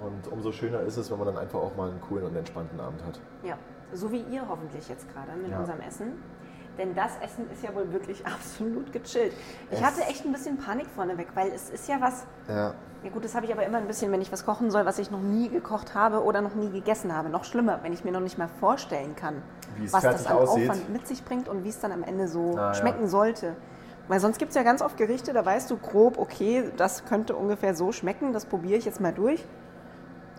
Und 0.00 0.32
umso 0.32 0.50
schöner 0.52 0.80
ist 0.80 0.96
es, 0.96 1.10
wenn 1.10 1.18
man 1.18 1.28
dann 1.28 1.38
einfach 1.38 1.60
auch 1.60 1.74
mal 1.76 1.88
einen 1.90 2.00
coolen 2.00 2.24
und 2.26 2.36
entspannten 2.36 2.78
Abend 2.80 3.02
hat. 3.06 3.20
ja, 3.44 3.56
so 3.94 4.12
wie 4.12 4.20
ihr 4.30 4.42
hoffentlich 4.48 4.88
jetzt 4.88 5.06
gerade 5.12 5.32
mit 5.40 5.50
Ja. 5.50 5.58
unserem 5.60 5.80
Essen. 5.80 6.12
Denn 6.76 6.92
das 6.94 7.12
Essen 7.22 7.48
ist 7.52 7.62
ja 7.62 7.72
wohl 7.74 7.92
wirklich 7.92 8.26
absolut 8.26 8.92
gechillt. 8.92 9.32
Ich 9.70 9.78
Es- 9.78 9.84
hatte 9.84 10.02
echt 10.02 10.24
ein 10.24 10.32
bisschen 10.32 10.58
Panik 10.58 10.86
vorneweg, 10.88 11.28
weil 11.34 11.48
es 11.52 11.70
ist 11.70 11.88
ja 11.88 12.00
was, 12.00 12.26
Ja. 12.48 12.74
ja 13.04 13.10
gut, 13.12 13.24
das 13.24 13.34
habe 13.36 13.46
ich 13.46 13.52
aber 13.52 13.64
immer 13.64 13.78
ein 13.78 13.86
bisschen, 13.86 14.10
wenn 14.10 14.20
ich 14.20 14.32
was 14.32 14.44
kochen 14.44 14.70
soll, 14.72 14.84
was 14.84 14.98
ich 14.98 15.10
noch 15.10 15.20
nie 15.20 15.48
gekocht 15.48 15.94
habe 15.94 16.24
oder 16.24 16.40
noch 16.40 16.56
nie 16.56 16.70
gegessen 16.70 17.14
habe. 17.16 17.28
Noch 17.28 17.44
schlimmer, 17.44 17.78
wenn 17.82 17.92
ich 17.92 18.04
mir 18.04 18.10
noch 18.10 18.20
nicht 18.20 18.38
mal 18.38 18.48
vorstellen 18.60 19.14
kann, 19.14 19.40
was 19.90 20.02
das 20.02 20.26
an 20.26 20.36
aussieht. 20.38 20.68
Aufwand 20.68 20.90
mit 20.92 21.06
sich 21.06 21.24
bringt 21.24 21.48
und 21.48 21.62
wie 21.62 21.68
es 21.68 21.78
dann 21.78 21.92
am 21.92 22.02
Ende 22.02 22.26
so 22.26 22.54
Ah, 22.56 22.68
ja. 22.68 22.74
schmecken 22.74 23.06
sollte. 23.06 23.54
Weil 24.08 24.18
sonst 24.20 24.38
gibt 24.38 24.50
es 24.50 24.56
ja 24.56 24.64
ganz 24.64 24.82
oft 24.82 24.96
Gerichte, 24.98 25.32
da 25.32 25.46
weißt 25.46 25.70
du 25.70 25.76
grob, 25.78 26.18
okay, 26.18 26.70
das 26.76 27.04
könnte 27.06 27.36
ungefähr 27.36 27.74
so 27.74 27.90
schmecken, 27.92 28.32
das 28.32 28.44
probiere 28.46 28.78
ich 28.78 28.84
jetzt 28.84 29.00
mal 29.00 29.12
durch. 29.14 29.46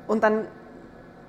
Und 0.07 0.21
dann 0.23 0.45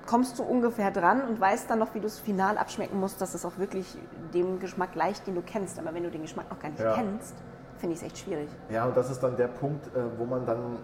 kommst 0.06 0.38
du 0.38 0.42
ungefähr 0.42 0.90
dran 0.90 1.22
und 1.22 1.40
weißt 1.40 1.68
dann 1.68 1.78
noch, 1.78 1.94
wie 1.94 2.00
du 2.00 2.06
es 2.06 2.18
final 2.18 2.58
abschmecken 2.58 2.98
musst, 2.98 3.20
dass 3.20 3.34
es 3.34 3.44
auch 3.44 3.58
wirklich 3.58 3.96
dem 4.32 4.58
Geschmack 4.60 4.92
gleicht, 4.92 5.26
den 5.26 5.34
du 5.34 5.42
kennst. 5.42 5.78
Aber 5.78 5.92
wenn 5.94 6.04
du 6.04 6.10
den 6.10 6.22
Geschmack 6.22 6.50
noch 6.50 6.58
gar 6.58 6.70
nicht 6.70 6.80
Ja. 6.80 6.94
kennst, 6.94 7.34
finde 7.78 7.94
ich 7.94 8.00
es 8.00 8.06
echt 8.06 8.18
schwierig. 8.18 8.48
Ja, 8.70 8.86
und 8.86 8.96
das 8.96 9.10
ist 9.10 9.22
dann 9.22 9.36
der 9.36 9.48
Punkt, 9.48 9.86
äh, 9.88 10.00
wo 10.18 10.24
man 10.24 10.46
dann 10.46 10.78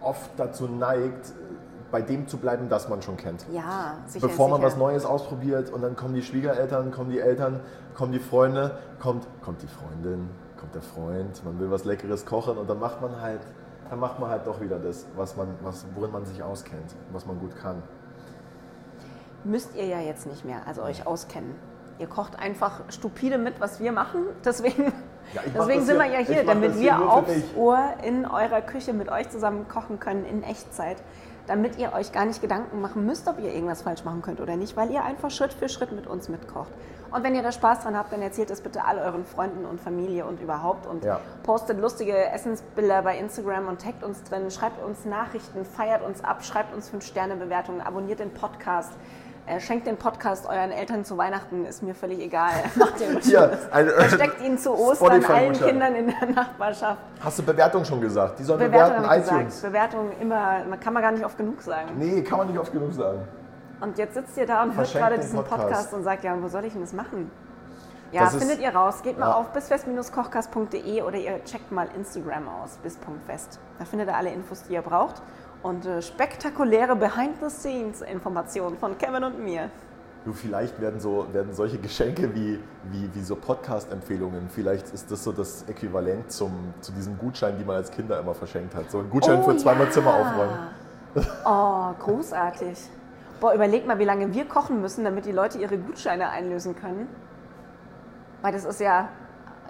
oft 0.00 0.30
dazu 0.36 0.66
neigt, 0.66 1.32
bei 1.90 2.00
dem 2.02 2.26
zu 2.26 2.38
bleiben, 2.38 2.68
das 2.68 2.88
man 2.88 3.02
schon 3.02 3.16
kennt. 3.16 3.46
Ja, 3.52 3.96
sicher. 4.06 4.26
Bevor 4.26 4.48
man 4.48 4.60
sicher. 4.60 4.66
was 4.72 4.76
Neues 4.78 5.04
ausprobiert 5.04 5.70
und 5.70 5.82
dann 5.82 5.94
kommen 5.94 6.14
die 6.14 6.22
Schwiegereltern, 6.22 6.90
kommen 6.90 7.10
die 7.10 7.20
Eltern, 7.20 7.60
kommen 7.94 8.12
die 8.12 8.18
Freunde, 8.18 8.78
kommt, 8.98 9.26
kommt 9.42 9.62
die 9.62 9.66
Freundin, 9.66 10.30
kommt 10.58 10.74
der 10.74 10.82
Freund, 10.82 11.44
man 11.44 11.60
will 11.60 11.70
was 11.70 11.84
Leckeres 11.84 12.24
kochen 12.24 12.56
und 12.56 12.68
dann 12.68 12.78
macht 12.80 13.02
man 13.02 13.20
halt, 13.20 13.40
dann 13.90 14.00
macht 14.00 14.18
man 14.18 14.30
halt 14.30 14.46
doch 14.46 14.60
wieder 14.60 14.78
das, 14.78 15.04
was 15.16 15.36
man, 15.36 15.48
was, 15.62 15.84
worin 15.94 16.10
man 16.12 16.24
sich 16.24 16.42
auskennt, 16.42 16.94
was 17.12 17.26
man 17.26 17.38
gut 17.38 17.54
kann. 17.56 17.82
Müsst 19.44 19.74
ihr 19.74 19.86
ja 19.86 20.00
jetzt 20.00 20.26
nicht 20.26 20.44
mehr, 20.44 20.62
also 20.66 20.82
euch 20.82 21.06
auskennen. 21.06 21.54
Ihr 21.98 22.06
kocht 22.06 22.38
einfach 22.38 22.80
stupide 22.88 23.38
mit, 23.38 23.60
was 23.60 23.80
wir 23.80 23.92
machen. 23.92 24.22
Deswegen, 24.44 24.92
Ja, 25.34 25.42
deswegen 25.54 25.82
sind 25.84 25.98
wir 25.98 26.04
hier- 26.04 26.14
ja 26.14 26.20
ich 26.20 26.26
hier, 26.28 26.44
damit 26.44 26.72
hier 26.74 26.98
wir 26.98 27.10
aufs. 27.12 27.30
Ohr 27.56 27.78
in 28.02 28.26
eurer 28.26 28.60
Küche 28.60 28.92
mit 28.92 29.08
euch 29.10 29.30
zusammen 29.30 29.68
kochen 29.68 30.00
können 30.00 30.24
in 30.24 30.42
Echtzeit. 30.42 30.96
Damit 31.48 31.76
ihr 31.78 31.92
euch 31.92 32.12
gar 32.12 32.24
nicht 32.24 32.40
Gedanken 32.40 32.80
machen 32.80 33.04
müsst, 33.04 33.26
ob 33.28 33.38
ihr 33.40 33.52
irgendwas 33.52 33.82
falsch 33.82 34.04
machen 34.04 34.22
könnt 34.22 34.40
oder 34.40 34.54
nicht, 34.56 34.76
weil 34.76 34.90
ihr 34.92 35.04
einfach 35.04 35.30
Schritt 35.30 35.52
für 35.52 35.68
Schritt 35.68 35.90
mit 35.92 36.06
uns 36.06 36.28
mitkocht. 36.28 36.70
Und 37.10 37.24
wenn 37.24 37.34
ihr 37.34 37.42
da 37.42 37.50
Spaß 37.52 37.80
dran 37.80 37.96
habt, 37.96 38.12
dann 38.12 38.22
erzählt 38.22 38.50
es 38.50 38.60
bitte 38.60 38.84
all 38.84 38.98
euren 38.98 39.24
Freunden 39.24 39.64
und 39.64 39.80
Familie 39.80 40.24
und 40.24 40.40
überhaupt 40.40 40.86
und 40.86 41.04
Ja. 41.04 41.18
postet 41.42 41.80
lustige 41.80 42.16
Essensbilder 42.30 43.02
bei 43.02 43.18
Instagram 43.18 43.66
und 43.68 43.82
taggt 43.82 44.04
uns 44.04 44.22
drin, 44.22 44.50
schreibt 44.52 44.82
uns 44.84 45.04
Nachrichten, 45.04 45.64
feiert 45.64 46.02
uns 46.04 46.22
ab, 46.24 46.44
schreibt 46.44 46.72
uns 46.74 46.88
5-Sterne-Bewertungen, 46.90 47.80
abonniert 47.80 48.20
den 48.20 48.32
Podcast, 48.32 48.92
schenkt 49.60 49.86
den 49.86 49.96
Podcast 49.96 50.46
euren 50.46 50.70
Eltern 50.70 51.04
zu 51.04 51.18
Weihnachten, 51.18 51.64
ist 51.66 51.82
mir 51.82 51.94
völlig 51.94 52.20
egal. 52.20 52.52
Macht 52.76 52.94
ihr 53.00 53.50
ein- 53.72 53.88
Versteckt 53.88 54.40
ihn 54.40 54.56
zu 54.56 54.72
Ostern 54.72 55.10
allen 55.10 55.22
Spotify-Gutschein. 55.22 55.68
Kindern 55.68 55.94
in 55.96 56.06
der 56.20 56.28
Nachbarschaft. 56.30 57.00
Hast 57.20 57.38
du 57.38 57.42
Bewertung 57.42 57.84
schon 57.84 58.00
gesagt? 58.00 58.38
Die 58.38 58.44
sollen 58.44 58.60
Bewertung 58.60 59.02
bewerten, 59.02 59.22
iTunes. 59.26 59.46
gesagt. 59.56 59.62
Bewertung 59.72 60.10
immer, 60.20 60.64
man 60.68 60.78
kann 60.78 60.92
man 60.92 61.02
gar 61.02 61.12
nicht 61.12 61.24
oft 61.24 61.36
genug 61.36 61.60
sagen. 61.60 61.90
Nee, 61.96 62.22
kann 62.22 62.38
man 62.38 62.46
nicht 62.48 62.58
oft 62.58 62.72
genug 62.72 62.92
sagen. 62.92 63.26
Und 63.80 63.98
jetzt 63.98 64.14
sitzt 64.14 64.36
ihr 64.36 64.46
da 64.46 64.62
und 64.62 64.76
hört 64.76 64.92
gerade 64.92 65.16
diesen 65.18 65.36
Podcast. 65.38 65.60
Podcast. 65.62 65.94
und 65.94 66.04
sagt, 66.04 66.22
ja, 66.22 66.36
wo 66.40 66.46
soll 66.48 66.64
ich 66.64 66.72
denn 66.72 66.82
das 66.82 66.92
machen? 66.92 67.30
Ja, 68.12 68.24
Das 68.24 68.34
ist- 68.34 68.40
findet 68.44 68.60
ihr 68.60 68.74
raus. 68.74 69.02
Geht 69.02 69.18
mal 69.18 69.30
Ja. 69.30 69.34
auf 69.36 69.48
bisfest-kochkast.de 69.52 71.02
oder 71.02 71.16
ihr 71.16 71.42
checkt 71.44 71.72
mal 71.72 71.88
Instagram 71.96 72.46
aus, 72.48 72.78
bis.fest. 72.82 73.58
Da 73.78 73.84
findet 73.84 74.08
ihr 74.08 74.16
alle 74.16 74.30
Infos, 74.30 74.62
die 74.64 74.74
ihr 74.74 74.82
braucht. 74.82 75.20
Und 75.62 75.86
äh, 75.86 76.02
spektakuläre 76.02 76.96
Behind-the-Scenes-Informationen 76.96 78.76
von 78.78 78.98
Kevin 78.98 79.24
und 79.24 79.38
mir. 79.38 79.70
Du, 80.24 80.32
vielleicht 80.32 80.80
werden, 80.80 81.00
so, 81.00 81.26
werden 81.32 81.52
solche 81.52 81.78
Geschenke 81.78 82.32
wie, 82.34 82.58
wie, 82.90 83.10
wie 83.12 83.22
so 83.22 83.34
Podcast-Empfehlungen, 83.34 84.48
vielleicht 84.48 84.92
ist 84.94 85.10
das 85.10 85.24
so 85.24 85.32
das 85.32 85.64
Äquivalent 85.68 86.30
zum, 86.30 86.52
zu 86.80 86.92
diesem 86.92 87.18
Gutschein, 87.18 87.58
die 87.58 87.64
man 87.64 87.76
als 87.76 87.90
Kinder 87.90 88.20
immer 88.20 88.34
verschenkt 88.34 88.74
hat. 88.74 88.88
So 88.90 88.98
ein 88.98 89.10
Gutschein 89.10 89.40
Oh 89.40 89.50
für 89.50 89.56
zweimal 89.56 89.86
ja. 89.86 89.90
Zimmer 89.90 90.14
aufräumen. 90.14 90.58
Oh, 91.44 91.92
großartig. 92.04 92.78
Boah, 93.40 93.52
überleg 93.52 93.86
mal, 93.86 93.98
wie 93.98 94.04
lange 94.04 94.32
wir 94.32 94.44
kochen 94.44 94.80
müssen, 94.80 95.04
damit 95.04 95.26
die 95.26 95.32
Leute 95.32 95.58
ihre 95.58 95.76
Gutscheine 95.76 96.30
einlösen 96.30 96.76
können. 96.76 97.08
Weil 98.40 98.52
das 98.52 98.64
ist 98.64 98.80
ja, 98.80 99.08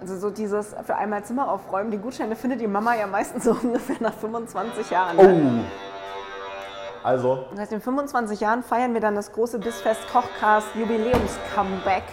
also 0.03 0.17
so 0.17 0.29
dieses 0.29 0.75
für 0.83 0.95
einmal 0.97 1.23
Zimmer 1.23 1.49
aufräumen, 1.49 1.89
die 1.89 1.97
Gutscheine 1.97 2.35
findet 2.35 2.59
die 2.59 2.67
Mama 2.67 2.93
ja 2.93 3.07
meistens 3.07 3.45
so 3.45 3.51
ungefähr 3.63 3.95
nach 4.01 4.13
25 4.13 4.89
Jahren. 4.89 5.17
Oh! 5.17 5.63
Also, 7.03 7.45
Das 7.51 7.59
heißt, 7.61 7.71
in 7.73 7.81
25 7.81 8.39
Jahren 8.41 8.63
feiern 8.63 8.93
wir 8.93 8.99
dann 9.01 9.15
das 9.15 9.31
große 9.31 9.59
Bissfest 9.59 10.01
Kochcast 10.11 10.67
Jubiläums-Comeback. 10.75 12.03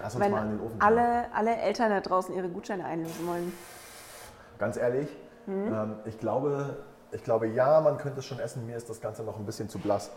lass 0.00 0.14
uns 0.14 0.24
Wenn 0.24 0.32
mal 0.32 0.42
in 0.44 0.50
den 0.58 0.60
Ofen 0.66 0.80
alle, 0.80 1.24
alle 1.34 1.56
Eltern 1.56 1.90
da 1.90 2.00
draußen 2.00 2.34
ihre 2.34 2.48
Gutscheine 2.48 2.84
einlösen 2.84 3.26
wollen. 3.26 3.52
Ganz 4.58 4.76
ehrlich, 4.76 5.08
Hm? 5.46 5.72
ähm, 5.72 5.94
ich, 6.04 6.18
glaube, 6.20 6.76
ich 7.10 7.24
glaube, 7.24 7.48
ja, 7.48 7.80
man 7.80 7.98
könnte 7.98 8.20
es 8.20 8.24
schon 8.26 8.38
essen. 8.38 8.66
Mir 8.66 8.76
ist 8.76 8.88
das 8.88 9.00
Ganze 9.00 9.24
noch 9.24 9.36
ein 9.38 9.44
bisschen 9.46 9.68
zu 9.68 9.80
blass. 9.80 10.10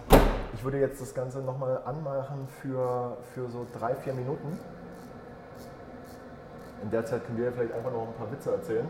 Ich 0.53 0.63
würde 0.63 0.79
jetzt 0.79 1.01
das 1.01 1.15
Ganze 1.15 1.39
nochmal 1.39 1.81
anmachen 1.85 2.47
für, 2.61 3.17
für 3.33 3.47
so 3.49 3.65
drei, 3.79 3.95
vier 3.95 4.13
Minuten. 4.13 4.59
In 6.85 6.91
der 6.91 7.03
Zeit 7.05 7.25
können 7.25 7.39
wir 7.39 7.51
vielleicht 7.51 7.73
einfach 7.73 7.91
noch 7.91 8.07
ein 8.07 8.13
paar 8.13 8.31
Witze 8.31 8.51
erzählen. 8.51 8.87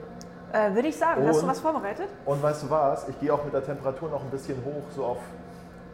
Äh, 0.52 0.76
Würde 0.76 0.90
ich 0.90 0.98
sagen. 0.98 1.26
Hast 1.26 1.38
du 1.40 1.44
Und- 1.44 1.50
was 1.50 1.60
vorbereitet? 1.62 2.10
Und 2.26 2.44
weißt 2.44 2.64
du 2.64 2.70
was? 2.70 3.08
Ich 3.08 3.18
gehe 3.22 3.34
auch 3.34 3.42
mit 3.44 3.54
der 3.54 3.64
Temperatur 3.64 4.10
noch 4.10 4.22
ein 4.22 4.30
bisschen 4.30 4.58
hoch, 4.66 4.84
so 4.94 5.06
auf 5.06 5.18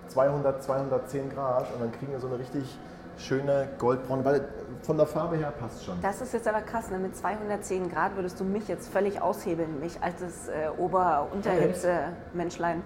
200, 0.07 0.63
210 0.63 1.29
Grad. 1.29 1.71
Und 1.73 1.79
dann 1.79 1.91
kriegen 1.91 2.11
wir 2.11 2.19
so 2.19 2.25
eine 2.27 2.39
richtig 2.39 2.75
schöne 3.19 3.67
goldbraune, 3.77 4.25
weil 4.25 4.47
von 4.81 4.97
der 4.97 5.05
Farbe 5.05 5.35
her 5.37 5.53
passt 5.59 5.85
schon. 5.85 6.01
Das 6.01 6.21
ist 6.21 6.33
jetzt 6.33 6.47
aber 6.47 6.61
krass, 6.61 6.89
ne? 6.89 6.97
mit 6.97 7.15
210 7.15 7.91
Grad 7.91 8.15
würdest 8.15 8.39
du 8.39 8.43
mich 8.43 8.67
jetzt 8.67 8.91
völlig 8.91 9.21
aushebeln, 9.21 9.79
mich 9.79 10.01
als 10.01 10.21
das 10.21 10.47
äh, 10.47 10.69
Ober-Unterhitze-Menschlein. 10.77 12.81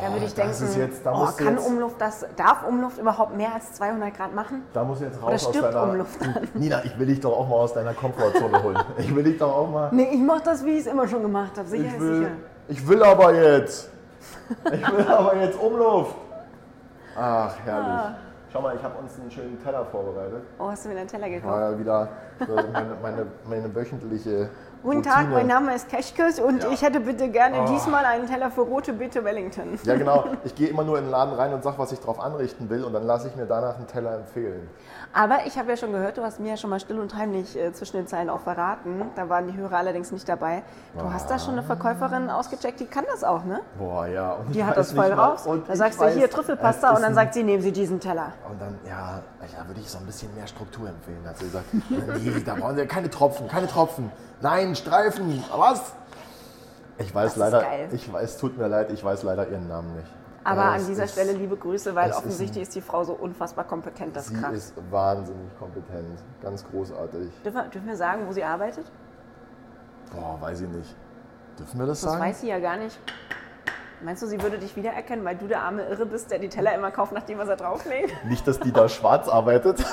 Da 0.00 0.12
würde 0.12 0.26
ich 0.26 0.32
Oh, 0.32 0.36
denken, 0.36 0.78
jetzt- 0.78 1.00
oh, 1.06 1.26
kann 1.36 1.54
jetzt- 1.56 1.66
Umluft 1.66 2.00
das, 2.00 2.26
darf 2.36 2.66
Umluft 2.68 2.98
überhaupt 2.98 3.34
mehr 3.36 3.54
als 3.54 3.72
200 3.72 4.14
Grad 4.14 4.34
machen? 4.34 4.62
Da 4.74 4.84
muss 4.84 5.00
jetzt 5.00 5.16
Oder 5.22 5.32
raus 5.32 5.46
aus 5.46 5.54
stirbt 5.54 5.74
deiner... 5.74 5.82
Umluft 5.90 6.22
an? 6.22 6.48
Nina, 6.54 6.84
ich 6.84 6.98
will 6.98 7.06
dich 7.06 7.20
doch 7.20 7.32
auch 7.36 7.48
mal 7.48 7.56
aus 7.56 7.72
deiner 7.72 7.94
Komfortzone 7.94 8.62
holen. 8.62 8.78
Ich 8.98 9.14
will 9.14 9.24
dich 9.24 9.38
doch 9.38 9.54
auch 9.56 9.70
mal... 9.70 9.88
Nee, 9.92 10.10
ich 10.12 10.20
mach 10.20 10.40
das, 10.42 10.64
wie 10.64 10.72
ich 10.72 10.80
es 10.80 10.86
immer 10.86 11.08
schon 11.08 11.22
gemacht 11.22 11.56
habe. 11.56 11.66
Sicher 11.68 11.84
Ich 11.86 12.00
will, 12.00 12.18
sicher. 12.18 12.30
ich 12.68 12.88
will 12.88 13.02
aber 13.02 13.34
jetzt. 13.34 13.90
Ich 14.70 14.92
will 14.92 15.06
aber 15.08 15.36
jetzt 15.36 15.58
Umluft. 15.58 16.14
Ach, 17.18 17.54
herrlich. 17.64 17.88
Ah. 17.88 18.14
Schau 18.52 18.60
mal, 18.62 18.76
ich 18.76 18.82
habe 18.82 18.98
uns 18.98 19.18
einen 19.18 19.30
schönen 19.30 19.62
Teller 19.62 19.84
vorbereitet. 19.86 20.42
Oh, 20.58 20.68
hast 20.70 20.84
du 20.84 20.88
mir 20.90 20.98
einen 20.98 21.08
Teller 21.08 21.28
gekauft? 21.28 21.52
War 21.52 21.70
ja 21.72 21.78
wieder 21.78 22.08
meine, 22.48 22.96
meine, 23.02 23.26
meine 23.48 23.74
wöchentliche 23.74 24.48
Guten 24.82 24.98
Routine. 24.98 25.14
Tag, 25.14 25.28
mein 25.30 25.46
Name 25.48 25.74
ist 25.74 25.88
Keschkes 25.88 26.38
und 26.38 26.62
Ja. 26.62 26.70
ich 26.70 26.82
hätte 26.82 27.00
bitte 27.00 27.28
gerne 27.28 27.62
Oh. 27.62 27.66
diesmal 27.72 28.04
einen 28.04 28.26
Teller 28.28 28.50
für 28.52 28.60
rote 28.60 28.92
Beete 28.92 29.24
Wellington. 29.24 29.78
Ja, 29.82 29.96
genau. 29.96 30.24
Ich 30.44 30.54
gehe 30.54 30.68
immer 30.68 30.84
nur 30.84 30.98
in 30.98 31.04
den 31.04 31.10
Laden 31.10 31.34
rein 31.34 31.52
und 31.52 31.64
sage, 31.64 31.76
was 31.78 31.90
ich 31.92 31.98
drauf 32.00 32.20
anrichten 32.20 32.70
will 32.70 32.84
und 32.84 32.92
dann 32.92 33.02
lasse 33.04 33.26
ich 33.28 33.34
mir 33.36 33.46
danach 33.46 33.76
einen 33.76 33.86
Teller 33.88 34.14
empfehlen. 34.14 34.68
Aber 35.12 35.46
ich 35.46 35.58
habe 35.58 35.70
ja 35.70 35.76
schon 35.76 35.92
gehört, 35.92 36.18
du 36.18 36.22
hast 36.22 36.38
mir 36.40 36.50
ja 36.50 36.56
schon 36.56 36.70
mal 36.70 36.78
still 36.78 36.98
und 37.00 37.16
heimlich 37.16 37.56
äh, 37.58 37.72
zwischen 37.72 37.96
den 37.96 38.06
Zeilen 38.06 38.28
auch 38.30 38.40
verraten. 38.40 39.02
Da 39.16 39.28
waren 39.28 39.46
die 39.48 39.56
Hörer 39.56 39.78
allerdings 39.78 40.12
nicht 40.12 40.28
dabei. 40.28 40.62
Du 40.96 41.10
hast 41.12 41.30
da 41.30 41.38
schon 41.38 41.54
eine 41.54 41.62
Verkäuferin 41.62 42.30
ausgecheckt, 42.30 42.78
die 42.80 42.86
kann 42.86 43.04
das 43.10 43.24
auch, 43.24 43.44
ne? 43.44 43.60
Boah, 43.78 44.06
ja. 44.06 44.34
Und 44.34 44.54
Die 44.54 44.64
hat 44.64 44.76
das 44.76 44.92
voll 44.92 45.10
raus. 45.12 45.46
und 45.46 45.68
Da 45.68 45.74
sagst 45.74 46.00
du 46.00 46.06
hier 46.08 46.30
Trüffelpasta 46.30 46.90
und 46.94 47.02
dann 47.02 47.14
sagt 47.14 47.34
sie, 47.34 47.42
nehmen 47.42 47.62
Sie 47.62 47.72
diesen 47.72 47.98
Teller. 47.98 48.32
Und 48.48 48.60
dann, 48.60 48.78
ja, 48.86 49.20
da 49.40 49.66
würde 49.66 49.80
ich 49.80 49.90
so 49.90 49.98
ein 49.98 50.06
bisschen 50.06 50.32
mehr 50.36 50.46
Struktur 50.46 50.88
empfehlen. 50.88 51.26
Hat 51.26 51.38
sie 51.38 51.46
gesagt, 51.46 51.64
nee, 51.90 52.42
da 52.44 52.54
brauchen 52.54 52.76
Sie 52.76 52.86
keine 52.86 53.10
Tropfen, 53.10 53.48
keine 53.48 53.66
Tropfen. 53.66 54.12
Nein, 54.40 54.74
Streifen. 54.76 55.42
Was? 55.54 55.92
Ich 56.98 57.14
weiß 57.14 57.32
ist 57.32 57.36
leider, 57.36 57.60
geil. 57.62 57.88
ich 57.92 58.10
weiß, 58.10 58.38
tut 58.38 58.56
mir 58.56 58.68
leid, 58.68 58.90
ich 58.90 59.04
weiß 59.04 59.22
leider 59.22 59.48
Ihren 59.48 59.68
Namen 59.68 59.94
nicht. 59.96 60.06
Aber 60.44 60.62
Ja, 60.62 60.70
an 60.72 60.80
es 60.80 60.86
dieser 60.86 61.04
ist- 61.04 61.12
Stelle 61.12 61.32
liebe 61.32 61.56
Grüße, 61.56 61.94
weil 61.94 62.08
es 62.08 62.16
ist 62.16 62.18
offensichtlich 62.22 62.62
ist, 62.62 62.74
die 62.74 62.80
Frau 62.80 63.02
so 63.04 63.12
unfassbar 63.14 63.64
kompetent, 63.64 64.14
das 64.16 64.26
ist 64.28 64.34
Sie 64.34 64.40
krass. 64.40 64.54
ist 64.54 64.74
wahnsinnig 64.90 65.58
kompetent, 65.58 66.18
ganz 66.42 66.64
großartig. 66.70 67.30
Dürfen 67.44 67.56
wir, 67.56 67.64
dürfen 67.64 67.88
wir 67.88 67.96
sagen, 67.96 68.22
wo 68.26 68.32
sie 68.32 68.44
arbeitet? 68.44 68.86
Boah, 70.14 70.38
weiß 70.40 70.60
ich 70.62 70.68
nicht. 70.68 70.94
Dürfen 71.58 71.80
wir 71.80 71.86
das 71.86 72.00
Das 72.00 72.12
sagen? 72.12 72.22
weiß 72.22 72.40
sie 72.40 72.48
ja 72.48 72.58
gar 72.60 72.76
nicht. 72.76 72.98
Meinst 74.06 74.22
du, 74.22 74.28
sie 74.28 74.40
würde 74.40 74.56
dich 74.56 74.76
wiedererkennen, 74.76 75.24
weil 75.24 75.34
du 75.34 75.48
der 75.48 75.62
arme 75.62 75.82
Irre 75.82 76.06
bist, 76.06 76.30
der 76.30 76.38
die 76.38 76.48
Teller 76.48 76.72
immer 76.76 76.92
kauft, 76.92 77.10
nachdem 77.10 77.40
er 77.40 77.46
sie 77.46 77.56
drauflegt? 77.56 78.14
Nicht, 78.28 78.46
dass 78.46 78.60
die 78.60 78.70
da 78.70 78.88
schwarz 78.88 79.26
arbeitet. 79.26 79.80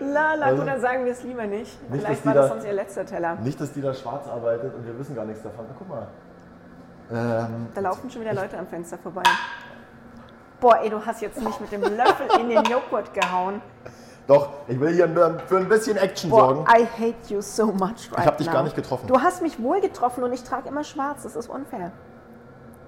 La, 0.00 0.34
la, 0.34 0.50
gut, 0.50 0.66
dann 0.66 0.80
sagen 0.80 1.04
wir 1.04 1.12
es 1.12 1.22
lieber 1.22 1.46
nicht. 1.46 1.78
Also 1.80 1.94
Nicht, 1.94 2.04
Vielleicht 2.04 2.26
war 2.26 2.34
das 2.34 2.48
da- 2.48 2.54
sonst 2.54 2.64
ihr 2.66 2.72
letzter 2.72 3.06
Teller. 3.06 3.36
Nicht, 3.36 3.60
dass 3.60 3.72
die 3.72 3.82
da 3.82 3.94
schwarz 3.94 4.26
arbeitet 4.26 4.74
und 4.74 4.84
wir 4.84 4.98
wissen 4.98 5.14
gar 5.14 5.24
nichts 5.26 5.44
davon. 5.44 5.66
Na, 5.68 5.74
guck 5.78 5.88
mal. 5.88 6.08
Ähm, 7.12 7.68
Da 7.72 7.80
laufen 7.82 8.10
schon 8.10 8.22
wieder 8.22 8.34
Leute 8.34 8.58
am 8.58 8.66
Fenster 8.66 8.98
vorbei. 8.98 9.22
Boah, 10.58 10.78
ey, 10.82 10.90
du 10.90 11.06
hast 11.06 11.22
jetzt 11.22 11.40
nicht 11.40 11.60
mit 11.60 11.70
dem 11.70 11.82
Löffel 11.82 12.26
in 12.40 12.48
den 12.48 12.64
Joghurt 12.64 13.14
gehauen. 13.14 13.62
doch, 14.26 14.48
ich 14.66 14.80
will 14.80 14.92
hier 14.92 15.08
für 15.46 15.58
ein 15.58 15.68
bisschen 15.68 15.96
Action 15.98 16.30
sorgen. 16.30 16.64
Boah, 16.64 16.76
I 16.76 16.84
hate 16.84 17.32
you 17.32 17.40
so 17.42 17.66
much 17.66 18.10
right 18.12 18.26
hab 18.26 18.38
dich 18.38 18.48
now. 18.48 18.54
gar 18.54 18.62
nicht 18.64 18.74
getroffen. 18.74 19.06
Du 19.06 19.20
hast 19.20 19.40
mich 19.40 19.62
wohl 19.62 19.80
getroffen 19.80 20.24
und 20.24 20.32
ich 20.32 20.42
trage 20.42 20.68
immer 20.68 20.82
schwarz. 20.82 21.22
Das 21.22 21.36
ist 21.36 21.48
unfair. 21.48 21.92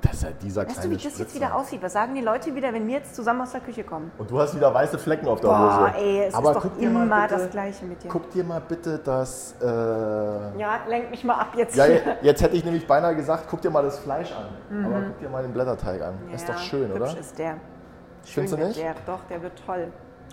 Das 0.02 0.12
ist 0.14 0.22
ja 0.22 0.28
dieser 0.42 0.62
Weißt 0.62 0.70
du, 0.70 0.74
kleine 0.80 0.90
wie 0.90 0.94
das 0.94 1.04
jetzt 1.04 1.14
Spritzer. 1.14 1.34
wieder 1.36 1.54
aussieht? 1.54 1.82
Was 1.82 1.92
sagen 1.92 2.14
die 2.14 2.20
Leute 2.22 2.54
wieder, 2.54 2.72
wenn 2.72 2.86
wir 2.86 2.94
jetzt 2.96 3.14
zusammen 3.14 3.42
aus 3.42 3.52
der 3.52 3.60
Küche 3.60 3.84
kommen? 3.84 4.10
Und 4.18 4.30
du 4.30 4.40
hast 4.40 4.54
wieder 4.56 4.72
weiße 4.72 4.98
Flecken 4.98 5.28
auf 5.28 5.40
der 5.40 5.48
Boah, 5.48 5.88
Hose. 5.92 5.98
ey, 5.98 6.24
es 6.26 6.34
Aber 6.34 6.50
ist 6.50 6.56
doch 6.56 6.78
immer 6.78 7.04
bitte, 7.22 7.34
das 7.40 7.50
Gleiche 7.50 7.84
mit 7.84 8.02
dir. 8.02 8.08
Guck 8.08 8.30
dir 8.30 8.44
mal 8.44 8.60
bitte 8.66 8.98
das. 8.98 9.54
Äh, 9.60 9.64
Ja, 10.58 10.80
lenk 10.88 11.10
mich 11.10 11.22
mal 11.24 11.34
ab 11.34 11.48
jetzt 11.56 11.76
ja, 11.76 11.84
jetzt 12.22 12.42
hätte 12.42 12.56
ich 12.56 12.64
nämlich 12.64 12.86
beinahe 12.86 13.14
gesagt, 13.14 13.44
guck 13.50 13.60
dir 13.60 13.70
mal 13.70 13.82
das 13.82 13.98
Fleisch 13.98 14.32
an. 14.32 14.84
Aber 14.84 15.02
guck 15.08 15.18
dir 15.18 15.28
mal 15.28 15.42
den 15.42 15.52
Blätterteig 15.52 16.00
an. 16.02 16.14
ist 16.32 16.48
doch 16.48 16.58
schön, 16.58 16.88
Mhm. 16.88 16.94
hübsch 16.94 17.10
oder? 17.12 17.20
ist 17.20 17.38
der. 17.38 17.50
Schön 18.24 18.48
Findest 18.48 18.52
du 18.54 18.66
nicht? 18.66 18.78
Der. 18.80 18.94
Doch, 19.06 19.20
der 19.28 19.42
wird 19.42 19.52
toll. 19.66 19.88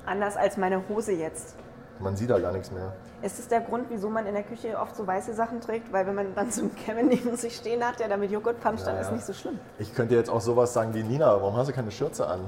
Anders 0.06 0.38
als 0.38 0.58
meine 0.58 0.82
Hose 0.90 1.12
jetzt. 1.12 1.56
Man 2.00 2.16
sieht 2.16 2.30
da 2.30 2.38
gar 2.40 2.52
nichts 2.52 2.72
mehr. 2.72 2.94
Ist 3.22 3.40
es 3.40 3.48
der 3.48 3.62
Grund, 3.62 3.86
wieso 3.90 4.10
man 4.10 4.26
in 4.28 4.34
der 4.36 4.44
Küche 4.44 4.78
oft 4.80 4.96
so 4.96 5.08
weiße 5.08 5.34
Sachen 5.34 5.60
trägt? 5.62 5.92
Weil 5.92 6.06
wenn 6.06 6.14
man 6.16 6.36
dann 6.36 6.52
so 6.52 6.62
einen 6.62 6.76
Kevin 6.76 7.08
neben 7.08 7.36
sich 7.36 7.56
stehen 7.56 7.84
hat, 7.84 8.00
der 8.00 8.08
da 8.08 8.18
mit 8.18 8.30
Joghurt 8.32 8.62
puncht, 8.62 8.86
dann 8.86 8.96
Ja, 8.96 9.02
ist 9.02 9.08
ja. 9.08 9.14
nicht 9.14 9.26
so 9.26 9.34
schlimm. 9.34 9.60
Ich 9.80 9.94
könnte 9.96 10.14
jetzt 10.16 10.30
auch 10.30 10.42
sowas 10.42 10.74
sagen 10.74 10.94
wie 10.94 11.04
Nina, 11.04 11.26
warum 11.42 11.56
hast 11.58 11.68
du 11.70 11.74
keine 11.74 11.90
Schürze 11.92 12.28
an? 12.28 12.42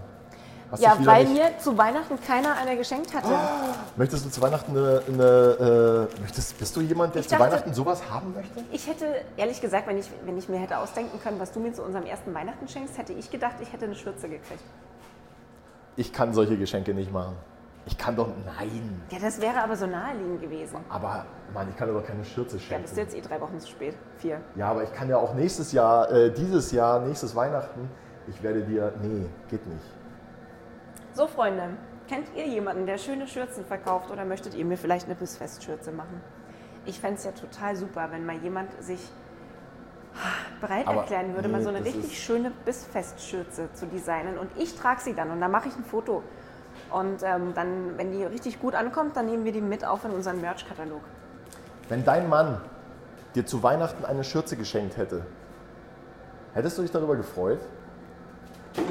Hast 0.72 0.84
Ja, 0.84 0.96
weil 1.04 1.24
nicht- 1.26 1.34
mir 1.34 1.58
zu 1.58 1.76
Weihnachten 1.80 2.20
keiner 2.22 2.54
eine 2.56 2.78
geschenkt 2.78 3.12
hatte. 3.16 3.28
Möchtest 3.96 4.24
du 4.26 4.30
zu 4.30 4.40
Weihnachten 4.40 4.78
eine. 4.78 5.02
eine 5.08 6.08
äh, 6.16 6.22
möchtest, 6.22 6.60
bist 6.60 6.76
du 6.76 6.82
jemand, 6.82 7.16
der 7.16 7.22
Ich 7.22 7.28
zu 7.28 7.36
dachte- 7.36 7.52
Weihnachten 7.52 7.74
sowas 7.74 8.04
haben 8.12 8.36
möchte? 8.36 8.64
Ich 8.72 8.86
hätte, 8.88 9.06
ehrlich 9.36 9.60
gesagt, 9.62 9.88
wenn 9.88 9.98
ich, 9.98 10.12
wenn 10.26 10.38
ich 10.38 10.48
mir 10.48 10.58
hätte 10.60 10.78
ausdenken 10.78 11.20
können, 11.24 11.40
was 11.40 11.52
du 11.52 11.60
mir 11.60 11.74
zu 11.74 11.82
unserem 11.82 12.06
ersten 12.06 12.32
Weihnachten 12.36 12.68
schenkst, 12.68 13.00
hätte 13.00 13.14
ich 13.14 13.32
gedacht, 13.32 13.56
ich 13.62 13.74
hätte 13.74 13.86
eine 13.86 13.96
Schürze 13.96 14.30
gekriegt. 14.30 14.62
Ich 15.96 16.14
kann 16.14 16.36
solche 16.36 16.56
Geschenke 16.56 16.94
nicht 16.94 17.12
machen. 17.12 17.36
Ich 17.90 17.98
kann 17.98 18.16
doch. 18.16 18.28
Nein. 18.46 19.02
Ja, 19.10 19.18
das 19.20 19.42
wäre 19.42 19.64
aber 19.64 19.76
so 19.76 19.88
naheliegend 19.88 20.42
gewesen. 20.42 20.78
Aber, 20.90 21.26
Mann, 21.54 21.68
ich 21.70 21.76
kann 21.76 21.88
dir 21.88 21.96
doch 21.96 22.06
keine 22.06 22.24
Schürze 22.24 22.58
Ja, 22.58 22.62
schenken. 22.62 22.84
bist 22.84 22.96
du 22.96 23.02
jetzt 23.02 23.16
eh 23.16 23.22
drei 23.22 23.42
Wochen 23.42 23.60
zu 23.60 23.68
spät. 23.68 23.96
Vier. 24.18 24.42
Ja, 24.56 24.70
aber 24.70 24.84
ich 24.84 24.94
kann 24.94 25.10
ja 25.10 25.18
auch 25.18 25.34
nächstes 25.34 25.72
Jahr, 25.72 26.12
äh, 26.12 26.32
dieses 26.32 26.72
Jahr, 26.72 27.00
nächstes 27.02 27.36
Weihnachten, 27.36 27.90
ich 28.28 28.42
werde 28.44 28.62
dir. 28.62 28.94
Nee, 29.02 29.26
geht 29.50 29.66
nicht. 29.66 29.84
So, 31.14 31.26
Freunde, 31.28 31.78
kennt 32.08 32.28
ihr 32.36 32.46
jemanden, 32.48 32.86
der 32.86 33.00
schöne 33.00 33.28
Schürzen 33.28 33.66
verkauft 33.66 34.12
oder 34.12 34.24
möchtet 34.24 34.54
ihr 34.54 34.66
mir 34.66 34.78
vielleicht 34.78 35.08
eine 35.08 35.16
Bissfestschürze 35.16 35.92
machen? 35.92 36.22
Ich 36.86 37.00
fände 37.00 37.16
es 37.18 37.26
ja 37.26 37.32
total 37.32 37.76
super, 37.76 38.10
wenn 38.12 38.24
mal 38.26 38.38
jemand 38.38 38.72
sich 38.84 39.02
bereit 40.62 40.88
Aber 40.88 41.02
erklären 41.02 41.34
würde, 41.34 41.48
nee, 41.48 41.54
mal 41.56 41.62
so 41.64 41.70
eine 41.70 41.84
richtig 41.84 42.20
schöne 42.24 42.52
Bissfestschürze 42.66 43.72
zu 43.74 43.88
designen. 43.88 44.38
Und 44.38 44.50
ich 44.58 44.76
trage 44.76 45.02
sie 45.02 45.14
dann 45.16 45.32
und 45.32 45.42
dann 45.42 45.52
mache 45.52 45.70
ich 45.70 45.76
ein 45.76 45.84
Foto. 45.84 46.24
Und 46.92 47.22
ähm, 47.24 47.54
dann, 47.54 47.98
wenn 47.98 48.12
die 48.12 48.24
richtig 48.24 48.60
gut 48.60 48.76
ankommt, 48.76 49.16
dann 49.16 49.26
nehmen 49.28 49.46
wir 49.46 49.52
die 49.52 49.62
mit 49.62 49.86
auf 49.86 50.06
in 50.06 50.12
unseren 50.12 50.42
Merch-Katalog. 50.42 51.02
Wenn 51.88 52.04
dein 52.04 52.28
Mann 52.30 52.60
dir 53.36 53.46
zu 53.46 53.62
Weihnachten 53.62 54.06
eine 54.06 54.24
Schürze 54.24 54.56
geschenkt 54.58 54.98
hätte, 54.98 55.26
hättest 56.54 56.78
du 56.78 56.82
dich 56.82 56.92
darüber 56.92 57.16
gefreut? 57.16 57.60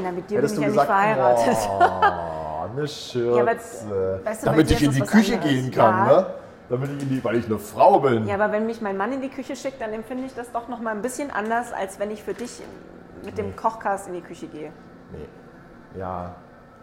Na, 0.03 0.11
mit 0.13 0.29
dir 0.31 0.39
Hättest 0.39 0.55
bin 0.57 0.65
du 0.65 0.71
ich 0.71 0.77
ja 0.77 0.83
gesagt, 0.83 1.47
nicht 1.47 1.57
verheiratet. 1.57 1.69
oh, 1.71 2.73
eine 2.79 2.89
Schürze. 2.89 3.87
aber, 3.89 4.25
weißt 4.25 4.43
du, 4.43 4.47
Damit 4.47 4.71
ich 4.71 4.83
in 4.83 4.93
die 4.93 5.01
Küche 5.01 5.35
anderes. 5.35 5.53
gehen 5.53 5.71
kann, 5.71 6.07
Ja. 6.09 6.21
ne? 6.21 6.27
Damit 6.69 6.91
ich 6.97 7.03
in 7.03 7.09
die, 7.09 7.25
weil 7.25 7.37
ich 7.37 7.47
eine 7.47 7.59
Frau 7.59 7.99
bin. 8.01 8.27
Ja, 8.27 8.35
aber 8.35 8.53
wenn 8.53 8.67
mich 8.67 8.83
mein 8.83 8.97
Mann 8.97 9.11
in 9.13 9.23
die 9.23 9.31
Küche 9.31 9.57
schickt, 9.57 9.81
dann 9.81 9.93
empfinde 9.93 10.25
ich 10.27 10.35
das 10.35 10.53
doch 10.53 10.69
noch 10.69 10.81
mal 10.81 10.91
ein 10.91 11.01
bisschen 11.01 11.31
anders, 11.31 11.73
als 11.73 11.99
wenn 11.99 12.11
ich 12.11 12.23
für 12.23 12.35
dich 12.35 12.61
mit 13.25 13.39
dem 13.39 13.57
Kochcast 13.57 14.09
in 14.09 14.15
die 14.15 14.21
Küche 14.21 14.47
gehe. 14.49 14.71
Nee. 15.13 15.99
Ja, 15.99 16.35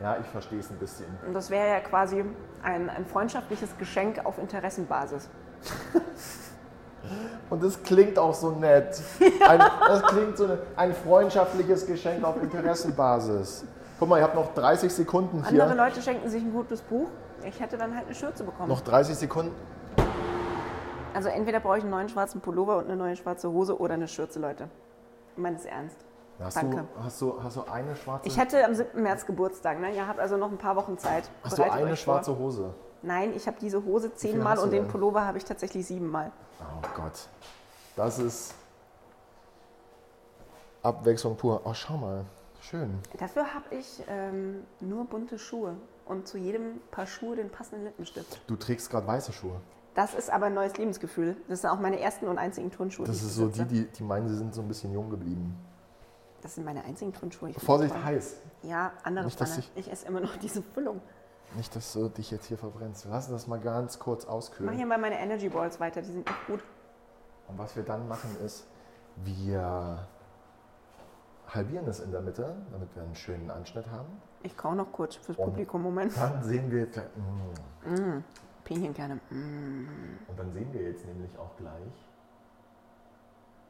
ja, 0.05 0.17
ich 0.21 0.27
verstehe 0.27 0.59
es 0.59 0.69
ein 0.69 0.77
bisschen. 0.77 1.07
Und 1.25 1.33
das 1.33 1.49
wäre 1.49 1.67
ja 1.67 1.79
quasi 1.79 2.23
ein, 2.61 2.91
ein 2.91 3.05
freundschaftliches 3.07 3.75
Geschenk 3.79 4.23
auf 4.23 4.37
Interessenbasis. 4.37 5.29
Und 7.49 7.63
das 7.63 7.81
klingt 7.81 8.19
auch 8.19 8.33
so 8.33 8.51
nett. 8.51 9.01
Ein, 9.47 9.59
das 9.59 10.03
klingt 10.03 10.37
so 10.37 10.47
ein 10.75 10.93
freundschaftliches 10.93 11.87
Geschenk 11.87 12.23
auf 12.23 12.41
Interessenbasis. 12.41 13.65
Guck 13.99 14.09
mal, 14.09 14.17
ich 14.17 14.23
habe 14.23 14.35
noch 14.35 14.53
30 14.53 14.93
Sekunden 14.93 15.43
Andere 15.43 15.67
hier. 15.67 15.75
Leute 15.75 16.01
schenken 16.03 16.29
sich 16.29 16.43
ein 16.43 16.53
gutes 16.53 16.81
Buch. 16.81 17.07
Ich 17.43 17.59
hätte 17.59 17.77
dann 17.77 17.95
halt 17.95 18.05
eine 18.05 18.15
Schürze 18.15 18.43
bekommen. 18.43 18.69
Noch 18.69 18.81
30 18.81 19.15
Sekunden. 19.15 19.55
Also 21.15 21.29
entweder 21.29 21.59
brauche 21.59 21.77
ich 21.77 21.83
einen 21.83 21.91
neuen 21.91 22.09
schwarzen 22.09 22.41
Pullover 22.41 22.77
und 22.77 22.85
eine 22.85 22.95
neue 22.95 23.15
schwarze 23.15 23.49
Hose 23.51 23.79
oder 23.79 23.95
eine 23.95 24.07
Schürze, 24.07 24.39
Leute. 24.39 24.67
Ich 25.35 25.41
meine 25.41 25.55
es 25.55 25.65
ernst. 25.65 25.97
Hast 26.39 26.57
Danke. 26.57 26.77
du, 26.77 27.03
hast, 27.03 27.21
du, 27.21 27.41
hast 27.41 27.55
du 27.55 27.63
eine 27.63 27.95
schwarze 27.95 28.27
Ich 28.27 28.37
hatte 28.37 28.63
am 28.65 28.75
7. 28.75 29.01
März 29.01 29.25
Geburtstag, 29.25 29.79
ne? 29.79 29.95
Ihr 29.95 30.05
habt 30.07 30.19
also 30.19 30.35
noch 30.37 30.51
ein 30.51 30.57
paar 30.57 30.75
Wochen 30.75 30.97
Zeit. 30.97 31.29
Hast 31.43 31.57
du 31.57 31.63
Bereitet 31.63 31.83
eine 31.83 31.91
euch 31.93 32.03
vor. 32.03 32.15
schwarze 32.15 32.37
Hose? 32.37 32.73
Nein, 33.01 33.33
ich 33.35 33.47
habe 33.47 33.57
diese 33.61 33.83
Hose 33.85 34.13
zehnmal 34.15 34.57
du 34.57 34.63
und 34.63 34.71
den? 34.71 34.87
Pullover 34.87 35.25
habe 35.25 35.37
ich 35.37 35.45
tatsächlich 35.45 35.85
siebenmal. 35.85 36.31
Oh 36.59 36.87
Gott. 36.95 37.29
Das 37.95 38.19
ist 38.19 38.53
Abwechslung 40.83 41.37
pur. 41.37 41.61
Oh, 41.63 41.73
schau 41.73 41.97
mal. 41.97 42.25
Schön. 42.61 42.99
Dafür 43.17 43.53
habe 43.53 43.75
ich 43.75 44.03
ähm, 44.07 44.63
nur 44.79 45.05
bunte 45.05 45.37
Schuhe 45.37 45.75
und 46.05 46.27
zu 46.27 46.37
jedem 46.37 46.81
Paar 46.91 47.05
Schuhe 47.05 47.35
den 47.35 47.49
passenden 47.49 47.85
Lippenstift. 47.85 48.41
Du 48.47 48.55
trägst 48.55 48.89
gerade 48.89 49.07
weiße 49.07 49.31
Schuhe. 49.31 49.61
Das 49.93 50.13
ist 50.13 50.29
aber 50.29 50.47
ein 50.47 50.53
neues 50.53 50.75
Lebensgefühl. 50.77 51.37
Das 51.47 51.61
sind 51.61 51.69
auch 51.69 51.79
meine 51.79 51.99
ersten 51.99 52.27
und 52.27 52.37
einzigen 52.37 52.71
Turnschuhe. 52.71 53.05
Das 53.05 53.19
die 53.19 53.23
ich 53.23 53.29
ist 53.29 53.35
so 53.37 53.47
die, 53.47 53.65
die, 53.65 53.85
die 53.85 54.03
meinen, 54.03 54.27
sie 54.27 54.35
sind 54.35 54.53
so 54.53 54.61
ein 54.61 54.67
bisschen 54.67 54.91
jung 54.91 55.09
geblieben. 55.09 55.55
Das 56.45 56.53
sind 56.53 56.63
meine 56.63 56.83
einzigen 56.83 57.11
Turnschuhe. 57.11 57.49
Ich 57.49 57.57
Vorsicht, 57.57 57.95
heiß. 58.03 58.35
Ja, 58.61 58.91
andere 59.01 59.25
Nicht, 59.25 59.39
Pfanne. 59.39 59.63
Ich 59.73 59.91
esse 59.91 60.05
immer 60.05 60.19
noch 60.19 60.37
diese 60.37 60.61
Füllung. 60.61 61.01
Nicht, 61.55 61.75
dass 61.75 61.91
du 61.93 62.07
dich 62.07 62.29
jetzt 62.29 62.45
hier 62.45 62.59
verbrennst. 62.59 63.05
Wir 63.05 63.13
lassen 63.13 63.31
das 63.31 63.47
mal 63.47 63.59
ganz 63.59 63.97
kurz 63.97 64.21
Ich 64.21 64.27
mache 64.27 64.37
auskühlen. 64.37 64.73
hier 64.73 64.85
mal 64.85 64.99
meine 64.99 65.19
Energy 65.19 65.49
Balls 65.49 65.79
weiter. 65.79 66.03
Die 66.03 66.11
sind 66.11 66.29
echt 66.29 66.45
gut. 66.45 66.63
Und 67.47 67.57
was 67.57 67.75
wir 67.75 67.81
dann 67.81 68.07
machen 68.07 68.29
ist, 68.45 68.67
wir 69.23 70.07
halbieren 71.47 71.87
es 71.87 71.99
in 71.99 72.11
der 72.11 72.21
Mitte, 72.21 72.55
damit 72.71 72.95
wir 72.95 73.01
einen 73.01 73.15
schönen 73.15 73.49
Anschnitt 73.49 73.89
haben. 73.89 74.21
Ich 74.43 74.55
kau 74.55 74.75
noch 74.75 74.91
kurz 74.91 75.15
fürs 75.15 75.39
Und 75.39 75.45
Publikum. 75.45 75.81
Moment. 75.81 76.15
Dann 76.15 76.43
sehen 76.43 76.69
wir, 76.69 76.85
mm, 76.85 78.23
Pinienkerne. 78.63 79.15
Mm. 79.31 79.87
und 80.27 80.37
dann 80.37 80.53
sehen 80.53 80.71
wir 80.71 80.83
jetzt 80.83 81.07
nämlich 81.07 81.35
auch 81.39 81.57
gleich, 81.57 82.07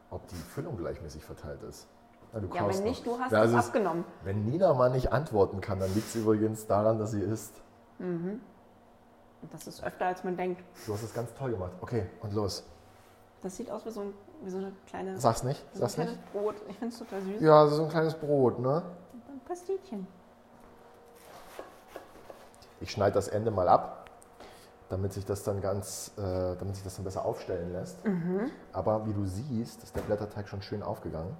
ob 0.10 0.28
die 0.28 0.36
Füllung 0.36 0.76
gleichmäßig 0.76 1.24
verteilt 1.24 1.64
ist. 1.64 1.88
Du 2.42 2.48
Ja, 2.54 2.68
wenn 2.68 2.84
nicht, 2.84 3.06
du 3.06 3.18
hast 3.18 3.32
Ja, 3.32 3.46
es 3.46 3.54
abgenommen. 3.54 4.04
Wenn 4.24 4.44
Nina 4.44 4.74
mal 4.74 4.90
nicht 4.90 5.14
antworten 5.14 5.62
kann, 5.62 5.80
dann 5.80 5.94
liegt 5.94 6.10
es 6.10 6.16
übrigens 6.16 6.68
daran, 6.68 7.00
dass 7.00 7.12
sie 7.12 7.22
isst. 7.22 7.62
Und 8.00 8.42
Das 9.52 9.68
ist 9.68 9.84
öfter, 9.84 10.08
als 10.08 10.24
man 10.24 10.36
denkt. 10.36 10.62
Du 10.86 10.94
hast 10.94 11.04
es 11.04 11.14
ganz 11.14 11.34
toll 11.36 11.52
gemacht. 11.52 11.72
Okay, 11.80 12.08
und 12.22 12.34
los. 12.34 12.66
Das 13.42 13.56
sieht 13.56 13.72
aus 13.72 13.86
wie 13.86 13.92
so, 13.92 14.02
ein, 14.02 14.14
wie 14.44 14.50
so 14.50 14.58
eine 14.58 14.72
kleine, 14.88 15.18
Sag's 15.18 15.44
nicht, 15.44 15.60
so 15.72 15.78
ein 15.78 15.82
sag's 15.82 15.94
kleines 15.94 16.14
nicht. 16.14 16.34
Brot. 16.34 16.56
Ich 16.68 16.78
finde 16.78 16.94
es 16.94 17.00
total 17.00 17.22
süß. 17.22 17.42
Ja, 17.42 17.68
so 17.68 17.84
ein 17.84 17.90
kleines 17.90 18.16
Brot, 18.16 18.60
ne? 18.60 18.82
Ein 19.30 19.40
Pastetchen. 19.48 20.08
Ich 22.82 22.92
schneide 22.92 23.14
das 23.14 23.28
Ende 23.30 23.52
mal 23.52 23.70
ab, 23.70 24.10
damit 24.90 25.14
sich 25.14 25.26
das 25.26 25.44
dann 25.44 25.62
ganz, 25.62 26.12
äh, 26.18 26.22
damit 26.58 26.76
sich 26.76 26.84
das 26.84 26.96
dann 26.96 27.06
besser 27.06 27.24
aufstellen 27.24 27.72
lässt. 27.72 28.04
Mhm. 28.06 28.52
Aber 28.74 29.06
wie 29.06 29.14
du 29.14 29.26
siehst, 29.26 29.84
ist 29.84 29.96
der 29.96 30.02
Blätterteig 30.02 30.50
schon 30.50 30.62
schön 30.62 30.84
aufgegangen. 30.84 31.38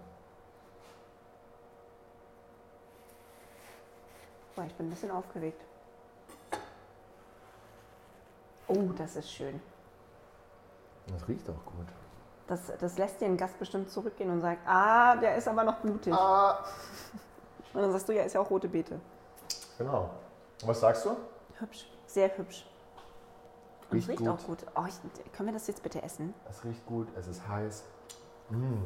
Boah, 4.56 4.64
ich 4.66 4.74
bin 4.76 4.88
ein 4.88 4.90
bisschen 4.90 5.12
aufgeregt. 5.12 5.62
Oh, 8.68 8.90
das 8.98 9.16
ist 9.16 9.32
schön. 9.32 9.62
Das 11.08 11.28
riecht 11.28 11.48
auch 11.50 11.66
gut. 11.66 11.88
Das, 12.48 12.60
das 12.80 12.98
lässt 12.98 13.22
den 13.22 13.38
Gast 13.38 13.58
bestimmt 13.60 13.90
zurückgehen 13.90 14.30
und 14.32 14.42
sagt, 14.42 14.68
ah, 14.68 15.16
der 15.18 15.36
ist 15.36 15.48
aber 15.48 15.64
noch 15.64 15.78
blutig. 15.80 16.14
Ah, 16.14 16.64
Und 17.74 17.82
dann 17.82 17.92
sagst 17.92 18.08
du, 18.08 18.14
ja, 18.14 18.24
ist 18.24 18.34
ja 18.34 18.40
auch 18.40 18.50
rote 18.50 18.70
Beete. 18.70 19.00
genau. 19.78 20.10
Und 20.62 20.68
was 20.70 20.80
sagst 20.80 21.06
du? 21.06 21.18
Hübsch, 21.60 21.88
sehr 22.08 22.36
hübsch. 22.38 22.66
Und 23.92 23.98
es 23.98 24.08
Riecht 24.08 24.10
riecht 24.10 24.20
gut. 24.20 24.30
auch 24.30 24.44
gut. 24.48 24.66
Oh, 24.76 24.86
ich, 24.88 25.34
können 25.34 25.50
wir 25.50 25.54
das 25.54 25.68
jetzt 25.68 25.84
bitte 25.84 26.02
essen? 26.02 26.34
Es 26.50 26.64
riecht 26.64 26.86
gut, 26.86 27.08
es 27.18 27.28
ist 27.28 27.46
heiß. 27.46 27.84
Mm. 28.50 28.84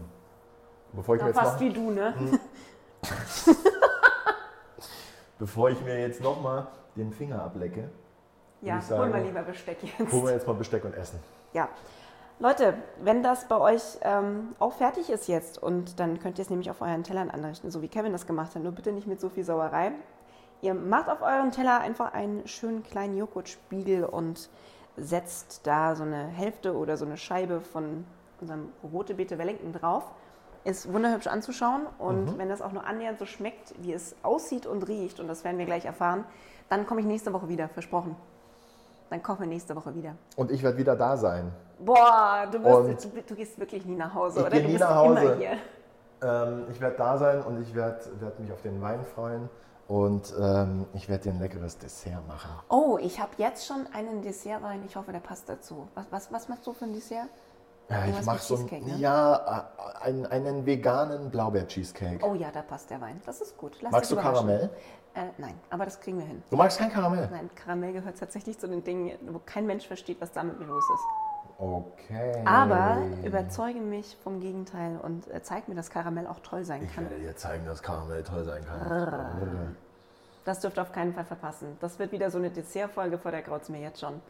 Bevor 0.93 1.15
ich, 1.15 1.21
mir 1.21 1.29
Ja, 1.29 1.33
jetzt 1.35 1.39
fast 1.43 1.53
noch, 1.53 1.59
wie 1.61 1.71
du, 1.71 1.91
ne? 1.91 2.39
bevor 5.39 5.69
ich 5.69 5.81
mir 5.83 5.99
jetzt 5.99 6.21
nochmal 6.21 6.67
den 6.95 7.11
Finger 7.11 7.41
ablecke, 7.41 7.89
Ja, 8.61 8.79
sagen, 8.81 9.11
mal 9.11 9.23
lieber 9.23 9.41
Besteck 9.41 9.77
jetzt. 9.81 10.11
holen 10.11 10.25
wir 10.25 10.33
jetzt 10.33 10.45
mal 10.45 10.53
Besteck 10.53 10.83
und 10.85 10.93
essen. 10.93 11.19
Ja. 11.53 11.67
Leute, 12.41 12.75
wenn 13.01 13.21
das 13.21 13.47
bei 13.49 13.57
euch 13.59 13.81
ähm, 14.01 14.55
auch 14.59 14.73
fertig 14.73 15.09
ist 15.09 15.27
jetzt 15.27 15.61
und 15.61 15.99
dann 15.99 16.19
könnt 16.19 16.37
ihr 16.37 16.43
es 16.43 16.49
nämlich 16.49 16.69
auf 16.69 16.81
euren 16.81 17.03
Tellern 17.03 17.29
anrichten, 17.29 17.69
so 17.69 17.81
wie 17.81 17.89
Kevin 17.89 18.13
das 18.13 18.27
gemacht 18.27 18.55
hat, 18.55 18.63
nur 18.63 18.71
bitte 18.71 18.93
nicht 18.93 19.07
mit 19.07 19.19
so 19.19 19.27
viel 19.29 19.43
Sauerei. 19.43 19.91
Ihr 20.61 20.73
macht 20.73 21.09
auf 21.09 21.21
euren 21.21 21.51
Teller 21.51 21.79
einfach 21.81 22.13
einen 22.13 22.47
schönen 22.47 22.83
kleinen 22.83 23.17
Joghurtspiegel 23.17 24.05
und 24.05 24.49
setzt 24.95 25.65
da 25.67 25.95
so 25.95 26.03
eine 26.03 26.27
Hälfte 26.27 26.75
oder 26.75 26.95
so 26.97 27.05
eine 27.05 27.17
Scheibe 27.17 27.59
von 27.61 28.05
unserem 28.39 28.69
rote 28.83 29.15
Beete 29.15 29.37
Wellington 29.37 29.73
drauf. 29.73 30.03
Ist 30.65 30.91
wunderhübsch 30.91 31.27
anzuschauen 31.27 31.87
und 31.97 32.37
wenn 32.37 32.49
das 32.49 32.61
auch 32.61 32.71
nur 32.73 32.85
annähernd 32.85 33.17
so 33.17 33.25
schmeckt, 33.25 33.73
wie 33.81 33.93
es 33.93 34.15
aussieht 34.23 34.65
und 34.65 34.87
riecht, 34.87 35.19
und 35.19 35.27
das 35.27 35.43
werden 35.43 35.57
wir 35.57 35.65
gleich 35.65 35.85
erfahren, 35.85 36.25
dann 36.67 36.85
komme 36.85 36.99
ich 37.01 37.07
nächste 37.07 37.31
Woche 37.33 37.47
wieder, 37.47 37.69
versprochen. 37.69 38.15
Dann 39.09 39.23
kochen 39.23 39.39
wir 39.41 39.47
nächste 39.47 39.75
Woche 39.75 39.95
wieder. 39.95 40.15
Und 40.35 40.51
ich 40.51 40.61
werde 40.61 40.77
wieder 40.77 40.95
da 40.95 41.17
sein. 41.17 41.51
Boah, 41.79 42.47
du, 42.51 42.59
Und 42.59 43.03
du, 43.03 43.09
du 43.25 43.35
gehst 43.35 43.57
wirklich 43.59 43.85
nie 43.85 43.95
nach 43.95 44.13
Hause, 44.13 44.41
ich 44.41 44.45
oder? 44.45 44.51
gehe 44.55 44.65
nie 44.65 44.73
bist 44.73 44.81
nach 44.81 44.95
Hause. 44.95 45.19
immer 45.21 45.35
hier. 45.35 45.57
Ähm, 46.21 46.65
ich 46.69 46.81
werde 46.81 46.97
da 46.97 47.17
sein 47.17 47.41
und 47.41 47.61
ich 47.61 47.73
werde 47.73 47.99
werd 48.19 48.39
mich 48.39 48.51
auf 48.51 48.61
den 48.61 48.81
Wein 48.81 48.99
freuen. 49.15 49.49
Und 49.87 50.31
ähm, 50.39 50.85
ich 50.93 51.09
werde 51.09 51.23
dir 51.23 51.29
ein 51.31 51.39
leckeres 51.39 51.77
Dessert 51.79 52.27
machen. 52.27 52.51
Oh, 52.69 52.99
ich 53.01 53.19
habe 53.19 53.31
jetzt 53.37 53.65
schon 53.65 53.87
einen 53.91 54.21
Dessertwein. 54.21 54.83
Ich 54.85 54.95
hoffe, 54.95 55.11
der 55.11 55.19
passt 55.19 55.49
dazu. 55.49 55.87
Was, 55.95 56.05
was, 56.11 56.31
was 56.31 56.47
machst 56.49 56.67
du 56.67 56.73
für 56.73 56.85
ein 56.85 56.93
Dessert? 56.93 57.25
Ja, 57.89 58.05
ich 58.05 58.23
mache 58.23 58.39
so 58.39 58.55
einen, 58.55 58.85
ne? 58.85 58.95
ja, 58.97 59.67
äh, 59.77 60.05
einen, 60.05 60.25
einen 60.27 60.65
veganen 60.65 61.31
Blaubeer-Cheesecake. 61.31 62.23
Oh 62.23 62.35
ja, 62.35 62.51
da 62.51 62.61
passt 62.61 62.89
der 62.91 63.01
Wein. 63.01 63.19
Das 63.25 63.41
ist 63.41 63.57
gut. 63.57 63.77
Lass 63.81 63.91
Magst 63.91 64.11
du. 64.11 64.15
Karamell? 64.15 64.69
Äh, 65.15 65.25
nein, 65.39 65.55
aber 65.71 65.85
das 65.85 65.99
kriegen 65.99 66.19
wir 66.19 66.25
hin. 66.25 66.43
Du 66.51 66.55
magst 66.55 66.77
kein 66.77 66.91
Karamell? 66.91 67.27
Nein, 67.31 67.49
Karamell 67.55 67.93
gehört 67.93 68.19
tatsächlich 68.19 68.59
zu 68.59 68.67
den 68.67 68.83
Dingen, 68.83 69.17
wo 69.31 69.39
kein 69.43 69.65
Mensch 69.65 69.87
versteht, 69.87 70.21
was 70.21 70.31
da 70.31 70.43
mit 70.43 70.59
mir 70.59 70.67
los 70.67 70.83
ist. 70.93 71.03
Okay. 71.57 72.41
Aber 72.45 72.99
überzeuge 73.25 73.81
mich 73.81 74.15
vom 74.23 74.39
Gegenteil 74.39 74.97
und 75.01 75.27
äh, 75.29 75.41
zeig 75.41 75.67
mir, 75.67 75.75
dass 75.75 75.89
Karamell 75.89 76.27
auch 76.27 76.39
toll 76.39 76.63
sein 76.63 76.83
Ich 76.85 76.95
kann. 76.95 77.09
werde 77.09 77.21
dir 77.21 77.35
zeigen, 77.35 77.65
dass 77.65 77.81
Karamell 77.81 78.23
toll 78.23 78.45
sein 78.45 78.63
kann. 78.65 79.75
Das 80.45 80.61
dürft 80.61 80.77
ihr 80.77 80.83
auf 80.83 80.93
keinen 80.93 81.13
Fall 81.13 81.25
verpassen. 81.25 81.75
Das 81.81 81.99
wird 81.99 82.11
wieder 82.11 82.31
so 82.31 82.37
eine 82.37 82.49
Dessertfolge, 82.49 83.17
vor 83.17 83.31
der 83.31 83.41
graut 83.41 83.67
mir 83.67 83.81
jetzt 83.81 83.99
schon. 83.99 84.21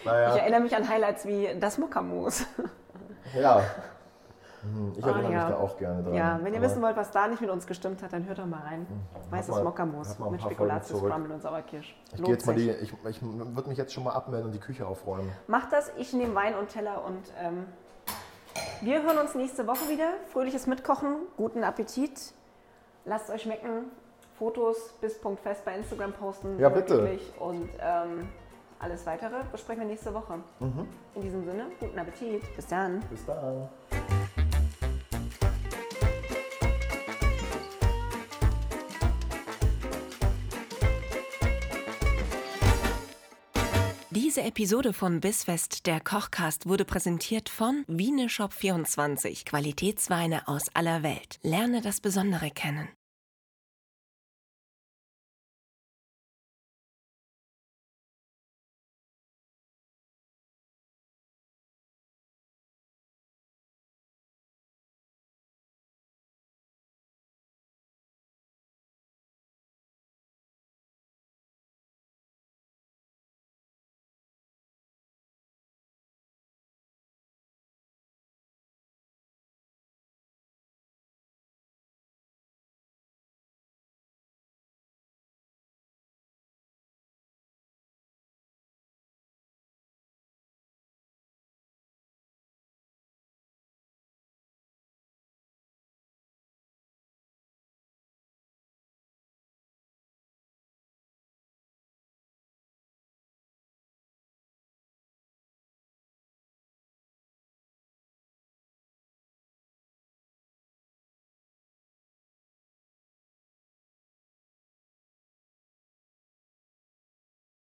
Ich 0.00 0.04
Naja, 0.06 0.36
erinnere 0.36 0.60
mich 0.60 0.74
an 0.76 0.88
Highlights 0.88 1.26
wie 1.26 1.48
das 1.58 1.78
Mokkamus. 1.78 2.44
ja. 3.38 3.62
Hm, 4.62 4.92
Ich 4.94 5.02
erinnere 5.02 5.32
ja. 5.32 5.44
mich 5.46 5.54
da 5.54 5.56
auch 5.56 5.78
gerne 5.78 6.02
dran. 6.02 6.12
Ja, 6.12 6.38
wenn 6.42 6.52
ihr 6.52 6.58
Aber 6.58 6.68
wissen 6.68 6.82
wollt, 6.82 6.94
was 6.94 7.10
da 7.12 7.26
nicht 7.28 7.40
mit 7.40 7.48
uns 7.48 7.66
gestimmt 7.66 8.02
hat, 8.02 8.12
dann 8.12 8.26
hört 8.28 8.38
doch 8.40 8.44
mal 8.44 8.60
rein. 8.60 8.86
Weißes 9.30 9.48
mal- 9.54 9.60
ein 10.26 10.32
mit 10.32 10.42
Spekulatius. 10.42 11.00
Crumble 11.00 11.32
und 11.32 11.40
Sauerkirsch. 11.40 11.96
Ich 12.12 12.20
jetzt 12.32 12.46
mal 12.46 12.54
die, 12.54 12.68
ich, 12.70 12.92
ich 13.08 13.22
würde 13.22 13.68
mich 13.70 13.78
jetzt 13.78 13.94
schon 13.94 14.04
mal 14.04 14.12
abmelden 14.12 14.48
und 14.48 14.52
die 14.52 14.58
Küche 14.60 14.86
aufräumen. 14.86 15.32
Macht 15.46 15.72
das, 15.72 15.90
ich 15.96 16.12
nehme 16.12 16.34
Wein 16.34 16.54
und 16.56 16.68
Teller 16.68 17.02
und 17.06 17.22
ähm, 17.42 17.64
wir 18.82 19.02
hören 19.02 19.16
uns 19.16 19.34
nächste 19.34 19.66
Woche 19.66 19.88
wieder. 19.88 20.10
Fröhliches 20.30 20.66
Mitkochen, 20.66 21.16
guten 21.38 21.64
Appetit. 21.64 22.34
Lasst 23.06 23.30
es 23.30 23.34
euch 23.36 23.42
schmecken. 23.44 23.84
Fotos 24.38 24.92
bis 25.00 25.18
Punkt 25.18 25.40
fest 25.40 25.64
bei 25.64 25.74
Instagram 25.74 26.12
posten. 26.12 26.58
Ja, 26.58 26.68
bitte. 26.68 27.18
Und 27.38 27.70
ähm, 27.80 28.28
alles 28.80 29.06
weitere 29.06 29.44
besprechen 29.52 29.82
wir 29.82 29.88
nächste 29.88 30.12
Woche. 30.12 30.42
Mhm. 30.58 30.88
In 31.14 31.22
diesem 31.22 31.44
Sinne, 31.44 31.66
guten 31.78 31.98
Appetit. 31.98 32.42
Bis 32.56 32.66
dann. 32.66 33.00
Bis 33.10 33.24
dann. 33.26 33.68
Diese 44.10 44.42
Episode 44.42 44.92
von 44.92 45.20
Bissfest, 45.20 45.86
der 45.86 46.00
Kochcast, 46.00 46.68
wurde 46.68 46.84
präsentiert 46.84 47.48
von 47.48 47.84
Wieneshop24. 47.86 49.44
Qualitätsweine 49.44 50.46
aus 50.46 50.66
aller 50.74 51.02
Welt. 51.02 51.38
Lerne 51.42 51.80
das 51.80 52.00
Besondere 52.00 52.50
kennen. 52.50 52.88